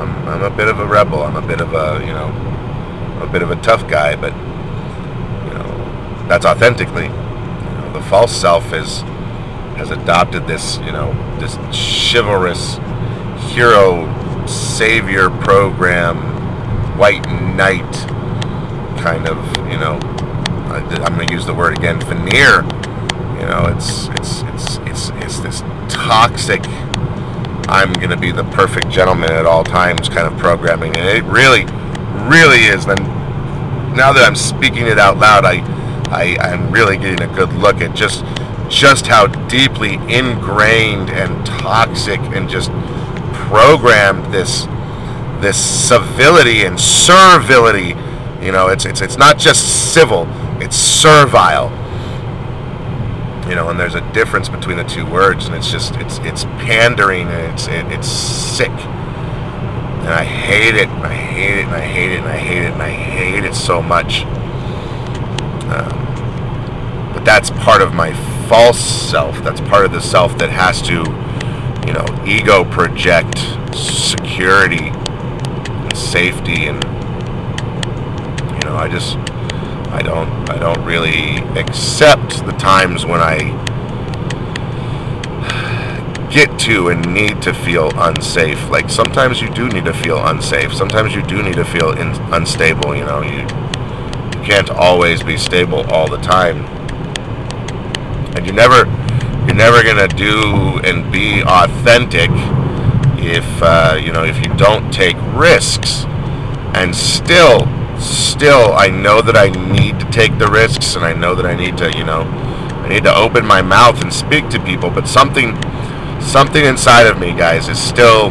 I'm, 0.01 0.29
I'm 0.29 0.43
a 0.45 0.57
bit 0.57 0.69
of 0.69 0.81
a 0.81 0.87
rebel. 0.87 1.23
I'm 1.23 1.37
a 1.37 1.47
bit 1.47 1.61
of 1.61 1.75
a 1.75 2.01
you 2.05 2.13
know 2.15 2.29
a 3.23 3.27
bit 3.31 3.43
of 3.43 3.51
a 3.51 3.57
tough 3.57 3.87
guy, 3.87 4.17
but 4.17 4.33
that's 6.33 6.47
authentically. 6.47 7.05
You 7.05 7.11
know, 7.11 7.93
the 7.93 8.03
false 8.03 8.35
self 8.35 8.65
has 8.71 9.01
has 9.77 9.91
adopted 9.91 10.47
this 10.47 10.79
you 10.79 10.93
know 10.93 11.13
this 11.39 11.57
chivalrous 12.11 12.79
hero 13.53 14.09
savior 14.47 15.31
program 15.31 16.17
white 16.99 17.27
knight 17.57 17.93
kind 19.03 19.27
of, 19.27 19.37
you 19.69 19.79
know, 19.79 19.99
I'm 20.71 21.15
going 21.17 21.27
to 21.27 21.35
use 21.35 21.45
the 21.45 21.55
word 21.55 21.77
again, 21.77 22.01
veneer. 22.01 22.63
You 23.39 23.49
know, 23.49 23.67
it's 23.75 24.07
it's 24.09 24.43
it's 24.43 24.77
it's 24.89 25.11
it's 25.23 25.41
this 25.41 25.61
toxic. 25.89 26.63
I'm 27.69 27.93
going 27.95 28.11
to 28.11 28.17
be 28.17 28.31
the 28.31 28.45
perfect 28.45 28.89
gentleman 28.89 29.33
at 29.33 29.45
all 29.45 29.65
times 29.65 30.09
kind 30.09 30.33
of 30.33 30.39
programming, 30.39 30.97
and 30.97 31.09
it 31.09 31.25
really, 31.25 31.65
really 32.29 32.65
is. 32.65 32.87
And 32.87 33.01
now 33.97 34.13
that 34.13 34.25
I'm 34.25 34.37
speaking 34.37 34.87
it 34.87 34.99
out 34.99 35.19
loud, 35.19 35.45
I, 35.45 35.57
I 36.13 36.37
I'm 36.41 36.71
really 36.71 36.97
getting 36.97 37.23
a 37.23 37.35
good 37.35 37.53
look 37.55 37.81
at 37.81 37.97
just 37.97 38.25
just 38.69 39.07
how 39.07 39.27
deeply 39.49 39.95
ingrained 39.95 41.11
and 41.11 41.45
toxic 41.47 42.21
and 42.21 42.49
just 42.49 42.71
programmed 43.49 44.33
this 44.33 44.67
this 45.41 45.59
civility 45.59 46.65
and 46.65 46.79
servility. 46.79 47.95
You 48.45 48.53
know, 48.53 48.69
it's 48.69 48.85
it's 48.85 49.01
it's 49.01 49.19
not 49.19 49.39
just 49.39 49.93
civil; 49.93 50.27
it's 50.61 50.77
servile. 50.77 51.71
You 53.49 53.57
know, 53.57 53.69
and 53.69 53.79
there's 53.79 53.97
a 53.97 54.13
difference 54.13 54.49
between 54.49 54.77
the 54.77 54.85
two 54.85 55.05
words, 55.05 55.47
and 55.47 55.55
it's 55.55 55.71
just 55.71 55.97
it's 55.97 56.19
it's 56.19 56.45
pandering 56.45 57.29
and 57.29 57.53
it's 57.53 57.67
it, 57.67 57.87
it's 57.93 58.09
sick. 58.09 58.71
And 58.71 60.11
I 60.11 60.25
hate 60.25 60.75
it, 60.75 60.89
and 60.89 61.05
I 61.05 61.15
hate 61.15 61.59
it, 61.59 61.65
and 61.65 61.75
I 61.75 61.81
hate 61.81 62.13
it, 62.13 62.19
and 62.19 62.27
I 62.27 62.39
hate 62.39 62.63
it, 62.63 62.73
and 62.73 62.83
I 62.83 62.91
hate 62.91 63.45
it 63.45 63.55
so 63.55 63.83
much. 63.83 64.25
That's 67.25 67.51
part 67.51 67.83
of 67.83 67.95
my 67.95 68.13
false 68.49 68.79
self. 68.79 69.43
That's 69.43 69.61
part 69.61 69.85
of 69.85 69.93
the 69.93 70.01
self 70.01 70.37
that 70.39 70.51
has 70.51 70.83
to, 70.83 70.99
you 71.87 71.93
know, 71.93 72.07
ego 72.27 72.65
project 72.65 73.39
security 73.75 74.89
and 74.89 75.97
safety 75.97 76.67
and 76.67 76.83
you 78.55 78.69
know 78.69 78.77
I 78.77 78.89
just 78.91 79.17
I 79.91 80.03
don't 80.03 80.31
I 80.51 80.59
don't 80.59 80.85
really 80.85 81.39
accept 81.59 82.45
the 82.45 82.53
times 82.53 83.07
when 83.07 83.21
I 83.21 83.59
get 86.33 86.59
to 86.61 86.89
and 86.89 87.13
need 87.13 87.43
to 87.43 87.53
feel 87.53 87.91
unsafe. 87.97 88.71
Like 88.71 88.89
sometimes 88.89 89.41
you 89.43 89.51
do 89.51 89.69
need 89.69 89.85
to 89.85 89.93
feel 89.93 90.25
unsafe. 90.27 90.73
Sometimes 90.73 91.15
you 91.15 91.23
do 91.23 91.43
need 91.43 91.57
to 91.57 91.65
feel 91.65 91.91
in, 91.93 92.09
unstable. 92.33 92.97
You 92.97 93.05
know, 93.05 93.21
you, 93.23 93.41
you 93.41 94.45
can't 94.45 94.71
always 94.71 95.23
be 95.23 95.37
stable 95.37 95.85
all 95.91 96.09
the 96.09 96.17
time, 96.19 96.65
and 98.43 98.47
you 98.47 98.53
never 98.53 98.87
you're 99.47 99.55
never 99.55 99.83
gonna 99.83 100.09
do 100.09 100.81
and 100.85 101.13
be 101.13 101.43
authentic 101.43 102.31
if 103.25 103.45
uh, 103.63 103.99
you 104.03 104.13
know 104.13 104.25
if 104.25 104.37
you 104.39 104.53
don't 104.55 104.93
take 104.93 105.17
risks. 105.35 106.05
And 106.75 106.97
still, 106.97 107.69
still, 108.01 108.73
I 108.73 108.89
know 108.89 109.21
that 109.21 109.37
I 109.37 109.51
need 109.51 110.01
to 110.01 110.11
take 110.11 110.39
the 110.39 110.49
risks, 110.49 110.97
and 110.97 111.05
I 111.05 111.13
know 111.13 111.35
that 111.35 111.45
I 111.45 111.55
need 111.55 111.77
to, 111.79 111.93
you 111.93 112.03
know, 112.03 112.23
I 112.23 112.89
need 112.89 113.05
to 113.05 113.15
open 113.15 113.45
my 113.45 113.61
mouth 113.61 114.01
and 114.01 114.11
speak 114.11 114.49
to 114.49 114.59
people. 114.59 114.89
But 114.89 115.07
something, 115.07 115.55
something 116.23 116.65
inside 116.65 117.07
of 117.07 117.19
me, 117.19 117.35
guys, 117.35 117.69
is 117.69 117.79
still, 117.79 118.31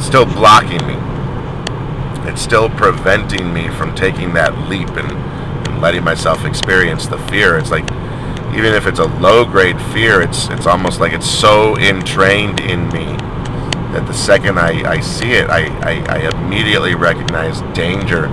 still 0.00 0.26
blocking 0.26 0.84
me. 0.84 0.96
It's 2.28 2.42
still 2.42 2.68
preventing 2.70 3.54
me 3.54 3.68
from 3.68 3.94
taking 3.94 4.34
that 4.34 4.68
leap 4.68 4.88
and, 4.88 5.29
letting 5.80 6.04
myself 6.04 6.44
experience 6.44 7.06
the 7.06 7.18
fear. 7.28 7.58
It's 7.58 7.70
like 7.70 7.84
even 8.54 8.74
if 8.74 8.86
it's 8.86 8.98
a 8.98 9.06
low 9.06 9.44
grade 9.44 9.80
fear, 9.92 10.20
it's 10.20 10.48
it's 10.48 10.66
almost 10.66 11.00
like 11.00 11.12
it's 11.12 11.28
so 11.28 11.76
entrained 11.78 12.60
in 12.60 12.88
me 12.88 13.06
that 13.92 14.04
the 14.06 14.14
second 14.14 14.58
I, 14.58 14.88
I 14.88 15.00
see 15.00 15.32
it, 15.32 15.50
I, 15.50 15.66
I, 15.80 16.16
I 16.16 16.44
immediately 16.44 16.94
recognize 16.94 17.60
danger, 17.74 18.26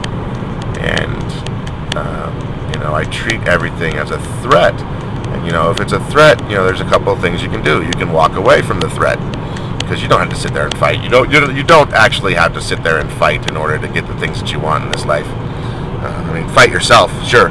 and 0.79 1.23
um, 1.97 2.33
you 2.73 2.79
know 2.79 2.93
I 2.93 3.05
treat 3.11 3.41
everything 3.47 3.95
as 3.95 4.11
a 4.11 4.19
threat. 4.41 4.79
And 5.33 5.45
you 5.45 5.51
know 5.51 5.71
if 5.71 5.79
it's 5.79 5.93
a 5.93 6.03
threat, 6.11 6.39
you 6.49 6.55
know 6.55 6.65
there's 6.65 6.81
a 6.81 6.89
couple 6.89 7.11
of 7.11 7.21
things 7.21 7.41
you 7.41 7.49
can 7.49 7.63
do. 7.63 7.83
You 7.83 7.91
can 7.91 8.11
walk 8.11 8.35
away 8.35 8.61
from 8.61 8.79
the 8.79 8.89
threat 8.89 9.19
because 9.87 10.01
you 10.01 10.09
don't 10.09 10.19
have 10.19 10.29
to 10.29 10.35
sit 10.35 10.53
there 10.53 10.65
and 10.65 10.77
fight. 10.77 11.01
You 11.01 11.09
don't, 11.09 11.31
you 11.31 11.63
don't 11.63 11.93
actually 11.93 12.33
have 12.33 12.53
to 12.55 12.61
sit 12.61 12.83
there 12.83 12.99
and 12.99 13.09
fight 13.13 13.49
in 13.49 13.55
order 13.55 13.79
to 13.79 13.87
get 13.87 14.05
the 14.05 14.15
things 14.17 14.41
that 14.41 14.51
you 14.51 14.59
want 14.59 14.83
in 14.83 14.91
this 14.91 15.05
life. 15.05 15.25
Uh, 15.87 16.25
I 16.29 16.33
mean, 16.33 16.49
fight 16.53 16.71
yourself, 16.71 17.11
sure, 17.25 17.49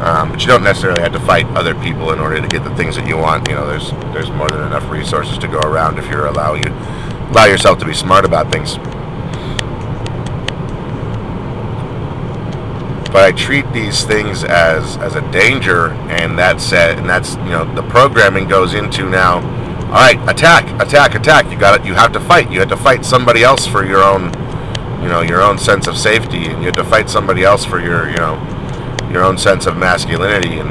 um, 0.00 0.30
but 0.30 0.40
you 0.40 0.46
don't 0.46 0.62
necessarily 0.62 1.02
have 1.02 1.12
to 1.12 1.20
fight 1.20 1.46
other 1.56 1.74
people 1.74 2.12
in 2.12 2.20
order 2.20 2.40
to 2.40 2.48
get 2.48 2.64
the 2.64 2.74
things 2.76 2.96
that 2.96 3.06
you 3.06 3.16
want. 3.16 3.48
You 3.48 3.54
know, 3.56 3.66
there's 3.66 3.90
there's 4.12 4.30
more 4.30 4.48
than 4.48 4.60
enough 4.66 4.88
resources 4.90 5.38
to 5.38 5.48
go 5.48 5.58
around 5.60 5.98
if 5.98 6.06
you're 6.08 6.26
allow 6.26 6.54
you 6.54 6.68
allow 7.30 7.44
yourself 7.46 7.78
to 7.80 7.84
be 7.84 7.94
smart 7.94 8.24
about 8.24 8.50
things. 8.52 8.78
But 13.10 13.24
I 13.24 13.32
treat 13.32 13.70
these 13.72 14.04
things 14.04 14.44
as 14.44 14.96
as 14.98 15.14
a 15.14 15.22
danger, 15.32 15.90
and 16.10 16.38
that's 16.38 16.70
it. 16.72 16.98
and 16.98 17.08
that's 17.08 17.36
you 17.36 17.50
know 17.50 17.64
the 17.74 17.82
programming 17.82 18.46
goes 18.48 18.74
into 18.74 19.08
now. 19.08 19.36
All 19.88 19.94
right, 19.94 20.20
attack, 20.28 20.68
attack, 20.80 21.14
attack. 21.14 21.50
You 21.50 21.58
got 21.58 21.80
it. 21.80 21.86
You 21.86 21.94
have 21.94 22.12
to 22.12 22.20
fight. 22.20 22.50
You 22.50 22.60
have 22.60 22.68
to 22.68 22.76
fight 22.76 23.06
somebody 23.06 23.42
else 23.42 23.66
for 23.66 23.86
your 23.86 24.02
own, 24.02 24.30
you 25.00 25.08
know, 25.08 25.20
your 25.20 25.42
own 25.42 25.58
sense 25.58 25.86
of 25.86 25.96
safety, 25.96 26.46
and 26.46 26.58
you 26.60 26.66
have 26.66 26.76
to 26.76 26.84
fight 26.84 27.08
somebody 27.08 27.44
else 27.44 27.64
for 27.64 27.80
your, 27.80 28.08
you 28.10 28.16
know, 28.16 28.36
your 29.10 29.24
own 29.24 29.38
sense 29.38 29.66
of 29.66 29.76
masculinity 29.76 30.58
and 30.58 30.70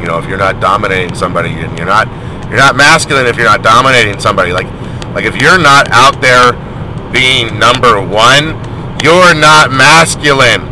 you 0.00 0.06
know 0.06 0.18
if 0.18 0.28
you're 0.28 0.38
not 0.38 0.60
dominating 0.60 1.14
somebody 1.14 1.50
and 1.50 1.78
you're 1.78 1.86
not 1.86 2.08
you're 2.48 2.58
not 2.58 2.76
masculine 2.76 3.26
if 3.26 3.36
you're 3.36 3.46
not 3.46 3.62
dominating 3.62 4.18
somebody. 4.20 4.52
Like 4.52 4.66
like 5.14 5.24
if 5.24 5.40
you're 5.40 5.58
not 5.58 5.88
out 5.90 6.20
there 6.20 6.52
being 7.12 7.58
number 7.58 8.00
one 8.00 8.60
you're 9.02 9.34
not 9.34 9.70
masculine. 9.70 10.62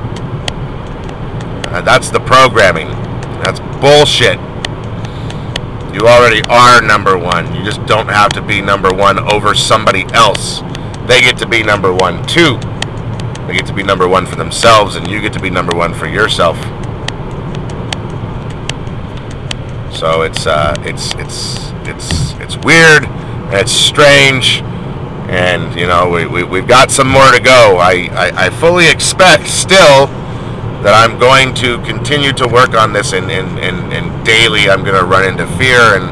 Uh, 1.72 1.80
that's 1.80 2.10
the 2.10 2.20
programming. 2.20 2.88
That's 3.42 3.60
bullshit. 3.80 4.38
You 5.94 6.08
already 6.08 6.42
are 6.48 6.80
number 6.80 7.16
one. 7.18 7.54
You 7.54 7.62
just 7.64 7.84
don't 7.86 8.08
have 8.08 8.32
to 8.32 8.42
be 8.42 8.60
number 8.60 8.92
one 8.92 9.18
over 9.18 9.54
somebody 9.54 10.04
else 10.12 10.62
they 11.06 11.20
get 11.20 11.38
to 11.38 11.46
be 11.46 11.62
number 11.62 11.92
one 11.92 12.24
too 12.26 12.58
they 13.46 13.54
get 13.54 13.66
to 13.66 13.74
be 13.74 13.82
number 13.82 14.06
one 14.06 14.24
for 14.24 14.36
themselves, 14.36 14.94
and 14.96 15.08
you 15.08 15.20
get 15.20 15.32
to 15.32 15.40
be 15.40 15.50
number 15.50 15.76
one 15.76 15.92
for 15.92 16.06
yourself. 16.06 16.56
So 19.92 20.22
it's 20.22 20.46
uh, 20.46 20.74
it's 20.80 21.12
it's 21.16 21.72
it's 21.84 22.32
it's 22.34 22.56
weird, 22.64 23.04
and 23.04 23.54
it's 23.54 23.72
strange, 23.72 24.62
and 25.28 25.78
you 25.78 25.86
know 25.86 26.08
we, 26.08 26.26
we 26.26 26.44
we've 26.44 26.68
got 26.68 26.90
some 26.90 27.08
more 27.08 27.30
to 27.32 27.40
go. 27.40 27.78
I, 27.78 28.08
I, 28.12 28.46
I 28.46 28.50
fully 28.50 28.88
expect 28.88 29.48
still 29.48 30.06
that 30.82 30.94
I'm 30.94 31.18
going 31.18 31.52
to 31.56 31.78
continue 31.82 32.32
to 32.34 32.46
work 32.46 32.74
on 32.74 32.92
this, 32.92 33.12
and 33.12 33.30
and, 33.30 33.58
and, 33.58 33.92
and 33.92 34.24
daily 34.24 34.70
I'm 34.70 34.84
going 34.84 34.98
to 34.98 35.04
run 35.04 35.28
into 35.28 35.46
fear, 35.58 35.80
and 35.96 36.04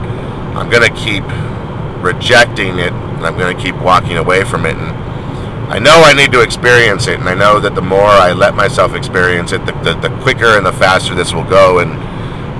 I'm 0.58 0.68
going 0.68 0.82
to 0.82 0.94
keep 0.98 1.24
rejecting 2.02 2.80
it, 2.80 2.92
and 3.20 3.26
I'm 3.26 3.36
going 3.36 3.54
to 3.54 3.62
keep 3.62 3.76
walking 3.76 4.16
away 4.16 4.44
from 4.44 4.64
it, 4.64 4.74
and 4.78 4.96
I 5.70 5.78
know 5.78 6.00
I 6.02 6.14
need 6.14 6.32
to 6.32 6.40
experience 6.40 7.06
it, 7.06 7.20
and 7.20 7.28
I 7.28 7.34
know 7.34 7.60
that 7.60 7.74
the 7.74 7.82
more 7.82 8.00
I 8.08 8.32
let 8.32 8.54
myself 8.54 8.94
experience 8.94 9.52
it, 9.52 9.66
the, 9.66 9.72
the, 9.72 10.08
the 10.08 10.08
quicker 10.22 10.56
and 10.56 10.64
the 10.64 10.72
faster 10.72 11.14
this 11.14 11.34
will 11.34 11.44
go, 11.44 11.80
and 11.80 11.92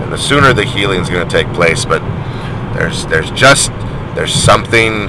and 0.03 0.13
the 0.13 0.19
sooner 0.19 0.53
the 0.53 0.65
healing 0.65 1.01
is 1.01 1.09
going 1.09 1.27
to 1.27 1.33
take 1.33 1.51
place. 1.55 1.87
But 1.87 2.01
there's 2.75 3.07
there's 3.07 3.31
just 3.31 3.73
there's 4.15 4.35
something 4.35 5.07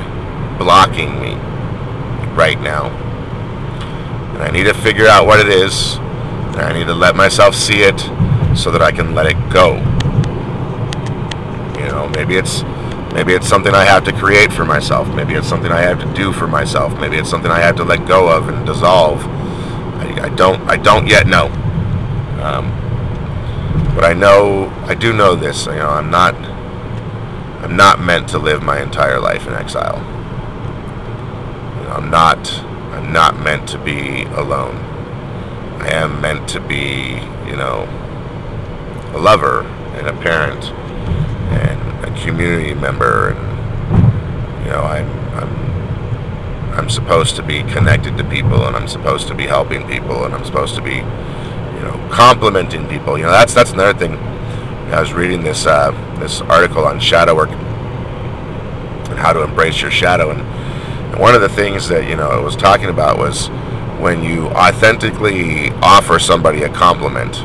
blocking 0.57 1.19
me 1.19 1.33
right 2.33 2.59
now, 2.61 2.87
and 4.33 4.43
I 4.43 4.51
need 4.51 4.63
to 4.63 4.73
figure 4.73 5.07
out 5.07 5.27
what 5.27 5.41
it 5.41 5.49
is, 5.49 5.95
and 5.97 6.61
I 6.61 6.71
need 6.71 6.87
to 6.87 6.93
let 6.93 7.17
myself 7.17 7.55
see 7.55 7.81
it 7.81 7.99
so 8.57 8.71
that 8.71 8.81
I 8.81 8.93
can 8.93 9.13
let 9.13 9.25
it 9.25 9.35
go. 9.51 9.75
You 11.77 11.87
know, 11.89 12.09
maybe 12.15 12.35
it's 12.37 12.63
Maybe 13.13 13.33
it's 13.33 13.47
something 13.47 13.73
I 13.73 13.83
have 13.83 14.05
to 14.05 14.13
create 14.13 14.53
for 14.53 14.63
myself. 14.63 15.07
Maybe 15.13 15.33
it's 15.33 15.47
something 15.47 15.71
I 15.71 15.81
have 15.81 15.99
to 15.99 16.13
do 16.13 16.31
for 16.31 16.47
myself. 16.47 16.97
Maybe 16.99 17.17
it's 17.17 17.29
something 17.29 17.51
I 17.51 17.59
have 17.59 17.75
to 17.77 17.83
let 17.83 18.07
go 18.07 18.29
of 18.29 18.47
and 18.47 18.65
dissolve. 18.65 19.21
I, 19.25 20.27
I 20.27 20.29
don't. 20.29 20.61
I 20.69 20.77
don't 20.77 21.07
yet 21.07 21.27
know. 21.27 21.47
Um, 22.41 22.71
but 23.93 24.05
I 24.05 24.13
know. 24.13 24.69
I 24.85 24.95
do 24.95 25.11
know 25.11 25.35
this. 25.35 25.65
You 25.65 25.73
know, 25.73 25.89
I'm 25.89 26.09
not. 26.09 26.35
I'm 27.61 27.75
not 27.75 27.99
meant 27.99 28.29
to 28.29 28.39
live 28.39 28.63
my 28.63 28.81
entire 28.81 29.19
life 29.19 29.45
in 29.45 29.53
exile. 29.53 29.97
You 31.77 31.83
know, 31.83 31.95
I'm 31.97 32.09
not. 32.09 32.63
I'm 32.93 33.11
not 33.11 33.37
meant 33.39 33.67
to 33.69 33.77
be 33.77 34.23
alone. 34.23 34.77
I 35.81 35.89
am 35.91 36.21
meant 36.21 36.47
to 36.49 36.61
be, 36.61 37.19
you 37.45 37.57
know, 37.57 37.89
a 39.13 39.17
lover 39.17 39.63
and 39.95 40.07
a 40.07 40.13
parent 40.13 40.71
community 42.23 42.73
member, 42.73 43.29
and 43.29 44.65
you 44.65 44.71
know, 44.71 44.81
I'm 44.81 45.09
I'm 45.35 45.71
I'm 46.73 46.89
supposed 46.89 47.35
to 47.35 47.43
be 47.43 47.63
connected 47.63 48.17
to 48.17 48.23
people, 48.23 48.65
and 48.65 48.75
I'm 48.75 48.87
supposed 48.87 49.27
to 49.27 49.35
be 49.35 49.45
helping 49.45 49.87
people, 49.87 50.25
and 50.25 50.33
I'm 50.33 50.45
supposed 50.45 50.75
to 50.75 50.81
be, 50.81 50.95
you 50.95 51.81
know, 51.81 52.09
complimenting 52.11 52.87
people. 52.87 53.17
You 53.17 53.25
know, 53.25 53.31
that's 53.31 53.53
that's 53.53 53.71
another 53.71 53.97
thing. 53.97 54.15
I 54.93 54.99
was 54.99 55.13
reading 55.13 55.43
this 55.43 55.65
uh, 55.65 55.91
this 56.19 56.41
article 56.41 56.85
on 56.85 56.99
shadow 56.99 57.35
work 57.35 57.49
and 57.49 59.19
how 59.19 59.33
to 59.33 59.43
embrace 59.43 59.81
your 59.81 59.91
shadow, 59.91 60.31
and, 60.31 60.41
and 60.41 61.19
one 61.19 61.35
of 61.35 61.41
the 61.41 61.49
things 61.49 61.87
that 61.89 62.09
you 62.09 62.15
know 62.15 62.37
it 62.39 62.43
was 62.43 62.55
talking 62.55 62.89
about 62.89 63.17
was 63.17 63.47
when 63.99 64.23
you 64.23 64.47
authentically 64.47 65.69
offer 65.81 66.17
somebody 66.17 66.63
a 66.63 66.69
compliment 66.69 67.37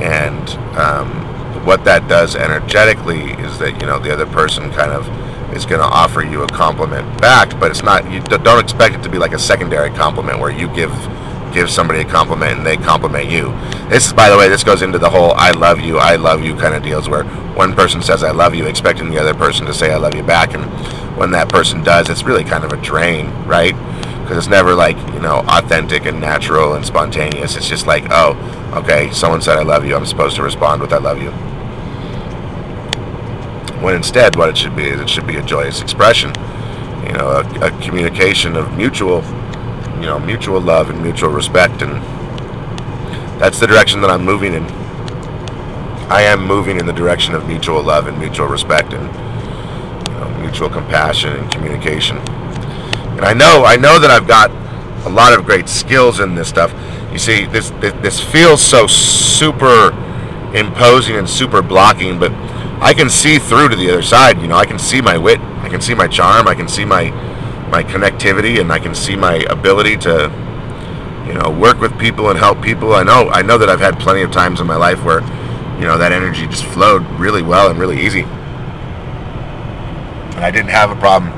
and 0.00 0.50
um, 0.78 1.27
what 1.64 1.84
that 1.84 2.08
does 2.08 2.36
energetically 2.36 3.32
is 3.32 3.58
that 3.58 3.80
you 3.80 3.86
know 3.86 3.98
the 3.98 4.12
other 4.12 4.26
person 4.26 4.70
kind 4.72 4.92
of 4.92 5.06
is 5.54 5.64
going 5.64 5.80
to 5.80 5.86
offer 5.86 6.22
you 6.22 6.42
a 6.42 6.46
compliment 6.46 7.20
back, 7.20 7.58
but 7.58 7.70
it's 7.70 7.82
not. 7.82 8.10
You 8.10 8.20
don't 8.20 8.62
expect 8.62 8.94
it 8.94 9.02
to 9.02 9.08
be 9.08 9.18
like 9.18 9.32
a 9.32 9.38
secondary 9.38 9.90
compliment 9.90 10.38
where 10.38 10.50
you 10.50 10.72
give 10.74 10.92
give 11.52 11.70
somebody 11.70 12.00
a 12.00 12.04
compliment 12.04 12.58
and 12.58 12.66
they 12.66 12.76
compliment 12.76 13.30
you. 13.30 13.50
This 13.88 14.06
is, 14.06 14.12
by 14.12 14.28
the 14.28 14.36
way, 14.36 14.50
this 14.50 14.62
goes 14.62 14.82
into 14.82 14.98
the 14.98 15.08
whole 15.08 15.32
"I 15.32 15.50
love 15.52 15.80
you, 15.80 15.98
I 15.98 16.16
love 16.16 16.44
you" 16.44 16.54
kind 16.54 16.74
of 16.74 16.82
deals 16.82 17.08
where 17.08 17.24
one 17.54 17.74
person 17.74 18.02
says 18.02 18.22
"I 18.22 18.30
love 18.30 18.54
you," 18.54 18.66
expecting 18.66 19.10
the 19.10 19.18
other 19.18 19.34
person 19.34 19.66
to 19.66 19.74
say 19.74 19.92
"I 19.92 19.96
love 19.96 20.14
you" 20.14 20.22
back, 20.22 20.54
and 20.54 20.64
when 21.16 21.30
that 21.32 21.48
person 21.48 21.82
does, 21.82 22.08
it's 22.08 22.22
really 22.22 22.44
kind 22.44 22.64
of 22.64 22.72
a 22.72 22.76
drain, 22.76 23.32
right? 23.46 23.74
Because 24.28 24.44
it's 24.44 24.48
never 24.48 24.74
like 24.74 24.98
you 25.14 25.20
know 25.20 25.42
authentic 25.48 26.04
and 26.04 26.20
natural 26.20 26.74
and 26.74 26.84
spontaneous. 26.84 27.56
It's 27.56 27.68
just 27.68 27.86
like, 27.86 28.04
oh, 28.10 28.36
okay, 28.74 29.10
someone 29.10 29.40
said 29.40 29.56
"I 29.56 29.62
love 29.62 29.86
you," 29.86 29.96
I'm 29.96 30.04
supposed 30.04 30.36
to 30.36 30.42
respond 30.42 30.82
with 30.82 30.92
"I 30.92 30.98
love 30.98 31.22
you." 31.22 31.32
when 33.80 33.94
instead 33.94 34.34
what 34.36 34.48
it 34.48 34.58
should 34.58 34.74
be 34.74 34.84
is 34.84 35.00
it 35.00 35.08
should 35.08 35.26
be 35.26 35.36
a 35.36 35.42
joyous 35.42 35.80
expression 35.80 36.30
you 37.06 37.12
know 37.12 37.28
a, 37.28 37.66
a, 37.66 37.80
communication 37.80 38.56
of 38.56 38.76
mutual 38.76 39.22
you 39.96 40.06
know 40.06 40.18
mutual 40.18 40.60
love 40.60 40.90
and 40.90 41.00
mutual 41.00 41.30
respect 41.30 41.80
and 41.82 42.02
that's 43.40 43.60
the 43.60 43.66
direction 43.66 44.00
that 44.00 44.10
i'm 44.10 44.24
moving 44.24 44.52
in 44.54 44.64
i 46.10 46.22
am 46.22 46.44
moving 46.44 46.80
in 46.80 46.86
the 46.86 46.92
direction 46.92 47.34
of 47.34 47.46
mutual 47.46 47.82
love 47.82 48.08
and 48.08 48.18
mutual 48.18 48.48
respect 48.48 48.92
and 48.92 49.06
you 50.08 50.14
know, 50.14 50.40
mutual 50.40 50.68
compassion 50.68 51.32
and 51.34 51.50
communication 51.52 52.16
and 53.18 53.26
i 53.26 53.34
know 53.34 53.64
i 53.66 53.76
know 53.76 53.98
that 53.98 54.10
i've 54.10 54.26
got 54.26 54.50
a 55.06 55.10
lot 55.10 55.38
of 55.38 55.44
great 55.44 55.68
skills 55.68 56.20
in 56.20 56.34
this 56.34 56.48
stuff 56.48 56.72
you 57.12 57.18
see 57.18 57.44
this 57.44 57.70
this, 57.80 57.92
this 58.00 58.20
feels 58.20 58.62
so 58.62 58.86
super 58.86 59.90
imposing 60.54 61.16
and 61.16 61.28
super 61.28 61.60
blocking 61.60 62.18
but 62.18 62.32
I 62.80 62.94
can 62.94 63.10
see 63.10 63.40
through 63.40 63.70
to 63.70 63.76
the 63.76 63.90
other 63.90 64.02
side. 64.02 64.40
You 64.40 64.46
know, 64.46 64.56
I 64.56 64.64
can 64.64 64.78
see 64.78 65.00
my 65.00 65.18
wit, 65.18 65.40
I 65.40 65.68
can 65.68 65.80
see 65.80 65.94
my 65.94 66.06
charm, 66.06 66.46
I 66.46 66.54
can 66.54 66.68
see 66.68 66.84
my 66.84 67.10
my 67.70 67.82
connectivity, 67.82 68.60
and 68.60 68.72
I 68.72 68.78
can 68.78 68.94
see 68.94 69.16
my 69.16 69.34
ability 69.50 69.96
to, 69.98 70.30
you 71.26 71.34
know, 71.34 71.50
work 71.50 71.80
with 71.80 71.98
people 71.98 72.30
and 72.30 72.38
help 72.38 72.62
people. 72.62 72.94
I 72.94 73.02
know 73.02 73.30
I 73.30 73.42
know 73.42 73.58
that 73.58 73.68
I've 73.68 73.80
had 73.80 73.98
plenty 73.98 74.22
of 74.22 74.30
times 74.30 74.60
in 74.60 74.66
my 74.68 74.76
life 74.76 75.02
where, 75.04 75.22
you 75.80 75.86
know, 75.86 75.98
that 75.98 76.12
energy 76.12 76.46
just 76.46 76.64
flowed 76.66 77.04
really 77.18 77.42
well 77.42 77.68
and 77.68 77.80
really 77.80 78.00
easy. 78.00 78.22
And 80.32 80.44
I 80.44 80.52
didn't 80.52 80.70
have 80.70 80.90
a 80.92 80.96
problem 80.96 81.32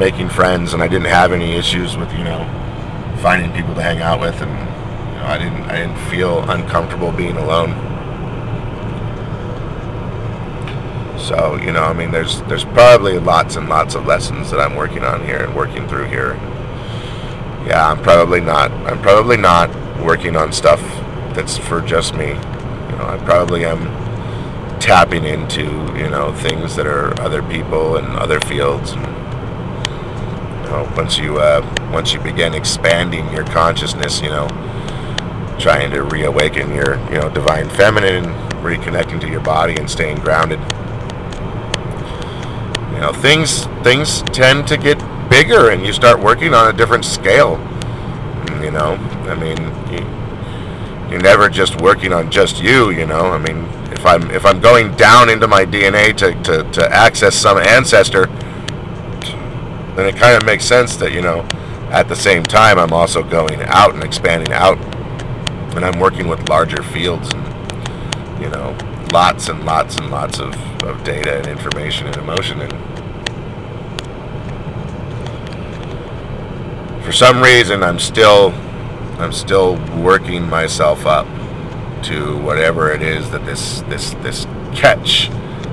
making 0.00 0.30
friends, 0.30 0.72
and 0.72 0.82
I 0.82 0.88
didn't 0.88 1.08
have 1.08 1.30
any 1.30 1.52
issues 1.52 1.94
with, 1.98 2.10
you 2.14 2.24
know, 2.24 2.40
finding 3.20 3.52
people 3.52 3.74
to 3.74 3.82
hang 3.82 4.00
out 4.00 4.18
with, 4.18 4.40
and 4.40 4.50
you 4.50 5.14
know, 5.16 5.26
I 5.26 5.38
didn't, 5.38 5.62
I 5.64 5.76
didn't 5.76 6.10
feel 6.10 6.50
uncomfortable 6.50 7.12
being 7.12 7.36
alone. 7.36 7.70
So, 11.18 11.56
you 11.56 11.70
know, 11.70 11.82
I 11.82 11.92
mean, 11.92 12.10
there's 12.10 12.40
there's 12.44 12.64
probably 12.64 13.18
lots 13.18 13.56
and 13.56 13.68
lots 13.68 13.94
of 13.94 14.06
lessons 14.06 14.50
that 14.50 14.58
I'm 14.58 14.74
working 14.74 15.04
on 15.04 15.24
here 15.26 15.44
and 15.44 15.54
working 15.54 15.86
through 15.86 16.06
here. 16.06 16.32
Yeah, 17.66 17.86
I'm 17.86 18.02
probably 18.02 18.40
not. 18.40 18.72
I'm 18.72 19.02
probably 19.02 19.36
not 19.36 19.68
working 20.02 20.34
on 20.34 20.50
stuff 20.50 20.80
that's 21.34 21.58
for 21.58 21.82
just 21.82 22.14
me. 22.14 22.28
You 22.28 22.96
know, 22.96 23.06
I 23.06 23.20
probably 23.26 23.66
am 23.66 23.82
tapping 24.80 25.24
into 25.24 25.64
you 25.94 26.08
know 26.08 26.32
things 26.32 26.74
that 26.76 26.86
are 26.86 27.20
other 27.20 27.42
people 27.42 27.98
and 27.98 28.06
other 28.16 28.40
fields. 28.40 28.92
And, 28.92 29.19
know, 30.70 30.92
once 30.96 31.18
you 31.18 31.38
uh, 31.38 31.90
once 31.92 32.12
you 32.12 32.20
begin 32.20 32.54
expanding 32.54 33.30
your 33.32 33.44
consciousness, 33.44 34.20
you 34.20 34.28
know, 34.28 34.48
trying 35.58 35.90
to 35.90 36.02
reawaken 36.02 36.74
your 36.74 36.98
you 37.10 37.18
know 37.18 37.30
divine 37.30 37.68
feminine, 37.70 38.24
reconnecting 38.62 39.20
to 39.20 39.28
your 39.28 39.40
body 39.40 39.76
and 39.76 39.90
staying 39.90 40.16
grounded. 40.18 40.58
You 42.92 43.00
know, 43.00 43.12
things 43.12 43.66
things 43.82 44.22
tend 44.32 44.66
to 44.68 44.76
get 44.76 44.98
bigger, 45.28 45.70
and 45.70 45.84
you 45.84 45.92
start 45.92 46.20
working 46.20 46.54
on 46.54 46.72
a 46.72 46.76
different 46.76 47.04
scale. 47.04 47.58
You 48.62 48.70
know, 48.70 48.94
I 49.26 49.34
mean, 49.34 49.58
you, 49.92 50.04
you're 51.10 51.22
never 51.22 51.48
just 51.48 51.80
working 51.80 52.12
on 52.12 52.30
just 52.30 52.60
you. 52.62 52.90
You 52.90 53.06
know, 53.06 53.32
I 53.32 53.38
mean, 53.38 53.64
if 53.92 54.04
I'm 54.06 54.30
if 54.30 54.44
I'm 54.46 54.60
going 54.60 54.94
down 54.96 55.28
into 55.28 55.46
my 55.46 55.64
DNA 55.64 56.16
to, 56.18 56.34
to, 56.42 56.70
to 56.72 56.92
access 56.92 57.34
some 57.34 57.58
ancestor, 57.58 58.26
then 59.96 60.06
it 60.06 60.16
kind 60.16 60.36
of 60.36 60.44
makes 60.44 60.64
sense 60.64 60.96
that 60.96 61.12
you 61.12 61.22
know, 61.22 61.46
at 61.90 62.08
the 62.08 62.16
same 62.16 62.42
time, 62.42 62.78
I'm 62.78 62.92
also 62.92 63.22
going 63.22 63.62
out 63.62 63.94
and 63.94 64.02
expanding 64.04 64.52
out, 64.52 64.78
and 65.74 65.84
I'm 65.84 65.98
working 65.98 66.28
with 66.28 66.48
larger 66.48 66.82
fields, 66.82 67.30
and 67.32 68.42
you 68.42 68.48
know, 68.48 68.76
lots 69.12 69.48
and 69.48 69.64
lots 69.64 69.96
and 69.96 70.10
lots 70.10 70.38
of, 70.38 70.54
of 70.84 71.02
data 71.04 71.38
and 71.38 71.46
information 71.46 72.06
and 72.06 72.16
emotion 72.16 72.60
and 72.60 72.72
for 77.04 77.12
some 77.12 77.42
reason 77.42 77.82
I'm 77.82 77.98
still 77.98 78.52
I'm 79.18 79.32
still 79.32 79.76
working 80.00 80.48
myself 80.48 81.06
up 81.06 81.26
to 82.04 82.38
whatever 82.38 82.92
it 82.92 83.02
is 83.02 83.30
that 83.30 83.44
this 83.44 83.82
this 83.82 84.14
this 84.22 84.46
catch 84.74 85.28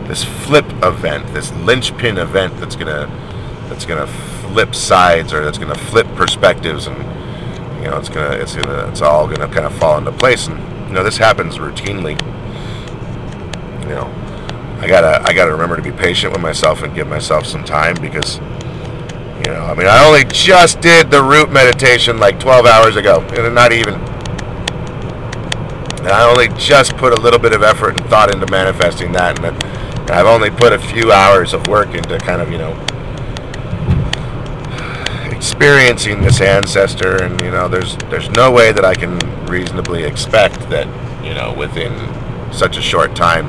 this 0.07 0.23
flip 0.23 0.65
event 0.83 1.27
this 1.33 1.51
linchpin 1.53 2.17
event 2.17 2.57
that's 2.57 2.75
gonna 2.75 3.05
that's 3.69 3.85
gonna 3.85 4.07
flip 4.07 4.73
sides 4.73 5.33
or 5.33 5.43
that's 5.43 5.57
gonna 5.57 5.77
flip 5.77 6.07
perspectives 6.15 6.87
and 6.87 6.97
you 7.81 7.89
know 7.89 7.97
it's 7.97 8.09
gonna 8.09 8.35
it's 8.35 8.55
gonna 8.55 8.87
it's 8.89 9.01
all 9.01 9.27
gonna 9.27 9.51
kind 9.53 9.65
of 9.65 9.75
fall 9.77 9.97
into 9.97 10.11
place 10.11 10.47
and 10.47 10.57
you 10.87 10.93
know 10.93 11.03
this 11.03 11.17
happens 11.17 11.57
routinely 11.57 12.19
you 13.83 13.89
know 13.89 14.13
I 14.79 14.87
gotta 14.87 15.21
I 15.27 15.33
gotta 15.33 15.51
remember 15.51 15.75
to 15.75 15.81
be 15.81 15.91
patient 15.91 16.33
with 16.33 16.41
myself 16.41 16.83
and 16.83 16.93
give 16.93 17.07
myself 17.07 17.45
some 17.45 17.63
time 17.63 17.95
because 18.01 18.39
you 19.45 19.53
know, 19.53 19.61
I 19.61 19.75
mean, 19.75 19.87
I 19.87 20.03
only 20.05 20.25
just 20.25 20.81
did 20.81 21.11
the 21.11 21.21
root 21.23 21.51
meditation 21.51 22.17
like 22.17 22.39
12 22.39 22.65
hours 22.65 22.95
ago, 22.95 23.21
and 23.21 23.53
not 23.53 23.71
even. 23.71 23.93
And 26.03 26.07
I 26.07 26.27
only 26.27 26.49
just 26.57 26.97
put 26.97 27.13
a 27.17 27.21
little 27.21 27.39
bit 27.39 27.53
of 27.53 27.61
effort 27.63 27.99
and 27.99 28.09
thought 28.09 28.33
into 28.33 28.49
manifesting 28.51 29.11
that, 29.13 29.39
and 29.39 30.11
I've 30.11 30.25
only 30.25 30.49
put 30.49 30.73
a 30.73 30.79
few 30.79 31.11
hours 31.11 31.53
of 31.53 31.67
work 31.67 31.93
into 31.93 32.17
kind 32.17 32.41
of, 32.41 32.51
you 32.51 32.57
know, 32.57 32.73
experiencing 35.37 36.21
this 36.21 36.41
ancestor, 36.41 37.23
and 37.23 37.39
you 37.41 37.51
know, 37.51 37.67
there's 37.67 37.95
there's 38.09 38.29
no 38.31 38.51
way 38.51 38.71
that 38.71 38.83
I 38.83 38.95
can 38.95 39.19
reasonably 39.45 40.03
expect 40.03 40.59
that, 40.71 40.87
you 41.23 41.33
know, 41.33 41.53
within 41.53 41.93
such 42.51 42.75
a 42.75 42.81
short 42.81 43.15
time, 43.15 43.45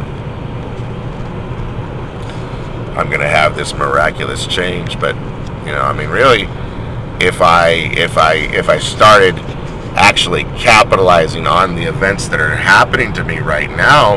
I'm 2.96 3.08
going 3.08 3.20
to 3.20 3.28
have 3.28 3.56
this 3.56 3.72
miraculous 3.72 4.46
change, 4.46 5.00
but 5.00 5.14
you 5.64 5.72
know, 5.72 5.80
I 5.80 5.94
mean, 5.94 6.10
really, 6.10 6.42
if 7.24 7.40
I 7.40 7.70
if 7.96 8.18
I 8.18 8.34
if 8.34 8.68
I 8.68 8.78
started 8.78 9.34
actually 9.96 10.44
capitalizing 10.58 11.46
on 11.46 11.74
the 11.74 11.84
events 11.84 12.28
that 12.28 12.38
are 12.38 12.54
happening 12.54 13.14
to 13.14 13.24
me 13.24 13.38
right 13.38 13.70
now, 13.70 14.16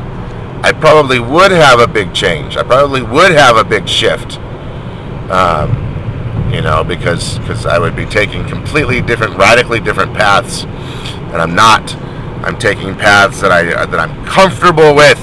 I 0.61 0.74
probably 0.74 1.19
would 1.19 1.51
have 1.51 1.80
a 1.80 1.88
big 1.88 2.13
change. 2.13 2.57
I 2.57 2.63
probably 2.63 3.01
would 3.01 3.32
have 3.32 3.55
a 3.55 3.63
big 3.63 3.88
shift. 3.88 4.38
Um, 5.32 5.91
you 6.52 6.62
know, 6.62 6.84
because 6.84 7.39
because 7.39 7.66
I 7.66 7.80
would 7.80 7.95
be 7.95 8.06
taking 8.06 8.47
completely 8.47 9.02
different, 9.02 9.38
radically 9.38 9.80
different 9.80 10.14
paths, 10.14 10.64
and 10.64 11.38
I'm 11.41 11.56
not. 11.56 11.95
I'm 12.43 12.58
taking 12.58 12.95
paths 12.95 13.41
that 13.41 13.52
I 13.52 13.86
that 13.86 13.99
I'm 13.99 14.26
comfortable 14.26 14.95
with 14.95 15.20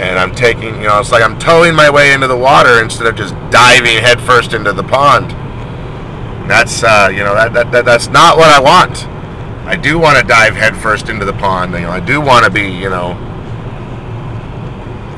and 0.00 0.18
I'm 0.18 0.34
taking, 0.34 0.76
you 0.76 0.88
know, 0.88 0.98
it's 0.98 1.12
like 1.12 1.22
I'm 1.22 1.38
toeing 1.38 1.74
my 1.74 1.90
way 1.90 2.14
into 2.14 2.26
the 2.26 2.36
water 2.36 2.82
instead 2.82 3.06
of 3.06 3.16
just 3.16 3.34
diving 3.50 3.98
headfirst 3.98 4.54
into 4.54 4.72
the 4.72 4.82
pond. 4.82 5.30
That's, 6.48 6.82
uh, 6.82 7.10
you 7.12 7.18
know, 7.18 7.34
that, 7.34 7.52
that, 7.52 7.70
that, 7.70 7.84
that's 7.84 8.08
not 8.08 8.38
what 8.38 8.48
I 8.48 8.60
want. 8.60 9.06
I 9.66 9.76
do 9.76 9.98
want 9.98 10.18
to 10.18 10.24
dive 10.24 10.54
headfirst 10.54 11.10
into 11.10 11.26
the 11.26 11.34
pond. 11.34 11.74
You 11.74 11.80
know, 11.80 11.90
I 11.90 12.00
do 12.00 12.18
want 12.18 12.46
to 12.46 12.50
be, 12.50 12.62
you 12.62 12.88
know, 12.88 13.12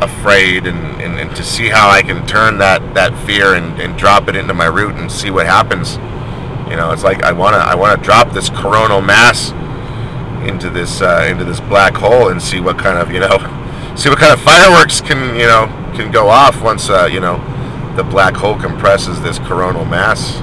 afraid 0.05 0.67
and, 0.67 1.01
and, 1.01 1.19
and, 1.19 1.35
to 1.37 1.43
see 1.43 1.69
how 1.69 1.89
I 1.89 2.03
can 2.03 2.27
turn 2.27 2.59
that, 2.59 2.95
that 2.95 3.17
fear 3.27 3.55
and, 3.55 3.81
and 3.81 3.97
drop 3.97 4.29
it 4.29 4.37
into 4.37 4.55
my 4.55 4.67
root 4.67 4.95
and 4.97 5.11
see 5.11 5.31
what 5.31 5.47
happens. 5.47 5.97
You 6.71 6.77
know, 6.77 6.91
it's 6.93 7.03
like 7.03 7.23
I 7.23 7.33
want 7.33 7.55
to 7.55 7.59
I 7.59 7.75
want 7.75 7.99
to 7.99 8.05
drop 8.05 8.33
this 8.33 8.49
coronal 8.49 9.01
mass 9.03 9.51
into 10.49 10.71
this 10.71 11.03
uh, 11.03 11.27
into 11.31 11.45
this 11.45 11.61
black 11.61 11.95
hole 11.95 12.29
and 12.29 12.41
see 12.41 12.61
what 12.61 12.79
kind 12.79 12.99
of 12.99 13.13
you 13.13 13.21
know 13.21 13.39
see 13.97 14.09
what 14.09 14.19
kind 14.19 14.33
of 14.33 14.41
fireworks 14.41 15.01
can 15.01 15.37
you 15.37 15.47
know 15.47 15.67
can 15.95 16.11
go 16.11 16.29
off 16.29 16.63
once 16.63 16.89
uh, 16.89 17.09
you 17.11 17.21
know 17.21 17.37
the 17.97 18.03
black 18.03 18.35
hole 18.35 18.59
compresses 18.59 19.21
this 19.21 19.39
coronal 19.39 19.85
mass. 19.85 20.41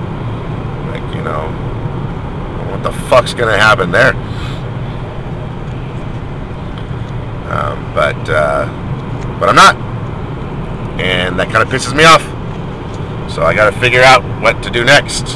Like 0.92 1.16
you 1.16 1.24
know, 1.24 1.50
what 2.70 2.84
the 2.84 2.92
fuck's 3.10 3.34
gonna 3.34 3.58
happen 3.58 3.92
there? 3.92 4.14
Um, 7.50 7.92
but 7.96 8.30
uh, 8.30 8.68
but 9.40 9.50
I'm 9.50 9.56
not, 9.56 9.76
and 11.00 11.40
that 11.40 11.50
kind 11.50 11.64
of 11.64 11.70
pisses 11.70 11.96
me 11.96 12.04
off. 12.04 12.22
So 13.32 13.44
I 13.44 13.54
got 13.54 13.72
to 13.72 13.80
figure 13.80 14.02
out 14.02 14.24
what 14.42 14.62
to 14.64 14.70
do 14.70 14.84
next, 14.84 15.36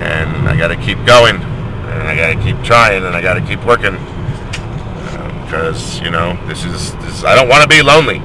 and 0.00 0.48
I 0.48 0.56
got 0.56 0.68
to 0.68 0.76
keep 0.76 1.04
going, 1.04 1.36
and 1.36 2.02
I 2.08 2.16
got 2.16 2.34
to 2.34 2.42
keep 2.42 2.62
trying, 2.64 3.04
and 3.04 3.14
I 3.14 3.20
got 3.20 3.34
to 3.34 3.42
keep 3.42 3.64
working 3.64 3.96
um, 3.96 5.44
because 5.44 6.00
you 6.00 6.10
know 6.10 6.38
this 6.46 6.64
is 6.64 6.94
this. 6.96 7.24
I 7.24 7.34
don't 7.34 7.48
want 7.48 7.62
to 7.62 7.68
be 7.68 7.82
lonely. 7.82 8.20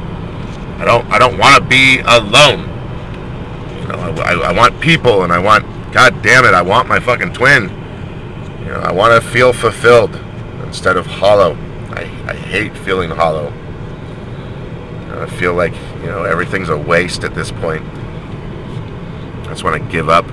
I 0.78 0.86
don't. 0.86 1.06
I 1.12 1.20
don't 1.20 1.38
want 1.38 1.62
to 1.62 1.68
be 1.68 2.00
alone. 2.00 2.62
You 3.82 3.88
know, 3.88 4.24
I, 4.24 4.50
I 4.50 4.52
want 4.52 4.80
people, 4.80 5.24
and 5.24 5.34
I 5.34 5.39
want. 5.39 5.66
God 5.91 6.22
damn 6.22 6.46
it, 6.46 6.54
I 6.54 6.62
want 6.62 6.88
my 6.88 7.00
fucking 7.00 7.34
twin. 7.34 7.64
You 8.60 8.72
know, 8.72 8.80
I 8.80 8.91
want 8.91 9.22
to 9.22 9.30
feel 9.30 9.52
fulfilled 9.54 10.16
instead 10.64 10.98
of 10.98 11.06
hollow. 11.06 11.56
I, 11.91 12.02
I 12.28 12.36
hate 12.36 12.76
feeling 12.78 13.10
hollow. 13.10 13.54
I 15.26 15.30
feel 15.38 15.55
like 15.55 15.73
you 16.01 16.07
know 16.07 16.23
everything's 16.23 16.69
a 16.69 16.78
waste 16.78 17.23
at 17.23 17.34
this 17.34 17.51
point. 17.51 17.84
I 19.43 19.47
just 19.49 19.63
want 19.63 19.82
to 19.82 19.89
give 19.89 20.07
up, 20.07 20.26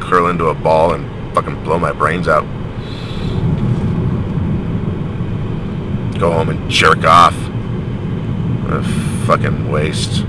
curl 0.00 0.28
into 0.28 0.48
a 0.48 0.54
ball, 0.54 0.92
and 0.92 1.34
fucking 1.34 1.64
blow 1.64 1.78
my 1.78 1.92
brains 1.92 2.28
out. 2.28 2.44
go 6.18 6.30
home 6.32 6.48
and 6.48 6.70
jerk 6.70 7.04
off. 7.04 7.34
What 8.64 8.74
a 8.74 8.82
fucking 9.26 9.70
waste. 9.70 10.24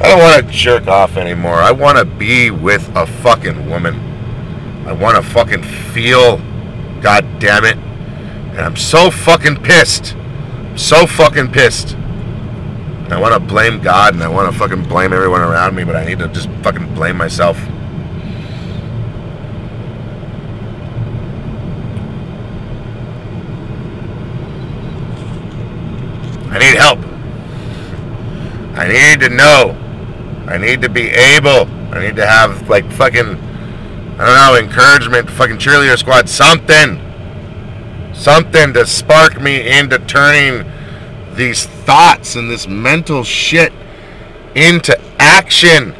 I 0.00 0.08
don't 0.08 0.20
want 0.20 0.46
to 0.46 0.52
jerk 0.52 0.86
off 0.86 1.16
anymore. 1.16 1.54
I 1.54 1.72
want 1.72 1.98
to 1.98 2.04
be 2.04 2.50
with 2.50 2.88
a 2.94 3.06
fucking 3.06 3.68
woman. 3.68 3.96
I 4.86 4.92
want 4.92 5.16
to 5.16 5.22
fucking 5.22 5.62
feel. 5.62 6.38
God 7.00 7.26
damn 7.38 7.64
it. 7.64 7.76
And 7.76 8.60
I'm 8.60 8.76
so 8.76 9.10
fucking 9.10 9.62
pissed. 9.62 10.14
So 10.78 11.08
fucking 11.08 11.50
pissed. 11.50 11.94
And 11.94 13.12
I 13.12 13.20
want 13.20 13.34
to 13.34 13.40
blame 13.40 13.80
God 13.82 14.14
and 14.14 14.22
I 14.22 14.28
want 14.28 14.52
to 14.52 14.56
fucking 14.56 14.84
blame 14.84 15.12
everyone 15.12 15.40
around 15.40 15.74
me, 15.74 15.82
but 15.82 15.96
I 15.96 16.04
need 16.04 16.20
to 16.20 16.28
just 16.28 16.48
fucking 16.62 16.94
blame 16.94 17.16
myself. 17.16 17.58
I 26.50 26.58
need 26.60 26.76
help. 26.76 27.00
I 28.78 28.86
need 28.86 29.20
to 29.20 29.30
know. 29.30 29.76
I 30.46 30.58
need 30.58 30.80
to 30.82 30.88
be 30.88 31.08
able. 31.08 31.66
I 31.92 32.06
need 32.06 32.14
to 32.16 32.26
have 32.26 32.68
like 32.68 32.90
fucking 32.92 33.36
I 34.20 34.26
don't 34.26 34.36
know, 34.36 34.56
encouragement, 34.56 35.28
fucking 35.28 35.58
cheerleader 35.58 35.98
squad, 35.98 36.28
something. 36.28 37.07
Something 38.18 38.74
to 38.74 38.86
spark 38.86 39.40
me 39.40 39.78
into 39.78 39.98
turning 40.00 40.70
these 41.34 41.64
thoughts 41.64 42.34
and 42.36 42.50
this 42.50 42.66
mental 42.66 43.24
shit 43.24 43.72
into 44.54 44.98
action. 45.18 45.94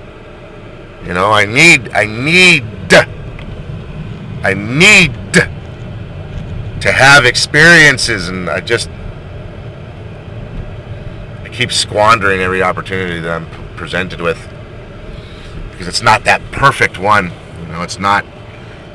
You 1.06 1.14
know, 1.14 1.30
I 1.30 1.46
need, 1.46 1.90
I 1.94 2.04
need, 2.04 2.64
I 4.42 4.54
need 4.54 5.14
to 6.80 6.92
have 6.92 7.24
experiences, 7.24 8.28
and 8.28 8.48
I 8.48 8.60
just, 8.60 8.88
I 11.42 11.48
keep 11.52 11.72
squandering 11.72 12.40
every 12.40 12.62
opportunity 12.62 13.20
that 13.20 13.30
I'm 13.30 13.76
presented 13.76 14.20
with 14.20 14.38
because 15.70 15.88
it's 15.88 16.02
not 16.02 16.24
that 16.24 16.40
perfect 16.52 16.98
one. 16.98 17.32
You 17.60 17.66
know, 17.68 17.82
it's 17.82 17.98
not, 17.98 18.24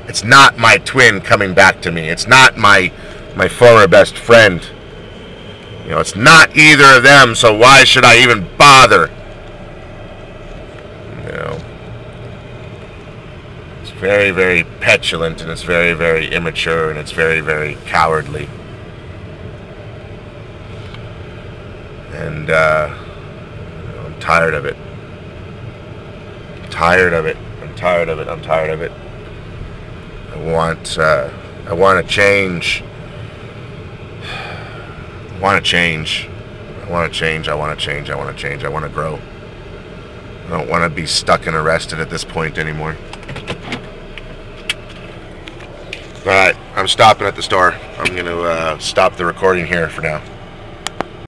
it's 0.07 0.24
not 0.24 0.57
my 0.57 0.78
twin 0.78 1.21
coming 1.21 1.53
back 1.53 1.82
to 1.82 1.91
me. 1.91 2.09
It's 2.09 2.28
not 2.28 2.57
my, 2.57 2.91
my 3.36 3.47
former 3.47 3.88
best 3.88 4.17
friend. 4.17 4.65
You 5.84 5.91
know, 5.91 5.99
it's 5.99 6.15
not 6.15 6.55
either 6.55 6.97
of 6.97 7.03
them, 7.03 7.36
so 7.36 7.55
why 7.57 7.84
should 7.84 8.05
I 8.05 8.21
even 8.21 8.47
bother? 8.57 9.09
You 11.25 11.31
know, 11.31 11.59
it's 13.81 13.91
very, 13.91 14.31
very 14.31 14.63
petulant 14.63 15.41
and 15.41 15.51
it's 15.51 15.63
very, 15.63 15.93
very 15.93 16.31
immature 16.31 16.89
and 16.89 16.97
it's 16.97 17.11
very, 17.11 17.41
very 17.41 17.75
cowardly. 17.86 18.47
And 22.13 22.49
uh, 22.49 22.95
you 23.81 23.95
know, 23.95 24.01
I'm 24.05 24.19
tired 24.19 24.53
of 24.53 24.65
it. 24.65 24.77
I'm 26.61 26.69
tired 26.69 27.13
of 27.13 27.25
it. 27.25 27.36
I'm 27.61 27.75
tired 27.75 28.09
of 28.09 28.19
it. 28.19 28.27
I'm 28.27 28.41
tired 28.41 28.69
of 28.69 28.81
it. 28.81 28.91
I 30.31 30.38
want, 30.38 30.97
uh, 30.97 31.29
I 31.67 31.73
want 31.73 32.05
to 32.05 32.11
change 32.11 32.84
want 35.44 35.64
to 35.64 35.70
change. 35.70 36.30
I 36.84 36.89
want 36.89 37.12
to 37.12 37.20
change. 37.20 37.50
I 37.50 37.56
want 37.56 37.78
to 37.78 37.86
change. 37.86 38.10
I 38.10 38.16
want 38.16 38.36
to 38.36 38.41
change. 38.41 38.64
I 38.64 38.70
want 38.70 38.86
to 38.86 38.89
grow. 38.89 39.20
I 40.46 40.50
don't 40.50 40.70
want 40.70 40.89
to 40.89 40.89
be 40.89 41.06
stuck 41.06 41.48
and 41.48 41.56
arrested 41.56 42.00
at 42.00 42.10
this 42.10 42.24
point 42.24 42.58
anymore. 42.58 42.96
All 46.20 46.32
right, 46.32 46.56
I'm 46.76 46.88
stopping 46.88 47.28
at 47.28 47.36
the 47.36 47.44
store. 47.44 47.74
I'm 47.98 48.14
going 48.14 48.26
to 48.26 48.44
uh, 48.44 48.78
stop 48.80 49.18
the 49.18 49.26
recording 49.26 49.66
here 49.66 49.89
for 49.89 50.02
now. 50.02 50.24